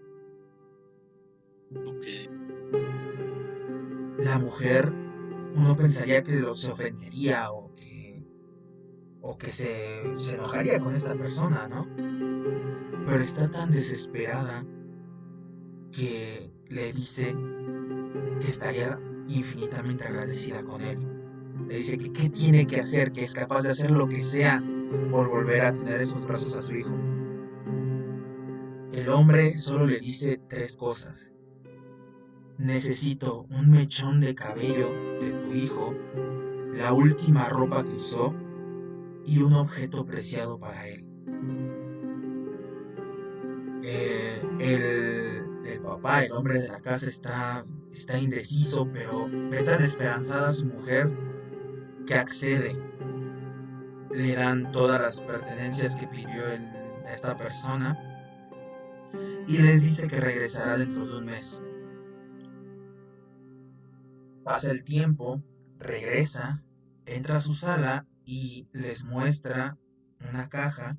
La 4.20 4.38
mujer, 4.38 4.94
uno 5.56 5.76
pensaría 5.76 6.22
que 6.22 6.32
se 6.32 6.72
ofendería 6.72 7.52
o 7.52 7.71
o 9.22 9.38
que 9.38 9.50
se, 9.50 10.02
se 10.18 10.36
enojaría 10.36 10.80
con 10.80 10.94
esta 10.94 11.16
persona, 11.16 11.68
¿no? 11.68 11.88
Pero 13.06 13.22
está 13.22 13.50
tan 13.50 13.72
desesperada 13.72 14.66
que 15.92 16.52
le 16.70 16.94
dice 16.94 17.36
que 18.40 18.48
estaría 18.48 19.00
infinitamente 19.28 20.06
agradecida 20.06 20.64
con 20.64 20.82
él. 20.82 21.00
Le 21.68 21.76
dice 21.76 21.98
que 21.98 22.12
qué 22.12 22.30
tiene 22.30 22.66
que 22.66 22.80
hacer, 22.80 23.12
que 23.12 23.24
es 23.24 23.34
capaz 23.34 23.64
de 23.64 23.70
hacer 23.70 23.92
lo 23.92 24.08
que 24.08 24.22
sea 24.22 24.64
por 25.12 25.30
volver 25.30 25.62
a 25.62 25.74
tener 25.74 26.02
esos 26.02 26.26
brazos 26.26 26.56
a 26.56 26.62
su 26.62 26.74
hijo. 26.74 26.96
El 28.92 29.10
hombre 29.10 29.58
solo 29.58 29.86
le 29.86 30.00
dice 30.00 30.42
tres 30.50 30.76
cosas. 30.76 31.32
Necesito 32.58 33.48
un 33.50 33.70
mechón 33.70 34.20
de 34.20 34.36
cabello 34.36 34.90
de 35.20 35.32
tu 35.32 35.54
hijo, 35.54 35.96
la 36.74 36.94
última 36.94 37.50
ropa 37.50 37.84
que 37.84 37.96
usó 37.96 38.36
y 39.26 39.42
un 39.42 39.54
objeto 39.54 40.06
preciado 40.06 40.60
para 40.60 40.88
él. 40.88 41.06
Eh, 43.84 44.42
el, 44.60 45.66
el, 45.66 45.82
papá, 45.82 46.24
el 46.24 46.32
hombre 46.32 46.60
de 46.60 46.68
la 46.68 46.80
casa, 46.82 47.08
está, 47.08 47.66
está 47.92 48.18
indeciso, 48.18 48.88
pero 48.92 49.28
ve 49.50 49.64
tan 49.64 49.82
esperanzada 49.84 50.50
a 50.50 50.52
su 50.52 50.66
mujer 50.66 51.12
que 52.06 52.14
accede. 52.16 52.78
Le 54.12 54.36
dan 54.36 54.72
todas 54.72 55.02
las 55.02 55.20
pertenencias 55.20 55.96
que 55.96 56.08
pidió 56.08 56.44
esta 57.12 57.38
persona 57.38 57.98
y 59.48 59.58
les 59.60 59.84
dice 59.84 60.08
que 60.08 60.20
regresará 60.20 60.78
dentro 60.78 61.06
de 61.06 61.18
un 61.18 61.26
mes. 61.26 61.62
Pasa 64.44 64.72
el 64.72 64.84
tiempo, 64.84 65.42
regresa, 65.80 66.64
entra 67.06 67.38
a 67.38 67.42
su 67.42 67.54
sala 67.54 68.08
y 68.32 68.70
les 68.72 69.04
muestra 69.04 69.78
una 70.22 70.48
caja 70.48 70.98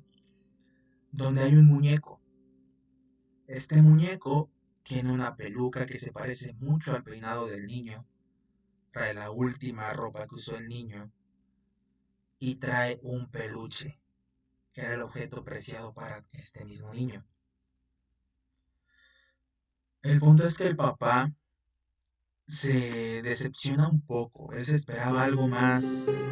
donde 1.11 1.41
hay 1.41 1.55
un 1.55 1.65
muñeco. 1.65 2.21
Este 3.47 3.81
muñeco 3.81 4.51
tiene 4.83 5.11
una 5.11 5.35
peluca 5.35 5.87
que 5.87 5.97
se 5.97 6.11
parece 6.11 6.53
mucho 6.53 6.93
al 6.93 7.03
peinado 7.03 7.47
del 7.47 7.65
niño, 7.65 8.05
trae 8.91 9.15
la 9.15 9.31
última 9.31 9.91
ropa 9.93 10.27
que 10.27 10.35
usó 10.35 10.57
el 10.57 10.67
niño 10.67 11.11
y 12.37 12.57
trae 12.57 12.99
un 13.01 13.27
peluche, 13.31 13.99
que 14.71 14.81
era 14.81 14.93
el 14.93 15.01
objeto 15.01 15.43
preciado 15.43 15.91
para 15.91 16.23
este 16.33 16.65
mismo 16.65 16.93
niño. 16.93 17.25
El 20.03 20.19
punto 20.19 20.45
es 20.45 20.55
que 20.55 20.67
el 20.67 20.75
papá 20.75 21.33
se 22.45 23.23
decepciona 23.23 23.87
un 23.87 24.01
poco. 24.01 24.53
Él 24.53 24.65
se 24.65 24.75
esperaba 24.75 25.23
algo 25.23 25.47
más, 25.47 26.27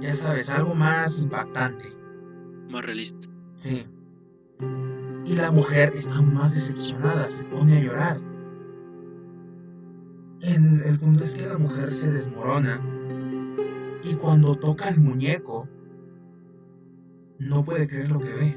ya 0.00 0.12
sabes, 0.12 0.50
algo 0.50 0.74
más 0.74 1.20
impactante. 1.20 1.84
Más 2.70 2.84
realista. 2.84 3.28
Sí. 3.54 3.86
Y 5.24 5.34
la 5.34 5.50
mujer 5.50 5.92
está 5.94 6.20
más 6.22 6.54
decepcionada, 6.54 7.26
se 7.26 7.44
pone 7.44 7.78
a 7.78 7.80
llorar. 7.80 8.20
En, 10.42 10.82
el 10.84 10.98
punto 10.98 11.22
es 11.22 11.36
que 11.36 11.46
la 11.46 11.58
mujer 11.58 11.92
se 11.92 12.10
desmorona 12.10 12.80
y 14.02 14.14
cuando 14.14 14.54
toca 14.54 14.88
el 14.88 15.00
muñeco, 15.00 15.68
no 17.38 17.62
puede 17.62 17.86
creer 17.86 18.10
lo 18.10 18.20
que 18.20 18.34
ve. 18.34 18.56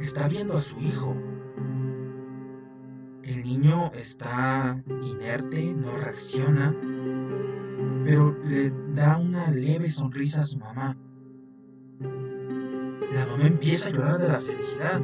Está 0.00 0.26
viendo 0.28 0.54
a 0.54 0.60
su 0.60 0.78
hijo 0.80 1.16
el 3.30 3.44
niño 3.44 3.92
está 3.94 4.82
inerte, 5.02 5.74
no 5.74 5.96
reacciona, 5.98 6.74
pero 8.04 8.36
le 8.44 8.70
da 8.94 9.18
una 9.18 9.50
leve 9.50 9.88
sonrisa 9.88 10.40
a 10.40 10.44
su 10.44 10.58
mamá. 10.58 10.96
La 13.12 13.26
mamá 13.26 13.46
empieza 13.46 13.88
a 13.88 13.92
llorar 13.92 14.18
de 14.18 14.28
la 14.28 14.40
felicidad, 14.40 15.00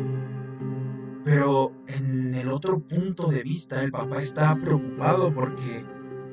pero 1.24 1.72
en 1.88 2.34
el 2.34 2.48
otro 2.48 2.78
punto 2.78 3.28
de 3.28 3.42
vista 3.42 3.82
el 3.82 3.90
papá 3.90 4.20
está 4.20 4.54
preocupado 4.56 5.32
porque 5.34 5.84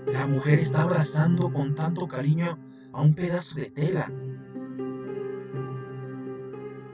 la 0.07 0.27
mujer 0.27 0.59
está 0.59 0.83
abrazando 0.83 1.51
con 1.51 1.75
tanto 1.75 2.07
cariño 2.07 2.59
a 2.91 3.01
un 3.01 3.13
pedazo 3.13 3.55
de 3.55 3.69
tela. 3.69 4.11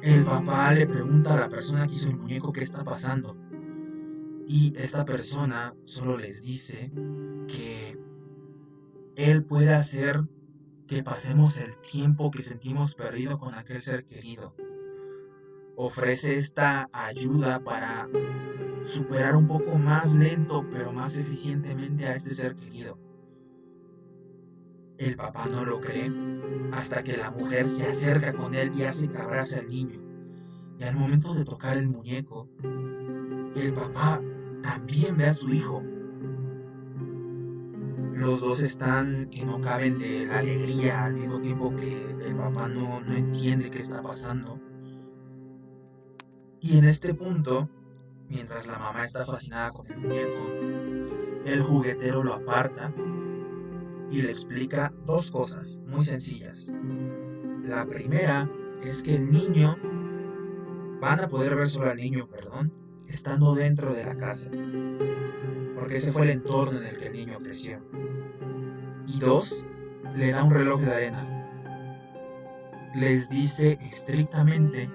El 0.01 0.23
papá 0.23 0.71
le 0.73 0.87
pregunta 0.87 1.33
a 1.33 1.39
la 1.41 1.49
persona 1.49 1.85
que 1.85 1.93
hizo 1.93 2.09
el 2.09 2.17
muñeco 2.17 2.53
qué 2.53 2.61
está 2.61 2.83
pasando. 2.85 3.37
Y 4.47 4.73
esta 4.77 5.03
persona 5.05 5.75
solo 5.83 6.17
les 6.17 6.43
dice 6.43 6.91
que 7.47 7.99
Él 9.19 9.43
puede 9.43 9.73
hacer 9.73 10.23
que 10.87 11.03
pasemos 11.03 11.59
el 11.59 11.75
tiempo 11.81 12.31
que 12.31 12.41
sentimos 12.41 12.95
perdido 12.95 13.37
con 13.37 13.53
aquel 13.53 13.81
ser 13.81 14.05
querido. 14.05 14.55
Ofrece 15.75 16.37
esta 16.37 16.89
ayuda 16.93 17.61
para 17.61 18.07
superar 18.81 19.35
un 19.35 19.45
poco 19.45 19.77
más 19.77 20.15
lento 20.15 20.65
pero 20.71 20.93
más 20.93 21.17
eficientemente 21.17 22.07
a 22.07 22.15
este 22.15 22.33
ser 22.33 22.55
querido. 22.55 22.97
El 24.97 25.17
papá 25.17 25.47
no 25.51 25.65
lo 25.65 25.81
cree 25.81 26.09
hasta 26.71 27.03
que 27.03 27.17
la 27.17 27.29
mujer 27.31 27.67
se 27.67 27.87
acerca 27.87 28.31
con 28.31 28.55
él 28.55 28.71
y 28.73 28.83
hace 28.83 29.09
que 29.09 29.17
abrace 29.17 29.59
al 29.59 29.67
niño. 29.67 29.99
Y 30.79 30.83
al 30.83 30.95
momento 30.95 31.33
de 31.33 31.43
tocar 31.43 31.77
el 31.77 31.89
muñeco, 31.89 32.47
el 33.53 33.73
papá 33.73 34.21
también 34.63 35.17
ve 35.17 35.25
a 35.25 35.33
su 35.33 35.49
hijo. 35.49 35.83
Los 38.19 38.41
dos 38.41 38.59
están 38.59 39.29
que 39.29 39.45
no 39.45 39.61
caben 39.61 39.97
de 39.97 40.25
la 40.25 40.39
alegría 40.39 41.05
al 41.05 41.13
mismo 41.13 41.39
tiempo 41.39 41.73
que 41.73 42.17
el 42.27 42.35
papá 42.35 42.67
no, 42.67 42.99
no 42.99 43.15
entiende 43.15 43.71
qué 43.71 43.79
está 43.79 44.01
pasando. 44.03 44.59
Y 46.59 46.77
en 46.77 46.83
este 46.83 47.13
punto, 47.13 47.69
mientras 48.27 48.67
la 48.67 48.77
mamá 48.77 49.05
está 49.05 49.25
fascinada 49.25 49.71
con 49.71 49.89
el 49.89 49.99
muñeco, 49.99 50.51
el 51.45 51.61
juguetero 51.61 52.21
lo 52.21 52.33
aparta 52.33 52.93
y 54.11 54.21
le 54.21 54.31
explica 54.31 54.93
dos 55.05 55.31
cosas 55.31 55.79
muy 55.87 56.03
sencillas. 56.03 56.73
La 57.63 57.85
primera 57.85 58.51
es 58.83 59.01
que 59.01 59.15
el 59.15 59.31
niño, 59.31 59.77
van 60.99 61.21
a 61.21 61.29
poder 61.29 61.55
ver 61.55 61.69
solo 61.69 61.89
al 61.89 61.95
niño, 61.95 62.27
perdón, 62.27 62.73
estando 63.07 63.55
dentro 63.55 63.93
de 63.93 64.03
la 64.03 64.17
casa, 64.17 64.49
porque 65.79 65.95
ese 65.95 66.11
fue 66.11 66.23
el 66.23 66.31
entorno 66.31 66.79
en 66.81 66.87
el 66.87 66.99
que 66.99 67.07
el 67.07 67.13
niño 67.13 67.39
creció. 67.39 67.81
Y 69.07 69.19
dos, 69.19 69.65
le 70.15 70.31
da 70.31 70.43
un 70.43 70.53
reloj 70.53 70.81
de 70.81 70.93
arena. 70.93 71.25
Les 72.95 73.29
dice 73.29 73.79
estrictamente 73.81 74.91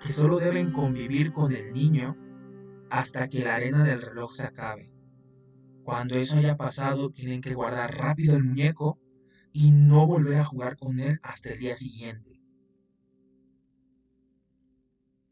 que 0.00 0.12
solo 0.12 0.38
deben 0.38 0.72
convivir 0.72 1.32
con 1.32 1.52
el 1.52 1.72
niño 1.72 2.16
hasta 2.90 3.28
que 3.28 3.44
la 3.44 3.54
arena 3.54 3.84
del 3.84 4.02
reloj 4.02 4.32
se 4.32 4.46
acabe. 4.46 4.92
Cuando 5.84 6.16
eso 6.16 6.36
haya 6.36 6.56
pasado, 6.56 7.10
tienen 7.10 7.40
que 7.40 7.54
guardar 7.54 7.96
rápido 7.96 8.36
el 8.36 8.44
muñeco 8.44 8.98
y 9.52 9.70
no 9.70 10.06
volver 10.06 10.40
a 10.40 10.44
jugar 10.44 10.76
con 10.76 10.98
él 10.98 11.20
hasta 11.22 11.50
el 11.50 11.58
día 11.58 11.74
siguiente. 11.74 12.42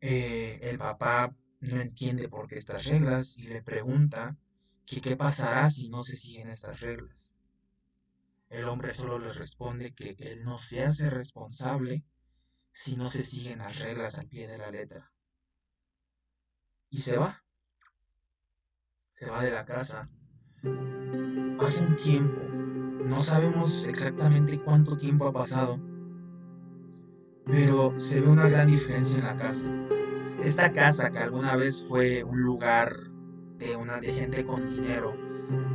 Eh, 0.00 0.60
el 0.62 0.78
papá 0.78 1.34
no 1.60 1.80
entiende 1.80 2.28
por 2.28 2.46
qué 2.46 2.56
estas 2.56 2.84
reglas 2.84 3.36
y 3.38 3.48
le 3.48 3.62
pregunta 3.62 4.36
que 4.86 5.00
qué 5.00 5.16
pasará 5.16 5.70
si 5.70 5.88
no 5.88 6.02
se 6.02 6.16
siguen 6.16 6.48
estas 6.48 6.80
reglas. 6.80 7.32
El 8.50 8.68
hombre 8.68 8.92
solo 8.92 9.18
le 9.18 9.32
responde 9.32 9.94
que 9.94 10.14
él 10.18 10.44
no 10.44 10.58
se 10.58 10.84
hace 10.84 11.10
responsable 11.10 12.04
si 12.72 12.96
no 12.96 13.08
se 13.08 13.22
siguen 13.22 13.60
las 13.60 13.78
reglas 13.78 14.18
al 14.18 14.28
pie 14.28 14.46
de 14.46 14.58
la 14.58 14.70
letra. 14.70 15.12
Y 16.90 17.00
se 17.00 17.16
va. 17.16 17.44
Se 19.10 19.28
va 19.28 19.42
de 19.42 19.50
la 19.50 19.64
casa. 19.64 20.08
Pasa 21.58 21.84
un 21.84 21.96
tiempo. 21.96 22.40
No 23.04 23.20
sabemos 23.20 23.86
exactamente 23.86 24.60
cuánto 24.62 24.96
tiempo 24.96 25.26
ha 25.26 25.32
pasado. 25.32 25.80
Pero 27.46 27.98
se 27.98 28.20
ve 28.20 28.28
una 28.28 28.48
gran 28.48 28.68
diferencia 28.68 29.18
en 29.18 29.24
la 29.24 29.36
casa. 29.36 29.66
Esta 30.42 30.72
casa 30.72 31.10
que 31.10 31.18
alguna 31.18 31.56
vez 31.56 31.86
fue 31.88 32.24
un 32.24 32.40
lugar 32.42 33.13
una, 33.76 34.00
de 34.00 34.12
gente 34.12 34.44
con 34.44 34.68
dinero, 34.68 35.14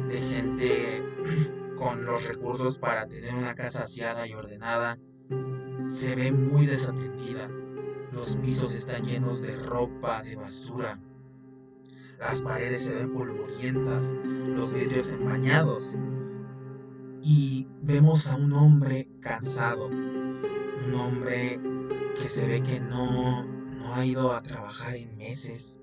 de 0.07 0.17
gente 0.17 1.03
con 1.77 2.05
los 2.05 2.27
recursos 2.27 2.77
para 2.77 3.07
tener 3.07 3.33
una 3.33 3.55
casa 3.55 3.83
aseada 3.83 4.27
y 4.27 4.33
ordenada, 4.33 4.99
se 5.85 6.15
ve 6.15 6.31
muy 6.31 6.65
desatendida. 6.65 7.49
Los 8.11 8.35
pisos 8.37 8.73
están 8.73 9.03
llenos 9.03 9.41
de 9.41 9.55
ropa, 9.55 10.21
de 10.23 10.35
basura. 10.35 10.99
Las 12.19 12.41
paredes 12.41 12.85
se 12.85 12.95
ven 12.95 13.13
polvorientas, 13.13 14.13
los 14.23 14.73
vidrios 14.73 15.11
empañados. 15.11 15.97
Y 17.21 17.67
vemos 17.81 18.29
a 18.29 18.35
un 18.35 18.53
hombre 18.53 19.09
cansado, 19.21 19.87
un 19.87 20.93
hombre 20.95 21.59
que 22.19 22.27
se 22.27 22.47
ve 22.47 22.61
que 22.61 22.79
no, 22.79 23.43
no 23.45 23.95
ha 23.95 24.05
ido 24.05 24.33
a 24.33 24.41
trabajar 24.41 24.95
en 24.95 25.15
meses. 25.17 25.81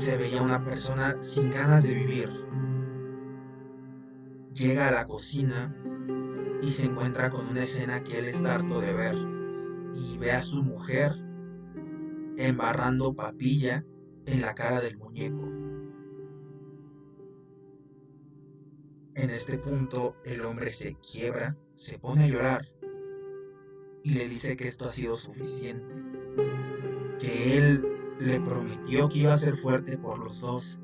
Se 0.00 0.16
veía 0.16 0.40
una 0.40 0.64
persona 0.64 1.22
sin 1.22 1.50
ganas 1.50 1.82
de 1.82 1.92
vivir. 1.92 2.30
Llega 4.54 4.88
a 4.88 4.92
la 4.92 5.06
cocina 5.06 5.76
y 6.62 6.70
se 6.70 6.86
encuentra 6.86 7.28
con 7.28 7.46
una 7.46 7.64
escena 7.64 8.02
que 8.02 8.18
él 8.18 8.24
está 8.24 8.54
harto 8.54 8.80
de 8.80 8.94
ver 8.94 9.14
y 9.94 10.16
ve 10.16 10.32
a 10.32 10.40
su 10.40 10.62
mujer 10.62 11.12
embarrando 12.38 13.14
papilla 13.14 13.84
en 14.24 14.40
la 14.40 14.54
cara 14.54 14.80
del 14.80 14.96
muñeco. 14.96 15.44
En 19.16 19.28
este 19.28 19.58
punto 19.58 20.16
el 20.24 20.40
hombre 20.46 20.70
se 20.70 20.94
quiebra, 20.94 21.58
se 21.74 21.98
pone 21.98 22.24
a 22.24 22.28
llorar 22.28 22.66
y 24.02 24.14
le 24.14 24.28
dice 24.28 24.56
que 24.56 24.66
esto 24.66 24.86
ha 24.86 24.90
sido 24.90 25.14
suficiente, 25.14 25.94
que 27.18 27.58
él 27.58 27.99
le 28.20 28.38
prometió 28.38 29.08
que 29.08 29.20
iba 29.20 29.32
a 29.32 29.38
ser 29.38 29.54
fuerte 29.54 29.96
por 29.96 30.18
los 30.18 30.42
dos, 30.42 30.78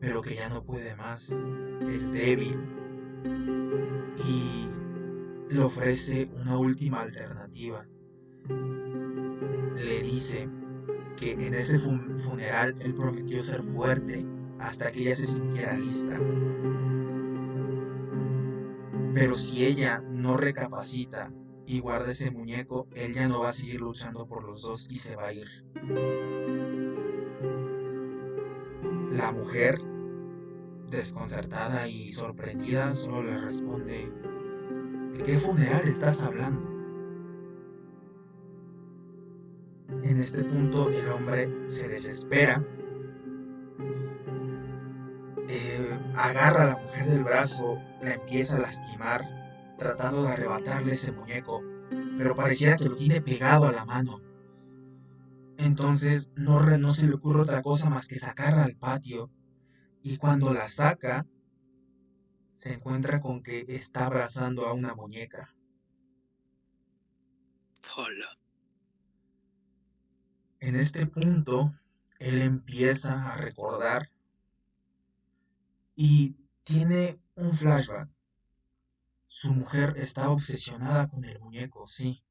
pero 0.00 0.22
que 0.22 0.36
ya 0.36 0.48
no 0.48 0.64
puede 0.64 0.94
más, 0.94 1.44
es 1.80 2.12
débil 2.12 2.56
y 4.24 4.68
le 5.52 5.60
ofrece 5.60 6.30
una 6.40 6.56
última 6.56 7.00
alternativa. 7.00 7.84
Le 8.48 10.02
dice 10.02 10.48
que 11.16 11.32
en 11.32 11.54
ese 11.54 11.78
funeral 11.78 12.74
él 12.80 12.94
prometió 12.94 13.42
ser 13.42 13.62
fuerte 13.62 14.24
hasta 14.60 14.92
que 14.92 15.00
ella 15.00 15.16
se 15.16 15.26
sintiera 15.26 15.76
lista. 15.76 16.16
Pero 19.14 19.34
si 19.34 19.64
ella 19.64 20.00
no 20.08 20.36
recapacita 20.36 21.32
y 21.66 21.80
guarda 21.80 22.10
ese 22.10 22.30
muñeco, 22.30 22.88
él 22.94 23.14
ya 23.14 23.28
no 23.28 23.40
va 23.40 23.48
a 23.48 23.52
seguir 23.52 23.80
luchando 23.80 24.26
por 24.26 24.44
los 24.44 24.62
dos 24.62 24.88
y 24.90 24.96
se 24.96 25.16
va 25.16 25.26
a 25.26 25.32
ir. 25.32 25.48
La 29.10 29.32
mujer 29.32 29.78
Desconcertada 30.92 31.88
y 31.88 32.10
sorprendida, 32.10 32.94
solo 32.94 33.22
le 33.22 33.38
responde, 33.38 34.12
¿de 35.12 35.24
qué 35.24 35.38
funeral 35.38 35.88
estás 35.88 36.20
hablando? 36.20 36.60
En 40.02 40.20
este 40.20 40.44
punto 40.44 40.90
el 40.90 41.08
hombre 41.08 41.48
se 41.66 41.88
desespera, 41.88 42.62
eh, 45.48 45.98
agarra 46.14 46.64
a 46.64 46.66
la 46.66 46.76
mujer 46.76 47.06
del 47.06 47.24
brazo, 47.24 47.78
la 48.02 48.12
empieza 48.12 48.56
a 48.56 48.60
lastimar, 48.60 49.22
tratando 49.82 50.22
de 50.22 50.30
arrebatarle 50.30 50.92
ese 50.92 51.12
muñeco, 51.12 51.62
pero 52.16 52.34
pareciera 52.34 52.76
que 52.76 52.84
lo 52.88 52.96
tiene 52.96 53.20
pegado 53.20 53.66
a 53.66 53.72
la 53.72 53.84
mano. 53.84 54.20
Entonces 55.58 56.30
no, 56.36 56.60
no 56.78 56.90
se 56.90 57.06
le 57.06 57.14
ocurre 57.14 57.42
otra 57.42 57.62
cosa 57.62 57.90
más 57.90 58.08
que 58.08 58.16
sacarla 58.16 58.64
al 58.64 58.76
patio 58.76 59.30
y 60.02 60.16
cuando 60.16 60.52
la 60.52 60.66
saca, 60.66 61.26
se 62.52 62.74
encuentra 62.74 63.20
con 63.20 63.42
que 63.42 63.64
está 63.68 64.06
abrazando 64.06 64.66
a 64.66 64.72
una 64.72 64.94
muñeca. 64.94 65.54
Hola. 67.96 68.38
En 70.60 70.76
este 70.76 71.06
punto, 71.06 71.74
él 72.18 72.40
empieza 72.40 73.32
a 73.32 73.36
recordar 73.36 74.10
y 75.94 76.36
tiene 76.62 77.16
un 77.34 77.52
flashback. 77.52 78.08
Su 79.34 79.54
mujer 79.54 79.94
estaba 79.96 80.28
obsesionada 80.28 81.08
con 81.08 81.24
el 81.24 81.40
muñeco, 81.40 81.86
sí. 81.86 82.22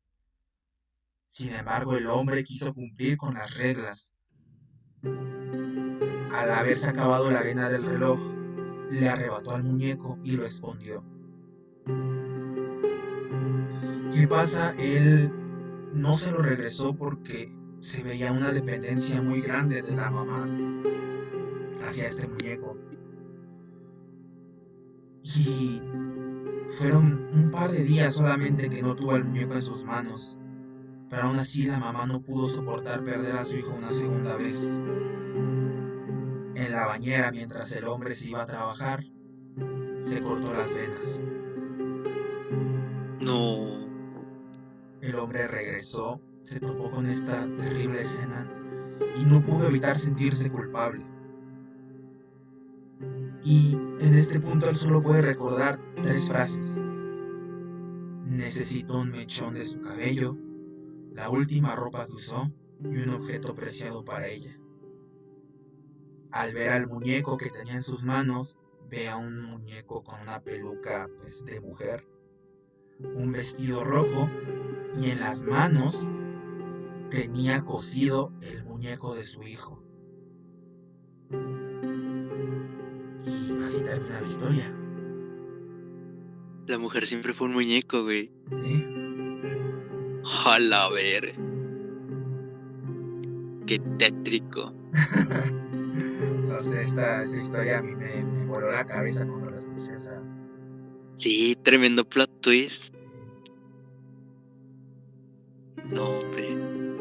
Sin 1.25 1.51
embargo, 1.51 1.97
el 1.97 2.05
hombre 2.05 2.43
quiso 2.43 2.75
cumplir 2.75 3.17
con 3.17 3.33
las 3.33 3.55
reglas 3.55 4.13
al 5.01 6.51
haberse 6.51 6.89
acabado 6.89 7.31
la 7.31 7.39
arena 7.39 7.71
del 7.71 7.85
reloj, 7.85 8.19
le 8.91 9.09
arrebató 9.09 9.49
al 9.49 9.63
muñeco 9.63 10.19
y 10.23 10.33
lo 10.33 10.45
escondió. 10.45 11.03
¿Qué 14.13 14.27
pasa? 14.27 14.75
Él 14.77 15.31
no 15.95 16.13
se 16.13 16.31
lo 16.31 16.43
regresó 16.43 16.95
porque 16.95 17.51
se 17.79 18.03
veía 18.03 18.31
una 18.31 18.51
dependencia 18.51 19.23
muy 19.23 19.41
grande 19.41 19.81
de 19.81 19.95
la 19.95 20.11
mamá 20.11 20.47
hacia 21.83 22.05
este 22.05 22.27
muñeco. 22.27 22.77
Y 25.23 25.81
fueron 26.71 27.27
un 27.33 27.51
par 27.51 27.71
de 27.71 27.83
días 27.83 28.15
solamente 28.15 28.69
que 28.69 28.81
no 28.81 28.95
tuvo 28.95 29.15
el 29.15 29.25
muñeco 29.25 29.53
en 29.53 29.61
sus 29.61 29.83
manos. 29.83 30.37
Pero 31.09 31.23
aún 31.23 31.37
así 31.37 31.65
la 31.65 31.79
mamá 31.79 32.05
no 32.05 32.21
pudo 32.21 32.47
soportar 32.47 33.03
perder 33.03 33.35
a 33.35 33.43
su 33.43 33.57
hijo 33.57 33.73
una 33.77 33.91
segunda 33.91 34.37
vez 34.37 34.79
en 36.55 36.71
la 36.71 36.85
bañera 36.85 37.31
mientras 37.31 37.71
el 37.73 37.85
hombre 37.85 38.13
se 38.13 38.29
iba 38.29 38.43
a 38.43 38.45
trabajar, 38.45 39.03
se 39.99 40.21
cortó 40.21 40.53
las 40.53 40.73
venas. 40.73 41.21
No. 43.21 43.81
El 45.01 45.15
hombre 45.15 45.47
regresó, 45.47 46.21
se 46.43 46.59
topó 46.59 46.91
con 46.91 47.07
esta 47.07 47.45
terrible 47.57 48.01
escena 48.01 48.49
y 49.19 49.25
no 49.25 49.43
pudo 49.43 49.67
evitar 49.67 49.97
sentirse 49.97 50.49
culpable. 50.49 51.05
Y 53.43 53.77
en 54.01 54.15
este 54.15 54.39
punto 54.39 54.67
él 54.67 54.75
solo 54.75 55.01
puede 55.01 55.21
recordar 55.21 55.79
tres 56.01 56.27
frases. 56.27 56.79
Necesito 58.25 58.99
un 58.99 59.11
mechón 59.11 59.53
de 59.53 59.63
su 59.63 59.79
cabello, 59.79 60.37
la 61.13 61.29
última 61.29 61.75
ropa 61.75 62.07
que 62.07 62.13
usó 62.13 62.51
y 62.83 62.97
un 62.97 63.09
objeto 63.09 63.53
preciado 63.53 64.03
para 64.03 64.27
ella. 64.27 64.57
Al 66.31 66.53
ver 66.53 66.71
al 66.71 66.87
muñeco 66.87 67.37
que 67.37 67.51
tenía 67.51 67.75
en 67.75 67.83
sus 67.83 68.03
manos, 68.03 68.57
ve 68.89 69.07
a 69.07 69.17
un 69.17 69.39
muñeco 69.41 70.03
con 70.03 70.19
una 70.21 70.41
peluca 70.41 71.07
pues, 71.19 71.45
de 71.45 71.61
mujer, 71.61 72.07
un 73.15 73.31
vestido 73.31 73.83
rojo 73.83 74.29
y 74.99 75.11
en 75.11 75.19
las 75.19 75.43
manos 75.43 76.11
tenía 77.11 77.63
cosido 77.63 78.33
el 78.41 78.63
muñeco 78.63 79.13
de 79.13 79.23
su 79.23 79.43
hijo. 79.43 79.83
Así 83.63 83.81
termina 83.81 84.19
la 84.19 84.25
historia. 84.25 84.73
La 86.67 86.77
mujer 86.77 87.05
siempre 87.05 87.33
fue 87.33 87.47
un 87.47 87.53
muñeco, 87.53 88.03
güey. 88.03 88.31
Sí. 88.51 88.85
A 90.43 90.89
ver. 90.89 91.35
Qué 93.65 93.79
tétrico. 93.97 94.71
No 96.47 96.59
sé, 96.59 96.81
esta, 96.81 97.23
historia 97.23 97.79
a 97.79 97.81
mí 97.81 97.95
me, 97.95 98.45
voló 98.45 98.71
la 98.71 98.85
cabeza 98.85 99.25
cuando 99.25 99.49
la 99.49 99.55
escuché. 99.55 99.93
Esa... 99.93 100.21
Sí, 101.15 101.57
tremendo 101.63 102.03
plot 102.03 102.29
twist. 102.41 102.93
No, 105.89 106.09
hombre. 106.09 106.55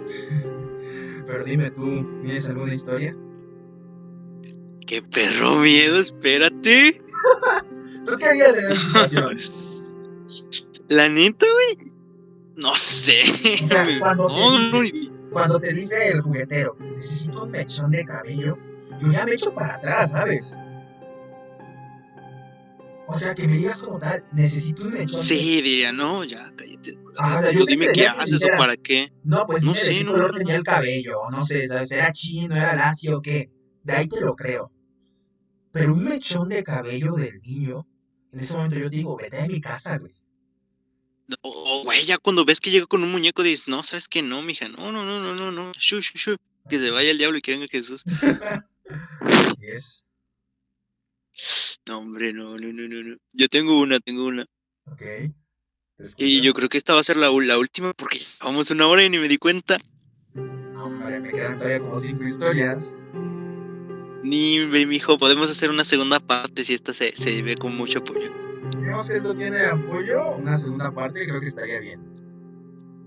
Pero 1.27 1.45
dime 1.45 1.71
tú, 1.73 2.07
¿tienes 2.23 2.49
alguna 2.49 2.73
historia? 2.73 3.15
¡Qué 4.91 5.03
perro 5.03 5.55
miedo! 5.61 6.01
Espérate. 6.01 7.01
¿Tú 8.05 8.17
qué 8.19 8.27
harías 8.27 8.59
en 8.59 8.73
esa 8.73 8.83
situación? 8.83 9.39
La 10.89 11.09
neta, 11.09 11.47
güey. 11.47 11.93
No 12.57 12.75
sé. 12.75 13.23
O 13.63 13.67
sea, 13.69 13.87
cuando, 14.01 14.27
te 14.27 15.11
cuando 15.31 15.61
te 15.61 15.73
dice 15.73 16.09
el 16.09 16.23
juguetero, 16.23 16.77
necesito 16.81 17.45
un 17.45 17.53
mechón 17.53 17.93
de 17.93 18.05
cabello, 18.05 18.59
yo 18.99 19.13
ya 19.13 19.25
me 19.25 19.35
echo 19.35 19.55
para 19.55 19.77
atrás, 19.77 20.11
¿sabes? 20.11 20.57
O 23.07 23.17
sea, 23.17 23.37
que 23.37 23.47
me 23.47 23.59
digas 23.59 23.85
como 23.85 24.01
tal, 24.01 24.25
necesito 24.33 24.83
un 24.83 24.95
mechón. 24.95 25.23
Sí, 25.23 25.63
diría, 25.63 25.93
no, 25.93 26.25
ya, 26.25 26.53
cállate. 26.57 26.99
Ah, 27.17 27.37
o 27.39 27.43
sea, 27.43 27.53
yo 27.53 27.65
dime 27.65 27.93
qué 27.95 28.09
haces 28.09 28.43
o 28.43 28.59
para 28.59 28.77
qué. 28.77 29.13
No, 29.23 29.47
pues 29.47 29.63
No 29.63 29.73
dime 29.73 29.85
de 29.85 29.87
sé, 29.89 29.95
qué 29.99 30.05
no, 30.05 30.11
color 30.11 30.37
tenía 30.37 30.57
el 30.57 30.65
cabello, 30.65 31.13
no 31.31 31.45
sé. 31.45 31.69
¿Era 31.93 32.11
chino, 32.11 32.57
era 32.57 32.75
lacio 32.75 33.19
o 33.19 33.23
qué? 33.23 33.53
De 33.85 33.93
ahí 33.93 34.09
te 34.09 34.21
lo 34.21 34.35
creo. 34.35 34.73
Pero 35.73 35.95
un 35.95 36.05
mechón 36.05 36.49
de 36.49 36.65
cabello 36.65 37.15
del 37.15 37.41
niño, 37.43 37.87
en 38.33 38.41
ese 38.41 38.55
momento 38.55 38.79
yo 38.79 38.89
digo, 38.89 39.17
vete 39.17 39.37
de 39.43 39.49
mi 39.49 39.61
casa, 39.61 39.99
güey. 39.99 40.15
O, 41.43 41.83
güey, 41.85 42.05
ya 42.05 42.19
cuando 42.19 42.45
ves 42.45 42.61
que 42.61 42.71
llega 42.71 42.87
con 42.87 43.05
un 43.05 43.13
muñeco 43.13 43.43
dices, 43.43 43.69
no, 43.69 43.83
¿sabes 43.85 44.09
qué? 44.09 44.21
No, 44.21 44.43
mija, 44.43 44.69
no, 44.69 44.91
no, 44.91 45.05
no, 45.05 45.21
no, 45.21 45.35
no, 45.35 45.53
no. 45.53 45.73
Shu, 45.79 46.01
shu, 46.01 46.19
shu. 46.19 46.37
Que 46.69 46.79
se 46.79 46.91
vaya 46.91 47.11
el 47.11 47.19
diablo 47.19 47.39
y 47.39 47.43
que 47.43 47.53
venga 47.53 47.67
Jesús. 47.69 48.03
Así 49.21 49.67
es. 49.67 50.05
No, 51.87 51.99
hombre, 51.99 52.33
no, 52.33 52.59
no, 52.59 52.73
no, 52.73 52.89
no, 52.89 53.03
no. 53.03 53.17
Yo 53.33 53.49
tengo 53.49 53.79
una, 53.81 54.01
tengo 54.01 54.27
una. 54.27 54.45
Ok. 54.87 55.03
Y 56.17 56.41
yo 56.41 56.55
creo 56.55 56.69
que 56.69 56.79
esta 56.79 56.95
va 56.95 57.01
a 57.01 57.05
ser 57.05 57.17
la, 57.17 57.31
la 57.31 57.59
última 57.59 57.93
porque 57.93 58.19
llevamos 58.19 58.71
una 58.71 58.87
hora 58.87 59.05
y 59.05 59.11
ni 59.11 59.19
me 59.19 59.29
di 59.29 59.39
cuenta. 59.39 59.77
No, 60.35 60.85
hombre, 60.85 61.21
me 61.21 61.31
quedan 61.31 61.59
todavía 61.59 61.81
como 61.81 61.99
cinco 62.01 62.25
historias. 62.25 62.97
Ni 64.23 64.59
mijo, 64.87 65.19
podemos 65.19 65.51
hacer 65.51 65.71
una 65.71 65.85
segunda 65.85 66.21
parte 66.21 66.65
si 66.65 66.75
esta 66.75 66.93
se, 66.93 67.13
se 67.13 67.43
ve 67.43 67.57
con 67.57 67.77
mucho 67.77 68.01
apoyo. 68.01 68.31
Digamos 68.79 69.09
que 69.09 69.17
esto 69.17 69.35
tiene 69.35 69.65
apoyo, 69.65 70.37
una 70.37 70.57
segunda 70.57 70.93
parte, 70.93 71.27
creo 71.27 71.41
que 71.41 71.49
estaría 71.49 71.81
bien. 71.81 72.01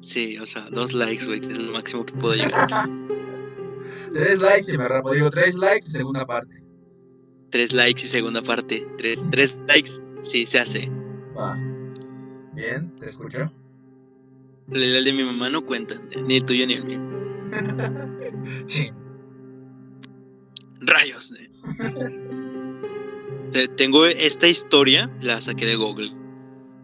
Sí, 0.01 0.37
o 0.37 0.45
sea, 0.45 0.67
dos 0.71 0.91
likes, 0.91 1.25
güey, 1.25 1.39
que 1.39 1.47
es 1.47 1.57
lo 1.57 1.71
máximo 1.71 2.05
que 2.05 2.13
puedo 2.13 2.35
llegar. 2.35 2.67
tres 4.13 4.41
likes 4.41 4.73
y 4.73 4.77
me 4.77 4.87
rapo. 4.87 5.13
Digo, 5.13 5.29
tres 5.29 5.55
likes 5.55 5.85
y 5.87 5.91
segunda 5.91 6.25
parte. 6.25 6.63
Tres 7.51 7.71
likes 7.71 8.03
y 8.03 8.07
segunda 8.09 8.41
parte. 8.41 8.85
Tres, 8.97 9.19
tres 9.31 9.55
likes, 9.67 9.91
sí, 10.21 10.45
se 10.45 10.59
hace. 10.59 10.91
Va. 11.37 11.55
Bien, 12.53 12.93
te 12.99 13.05
escucho. 13.05 13.51
El, 14.71 15.05
de 15.05 15.13
mi 15.13 15.23
mamá 15.23 15.49
no 15.49 15.65
cuenta, 15.65 16.01
ni 16.25 16.37
el 16.37 16.45
tuyo 16.45 16.65
ni 16.67 16.73
el 16.73 16.85
mío. 16.85 16.99
Chin. 18.67 19.02
Rayos. 20.85 21.33
Te- 23.51 23.67
Tengo 23.69 24.05
esta 24.05 24.47
historia, 24.47 25.09
la 25.21 25.39
saqué 25.41 25.65
de 25.65 25.75
Google. 25.75 26.11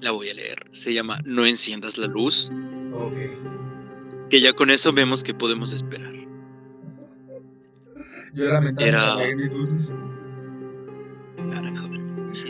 La 0.02 0.12
voy 0.12 0.30
a 0.30 0.34
leer. 0.34 0.68
Se 0.72 0.94
llama 0.94 1.20
No 1.26 1.46
enciendas 1.46 1.98
la 1.98 2.08
luz. 2.08 2.52
Ok. 2.94 3.14
Que 4.30 4.42
ya 4.42 4.54
con 4.54 4.70
eso 4.70 4.94
vemos 4.94 5.24
que 5.24 5.34
podemos 5.34 5.72
esperar. 5.74 6.14
Yo 8.34 8.46
Era- 8.78 9.16
mis 9.36 9.52
luces. 9.54 9.94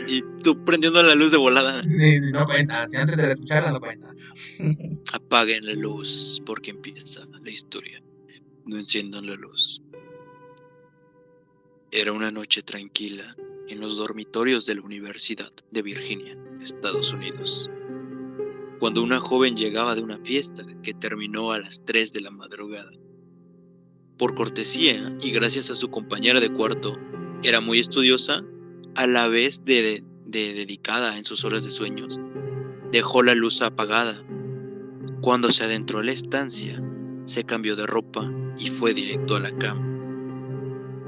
Y 0.06 0.22
tú 0.42 0.64
prendiendo 0.64 1.02
la 1.02 1.14
luz 1.14 1.30
de 1.30 1.36
volada. 1.36 1.82
Sí, 1.82 2.20
sí, 2.20 2.32
no 2.32 2.44
cuenta. 2.44 2.86
Si 2.86 2.96
antes 2.96 3.16
de 3.16 3.26
la 3.28 3.32
escucharla, 3.32 3.70
no 3.72 3.80
cuenta. 3.80 4.12
Apaguen 5.12 5.64
la 5.66 5.74
luz 5.74 6.42
porque 6.44 6.70
empieza 6.70 7.26
la 7.42 7.50
historia. 7.50 8.02
No 8.66 8.76
enciendan 8.76 9.26
la 9.26 9.34
luz. 9.34 9.82
Era 11.92 12.12
una 12.12 12.30
noche 12.30 12.62
tranquila 12.62 13.34
en 13.66 13.80
los 13.80 13.96
dormitorios 13.96 14.64
de 14.64 14.76
la 14.76 14.82
Universidad 14.82 15.50
de 15.72 15.82
Virginia, 15.82 16.38
Estados 16.62 17.12
Unidos, 17.12 17.68
cuando 18.78 19.02
una 19.02 19.18
joven 19.18 19.56
llegaba 19.56 19.96
de 19.96 20.02
una 20.02 20.18
fiesta 20.18 20.64
que 20.84 20.94
terminó 20.94 21.50
a 21.50 21.58
las 21.58 21.84
3 21.84 22.12
de 22.12 22.20
la 22.20 22.30
madrugada. 22.30 22.92
Por 24.18 24.36
cortesía 24.36 25.16
y 25.20 25.32
gracias 25.32 25.68
a 25.68 25.74
su 25.74 25.90
compañera 25.90 26.38
de 26.38 26.52
cuarto, 26.52 26.96
era 27.42 27.60
muy 27.60 27.80
estudiosa, 27.80 28.44
a 28.94 29.08
la 29.08 29.26
vez 29.26 29.64
de, 29.64 30.04
de 30.26 30.54
dedicada 30.54 31.18
en 31.18 31.24
sus 31.24 31.44
horas 31.44 31.64
de 31.64 31.72
sueños. 31.72 32.20
Dejó 32.92 33.24
la 33.24 33.34
luz 33.34 33.62
apagada 33.62 34.24
cuando 35.22 35.50
se 35.50 35.64
adentró 35.64 35.98
a 35.98 36.04
la 36.04 36.12
estancia, 36.12 36.80
se 37.26 37.42
cambió 37.42 37.74
de 37.74 37.86
ropa 37.86 38.30
y 38.58 38.70
fue 38.70 38.94
directo 38.94 39.34
a 39.34 39.40
la 39.40 39.56
cama, 39.58 39.89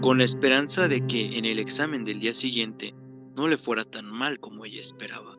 con 0.02 0.18
la 0.18 0.24
esperanza 0.24 0.88
de 0.88 1.06
que 1.06 1.38
en 1.38 1.44
el 1.44 1.60
examen 1.60 2.04
del 2.04 2.18
día 2.18 2.34
siguiente 2.34 2.92
no 3.36 3.46
le 3.46 3.56
fuera 3.56 3.84
tan 3.84 4.04
mal 4.04 4.40
como 4.40 4.64
ella 4.64 4.80
esperaba. 4.80 5.38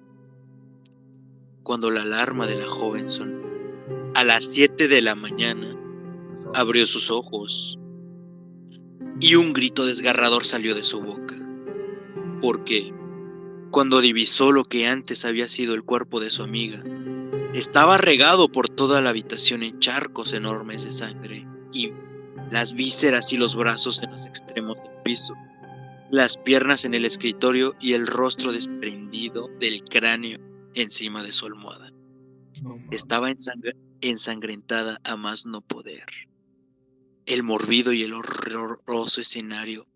Cuando 1.64 1.92
la 1.92 2.04
alarma 2.04 2.48
de 2.48 2.56
la 2.56 2.68
joven 2.68 3.10
sonó, 3.10 3.44
a 4.16 4.24
las 4.24 4.46
7 4.46 4.88
de 4.88 5.02
la 5.02 5.16
mañana, 5.16 5.78
abrió 6.56 6.86
sus 6.86 7.12
ojos 7.12 7.78
y 9.20 9.36
un 9.36 9.52
grito 9.52 9.86
desgarrador 9.86 10.46
salió 10.46 10.76
de 10.76 10.84
su 10.84 11.02
boca, 11.02 11.36
porque 12.42 12.94
cuando 13.70 14.00
divisó 14.00 14.54
lo 14.54 14.64
que 14.64 14.88
antes 14.88 15.26
había 15.26 15.50
sido 15.50 15.74
el 15.74 15.84
cuerpo 15.84 16.22
de 16.22 16.30
su 16.30 16.42
amiga, 16.42 16.82
estaba 17.54 17.98
regado 17.98 18.50
por 18.50 18.70
toda 18.70 19.02
la 19.02 19.10
habitación 19.10 19.62
en 19.62 19.80
charcos 19.80 20.32
enormes 20.32 20.86
de 20.86 20.92
sangre 20.94 21.46
y 21.74 21.92
las 22.54 22.72
vísceras 22.74 23.34
y 23.34 23.38
los 23.38 23.56
brazos 23.56 24.04
en 24.04 24.12
los 24.12 24.28
extremos 24.28 24.78
del 24.78 25.02
piso, 25.04 25.34
las 26.12 26.38
piernas 26.38 26.86
en 26.86 26.94
el 26.94 27.04
escritorio 27.04 27.76
y 27.80 27.94
el 27.94 28.06
rostro 28.06 28.52
desprendido 28.52 29.48
del 29.60 29.84
cráneo 29.84 30.40
encima 30.76 31.24
de 31.24 31.34
su 31.34 31.48
almohada. 31.48 31.92
Estaba 32.92 33.32
ensangre- 33.32 33.76
ensangrentada 34.02 35.00
a 35.04 35.16
más 35.16 35.48
no 35.48 35.62
poder. 35.62 36.06
El 37.26 37.42
morbido 37.42 37.92
y 37.92 38.04
el 38.04 38.14
horroroso 38.14 39.20
escenario 39.20 39.88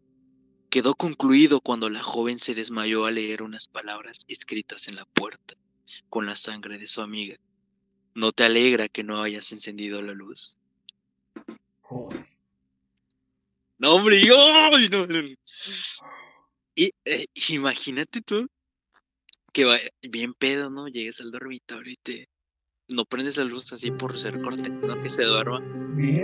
quedó 0.72 0.96
concluido 0.96 1.62
cuando 1.62 1.92
la 1.92 2.02
joven 2.02 2.40
se 2.40 2.56
desmayó 2.56 3.06
al 3.06 3.16
leer 3.16 3.44
unas 3.44 3.68
palabras 3.68 4.22
escritas 4.28 4.88
en 4.88 4.96
la 4.96 5.06
puerta 5.06 5.54
con 6.10 6.26
la 6.26 6.36
sangre 6.36 6.80
de 6.80 6.88
su 6.88 7.02
amiga. 7.02 7.36
¿No 8.16 8.32
te 8.32 8.46
alegra 8.46 8.90
que 8.90 9.04
no 9.04 9.22
hayas 9.22 9.52
encendido 9.52 10.02
la 10.02 10.14
luz? 10.14 10.58
Joder. 11.82 12.37
No, 13.80 13.96
hombre, 13.96 14.20
y- 14.20 14.28
¡ay! 14.36 14.90
no. 14.90 15.06
Y, 16.76 16.92
eh, 17.06 17.26
imagínate 17.50 18.22
tú 18.22 18.48
que 19.54 19.66
va 19.66 19.78
bien 20.08 20.34
pedo, 20.34 20.70
¿no? 20.70 20.88
Llegues 20.88 21.20
al 21.22 21.32
dormitorio 21.32 21.92
y 21.94 21.98
te 22.02 22.30
no 22.90 23.04
prendes 23.04 23.36
la 23.36 23.44
luz 23.44 23.74
así 23.74 23.92
por 23.92 24.18
ser 24.18 24.40
corte, 24.42 24.70
¿no? 24.70 25.00
Que 25.02 25.10
se 25.10 25.24
duerma. 25.24 25.62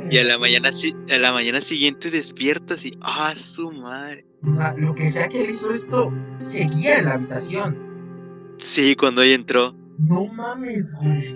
Y 0.09 0.17
a 0.17 0.23
la 0.23 0.37
mañana 0.37 0.69
a 1.09 1.17
la 1.17 1.33
mañana 1.33 1.59
siguiente 1.59 2.09
despiertas 2.09 2.85
y 2.85 2.91
¡ah, 3.01 3.35
su 3.35 3.69
madre! 3.71 4.25
O 4.43 4.51
sea, 4.51 4.73
lo 4.77 4.95
que 4.95 5.09
sea 5.09 5.27
que 5.27 5.41
él 5.41 5.49
hizo 5.49 5.71
esto, 5.71 6.13
seguía 6.39 6.99
en 6.99 7.05
la 7.05 7.13
habitación. 7.15 8.55
Sí, 8.59 8.95
cuando 8.95 9.21
ella 9.23 9.35
entró 9.35 9.75
No 9.97 10.25
mames, 10.27 10.95
güey. 11.01 11.35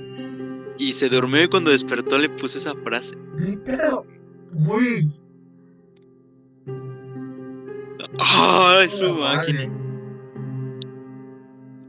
y 0.77 0.93
se 0.93 1.09
durmió 1.09 1.43
y 1.43 1.49
cuando 1.49 1.71
despertó 1.71 2.17
le 2.17 2.29
puse 2.29 2.59
esa 2.59 2.73
frase. 2.83 3.17
Pero, 3.65 4.05
güey. 4.53 5.09
¡Ay, 8.19 8.87
la 8.87 8.97
su 8.97 9.13
máquina! 9.13 9.71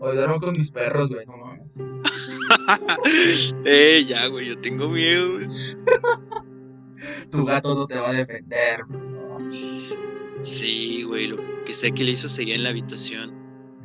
Duermo 0.00 0.40
con 0.40 0.52
mis 0.52 0.70
perros, 0.70 1.12
güey. 1.12 1.26
No 1.26 1.36
mames. 1.36 1.68
eh, 3.64 4.04
ya, 4.06 4.26
güey, 4.28 4.48
yo 4.48 4.58
tengo 4.60 4.88
miedo, 4.88 5.32
güey. 5.32 5.46
Tu 7.30 7.44
gato 7.44 7.74
no 7.74 7.86
te 7.86 7.98
va 7.98 8.10
a 8.10 8.12
defender, 8.12 8.84
bro. 8.88 8.98
No, 9.00 9.38
Sí, 10.42 11.02
güey, 11.02 11.26
lo 11.28 11.36
que 11.64 11.74
sé 11.74 11.92
que 11.92 12.04
le 12.04 12.12
hizo 12.12 12.28
seguir 12.28 12.54
en 12.56 12.64
la 12.64 12.70
habitación. 12.70 13.32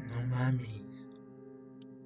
no 0.10 0.28
mames. 0.36 1.12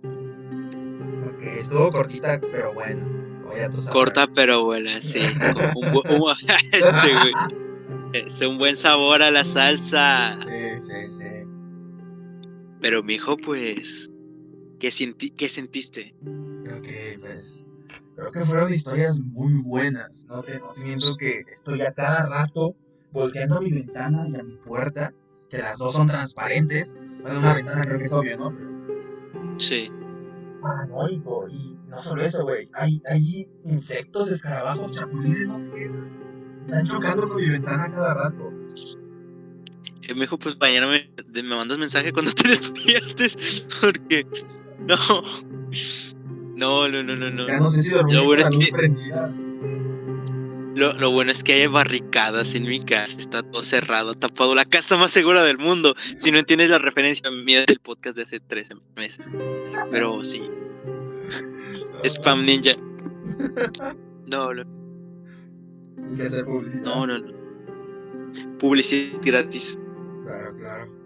Ok, 0.04 1.44
estuvo 1.44 1.92
cortita, 1.92 2.40
pero 2.52 2.74
bueno. 2.74 3.06
Como. 3.44 3.90
Corta 3.92 4.26
pero 4.36 4.66
buena, 4.66 5.02
sí. 5.02 5.20
Con 5.54 5.84
un, 5.84 6.22
un- 6.22 6.36
este, 6.72 7.14
güey. 7.22 7.67
Es 8.14 8.40
un 8.42 8.58
buen 8.58 8.78
sabor 8.78 9.22
a 9.22 9.32
la 9.32 9.44
salsa. 9.46 10.36
Sí, 10.46 10.80
sí, 10.82 11.10
sí. 11.10 11.26
Pero 12.82 13.04
mijo, 13.04 13.38
pues, 13.38 14.10
¿qué, 14.80 14.92
senti- 14.92 15.32
qué 15.32 15.50
sentiste? 15.50 16.16
Creo 16.64 16.82
que, 16.82 17.18
pues, 17.20 17.66
creo 18.16 18.32
que 18.32 18.42
fueron 18.42 18.74
historias 18.74 19.20
muy 19.20 19.62
buenas. 19.62 20.26
No 20.30 20.42
te, 20.42 20.60
no 20.60 20.72
te 20.74 20.82
miento 20.82 21.16
que 21.18 21.40
estoy 21.50 21.82
a 21.82 21.92
cada 21.94 22.26
rato 22.28 22.76
volteando 23.12 23.58
a 23.58 23.62
mi 23.62 23.72
ventana 23.72 24.28
y 24.30 24.36
a 24.36 24.44
mi 24.44 24.56
puerta, 24.58 25.14
que 25.50 25.58
las 25.58 25.78
dos 25.78 25.94
son 25.94 26.08
transparentes. 26.08 26.98
Bueno, 27.22 27.40
una 27.40 27.54
ventana 27.56 27.86
creo 27.86 27.98
que 28.00 28.06
es 28.06 28.14
obvio, 28.14 28.38
¿no? 28.38 28.52
Pero 28.54 29.60
Sí. 29.60 29.90
paranoico. 30.62 31.48
Y 31.50 31.78
no 31.88 32.00
solo 32.00 32.22
eso, 32.22 32.44
güey. 32.44 32.70
Hay, 32.74 33.02
hay 33.10 33.48
insectos, 33.66 34.32
escarabajos, 34.32 34.92
chapulines, 34.94 35.48
no 35.48 35.54
sé 35.56 35.72
qué. 35.72 35.88
güey. 35.90 36.18
Están 36.68 36.86
chocando 36.86 37.28
con 37.30 37.38
mi 37.38 37.50
ventana 37.50 37.90
cada 37.90 38.14
rato. 38.14 38.52
Eh, 40.04 40.14
mijo, 40.14 40.38
pues 40.38 40.58
mañana 40.60 40.88
me, 40.88 41.10
me 41.42 41.56
mandas 41.56 41.78
mensaje 41.78 42.12
cuando 42.12 42.32
te 42.34 42.50
despiertes. 42.50 43.38
Porque, 43.82 44.26
no. 44.80 44.98
No, 46.58 46.90
no, 46.90 47.04
no, 47.04 47.16
no, 47.16 47.30
no. 47.32 47.48
Ya 47.48 47.60
no 47.60 47.70
sé 47.70 47.84
si 47.84 47.92
dormir 47.92 48.16
Lo 48.16 48.26
bueno 48.26 48.44
es 48.44 48.50
que- 48.50 48.72
prendida. 48.72 49.34
Lo, 50.76 50.94
lo, 50.94 51.10
bueno 51.10 51.32
es 51.32 51.44
que 51.44 51.54
hay 51.54 51.66
barricadas 51.68 52.54
en 52.54 52.64
mi 52.64 52.84
casa, 52.86 53.18
está 53.18 53.42
todo 53.42 53.64
cerrado, 53.64 54.14
tapado, 54.14 54.54
la 54.54 54.64
casa 54.66 54.96
más 54.96 55.12
segura 55.12 55.44
del 55.44 55.58
mundo. 55.58 55.96
Si 56.20 56.32
no 56.32 56.38
entiendes 56.38 56.70
la 56.70 56.78
referencia, 56.78 57.32
mira 57.32 57.64
el 57.68 57.80
podcast 57.80 58.16
de 58.18 58.24
hace 58.24 58.40
13 58.40 58.76
meses. 58.96 59.28
Pero 59.90 60.24
sí. 60.24 60.44
Spam 62.04 62.46
Ninja. 62.46 62.74
No, 64.28 64.54
no. 64.54 64.64
No, 66.84 67.06
no, 67.06 67.18
no. 67.20 68.58
Publicidad 68.60 69.20
gratis. 69.22 69.78
Claro, 70.24 70.58
claro. 70.58 70.98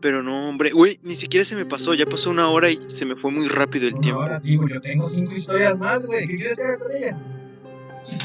Pero 0.00 0.22
no, 0.22 0.48
hombre, 0.48 0.70
güey, 0.72 1.00
ni 1.02 1.16
siquiera 1.16 1.44
se 1.44 1.56
me 1.56 1.64
pasó, 1.64 1.94
ya 1.94 2.06
pasó 2.06 2.30
una 2.30 2.48
hora 2.48 2.70
y 2.70 2.78
se 2.88 3.04
me 3.04 3.16
fue 3.16 3.30
muy 3.30 3.48
rápido 3.48 3.88
el 3.88 3.98
tiempo. 4.00 4.20
Ahora, 4.20 4.38
digo, 4.38 4.68
yo 4.68 4.80
tengo 4.80 5.06
cinco 5.06 5.32
historias 5.34 5.78
más, 5.78 6.06
güey, 6.06 6.26
¿qué 6.26 6.36
quieres 6.36 6.58
que 6.58 6.64
haga 6.64 6.78
con 6.78 6.92
ellas? 6.94 7.26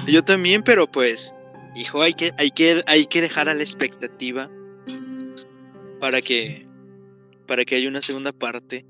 Yo 0.07 0.23
también, 0.23 0.63
pero 0.63 0.91
pues, 0.91 1.33
hijo, 1.75 2.01
hay 2.01 2.13
que, 2.13 2.33
hay 2.37 2.51
que, 2.51 2.83
hay 2.85 3.07
que 3.07 3.21
dejar 3.21 3.49
a 3.49 3.53
la 3.53 3.63
expectativa 3.63 4.49
para 5.99 6.21
que, 6.21 6.55
para 7.47 7.65
que 7.65 7.75
haya 7.75 7.87
una 7.87 8.01
segunda 8.01 8.31
parte. 8.31 8.85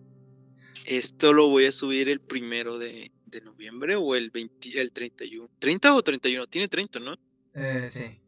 Esto 0.86 1.34
lo 1.34 1.48
voy 1.48 1.66
a 1.66 1.72
subir 1.72 2.10
el 2.10 2.20
primero 2.20 2.80
de, 2.80 3.12
de 3.30 3.42
noviembre 3.42 3.96
o 3.96 4.16
el 4.16 4.30
20, 4.30 4.80
el 4.80 4.92
31. 4.92 5.50
¿30 5.60 5.96
o 5.96 6.04
31? 6.04 6.48
Tiene 6.48 6.68
30, 6.68 7.00
¿no? 7.00 7.16
Eh, 7.54 7.88
sí. 7.88 8.20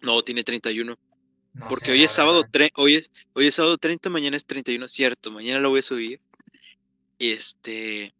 No, 0.00 0.22
tiene 0.22 0.44
31. 0.44 0.96
Porque 1.68 1.92
hoy 1.92 2.04
es 2.04 2.12
sábado 2.12 2.44
hoy 2.74 2.96
es, 2.96 3.10
hoy 3.32 3.46
es 3.46 3.54
sábado 3.54 3.78
30, 3.78 4.10
mañana 4.10 4.36
es 4.36 4.44
31, 4.44 4.88
cierto, 4.88 5.30
mañana 5.30 5.58
lo 5.58 5.70
voy 5.70 5.80
a 5.80 5.82
subir. 5.82 6.20
Este 7.18 8.14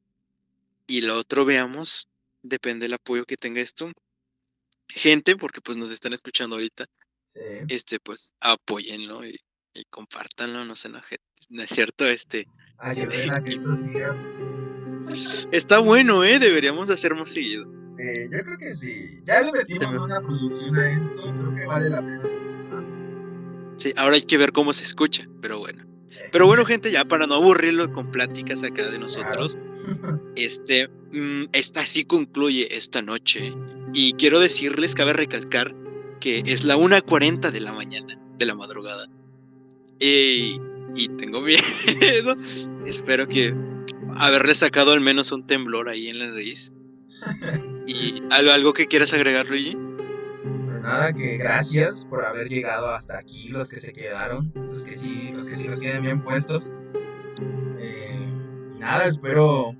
y 0.87 1.01
lo 1.03 1.19
otro 1.19 1.45
veamos, 1.45 2.09
depende 2.43 2.85
del 2.85 2.95
apoyo 2.95 3.25
que 3.25 3.37
tenga 3.37 3.61
esto. 3.61 3.93
Gente, 4.89 5.37
porque 5.37 5.61
pues 5.61 5.77
nos 5.77 5.91
están 5.91 6.13
escuchando 6.13 6.57
ahorita. 6.57 6.87
Este, 7.69 8.01
pues 8.01 8.33
apóyenlo 8.41 9.27
y, 9.27 9.39
y 9.75 9.85
compártanlo, 9.87 10.65
no 10.65 10.75
se 10.75 10.89
enojen. 10.89 11.19
No 11.51 11.63
es 11.63 11.71
cierto, 11.71 12.07
este. 12.07 12.47
Ayuden 12.79 13.31
a 13.31 13.43
que 13.43 13.51
esto 13.51 13.73
siga. 13.73 14.17
Está 15.53 15.79
bueno, 15.79 16.25
eh, 16.25 16.39
deberíamos 16.39 16.91
hacer 16.91 17.15
más 17.15 17.33
seguido. 17.33 17.65
Sí, 17.97 18.05
yo 18.31 18.45
creo 18.45 18.59
que 18.59 18.75
sí. 18.75 19.21
Ya 19.25 19.43
le 19.43 19.53
metimos 19.53 19.95
una 19.95 20.21
producción 20.21 20.77
a 20.77 20.91
esto, 20.91 21.35
creo 21.35 21.55
que 21.55 21.67
vale 21.67 21.91
la 21.91 22.01
pena 22.05 22.21
Sí, 23.79 23.93
ahora 23.97 24.17
hay 24.17 24.23
que 24.23 24.39
ver 24.39 24.53
cómo 24.53 24.73
se 24.73 24.85
escucha, 24.85 25.27
pero 25.41 25.59
bueno. 25.59 25.85
Pero 26.33 26.47
bueno, 26.47 26.65
gente, 26.65 26.91
ya 26.91 27.05
para 27.05 27.27
no 27.27 27.35
aburrirlo 27.35 27.93
con 27.93 28.11
pláticas 28.11 28.63
acá 28.63 28.91
de 28.91 28.99
nosotros, 28.99 29.57
este, 30.37 30.89
mm, 31.13 31.45
esta 31.53 31.85
sí 31.87 32.05
concluye 32.05 32.75
esta 32.77 33.03
noche. 33.03 33.55
Y 33.93 34.15
quiero 34.15 34.41
decirles, 34.41 34.95
cabe 34.95 35.13
recalcar 35.13 35.75
que 36.21 36.43
es 36.47 36.65
la 36.65 36.77
1.40 36.77 37.51
de 37.51 37.61
la 37.61 37.73
mañana, 37.73 38.19
de 38.39 38.47
la 38.47 38.55
madrugada. 38.55 39.09
Y, 40.01 40.61
y 40.95 41.09
tengo 41.19 41.41
miedo. 41.43 42.37
Espero 42.87 43.29
que 43.29 43.55
haberle 44.19 44.55
sacado 44.55 44.93
al 44.93 45.01
menos 45.01 45.33
un 45.33 45.47
temblor 45.47 45.89
ahí 45.89 46.09
en 46.09 46.19
la 46.19 46.31
raíz. 46.31 46.73
¿Y 47.87 48.23
algo, 48.31 48.53
algo 48.53 48.73
que 48.73 48.87
quieras 48.87 49.13
agregar, 49.13 49.47
Luigi? 49.49 49.77
nada, 50.87 51.13
que 51.13 51.37
gracias 51.37 52.05
por 52.05 52.25
haber 52.25 52.49
llegado 52.49 52.89
hasta 52.91 53.19
aquí, 53.19 53.49
los 53.49 53.71
que 53.71 53.79
se 53.79 53.93
quedaron, 53.93 54.53
los 54.55 54.85
que 54.85 54.95
sí, 54.95 55.31
los 55.33 55.49
que 55.49 55.57
sí 55.57 55.67
los 55.67 55.81
tienen 55.81 56.03
bien 56.03 56.21
puestos. 56.21 56.73
Eh, 57.79 58.33
nada, 58.79 59.07
espero, 59.07 59.75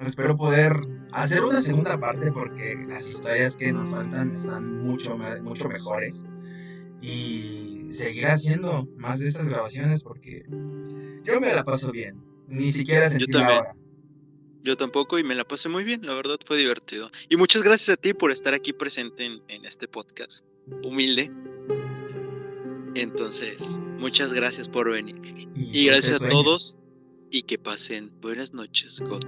espero 0.00 0.36
poder 0.36 0.72
hacer 1.12 1.42
una 1.42 1.62
segunda 1.62 1.98
parte 1.98 2.30
porque 2.30 2.76
las 2.86 3.08
historias 3.08 3.56
que 3.56 3.72
nos 3.72 3.90
faltan 3.90 4.32
están 4.32 4.80
mucho, 4.80 5.16
mucho 5.42 5.68
mejores. 5.68 6.24
Y 7.00 7.88
seguir 7.90 8.26
haciendo 8.26 8.86
más 8.98 9.20
de 9.20 9.28
estas 9.28 9.48
grabaciones 9.48 10.02
porque 10.02 10.44
yo 11.24 11.40
me 11.40 11.54
la 11.54 11.64
paso 11.64 11.90
bien. 11.90 12.22
Ni 12.46 12.70
siquiera 12.70 13.08
sentí 13.08 13.32
la 13.32 13.60
hora. 13.60 13.72
Yo 14.62 14.76
tampoco 14.76 15.18
y 15.18 15.24
me 15.24 15.34
la 15.34 15.44
pasé 15.44 15.68
muy 15.68 15.84
bien, 15.84 16.04
la 16.04 16.14
verdad 16.14 16.38
fue 16.44 16.58
divertido. 16.58 17.10
Y 17.28 17.36
muchas 17.36 17.62
gracias 17.62 17.90
a 17.90 17.96
ti 17.96 18.12
por 18.12 18.30
estar 18.30 18.54
aquí 18.54 18.72
presente 18.72 19.24
en, 19.24 19.64
este 19.64 19.88
podcast 19.88 20.44
humilde. 20.82 21.30
Entonces, 22.94 23.62
muchas 23.98 24.32
gracias 24.32 24.68
por 24.68 24.90
venir. 24.90 25.16
Y, 25.54 25.86
gracias 25.86 26.22
a 26.22 26.28
todos 26.28 26.80
y 27.30 27.42
que 27.42 27.58
pasen 27.58 28.10
buenas 28.20 28.52
noches. 28.52 29.00
God 29.00 29.24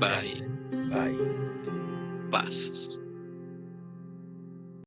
Bye. 0.00 0.46
Bye. 0.88 1.18
Paz. 2.30 2.97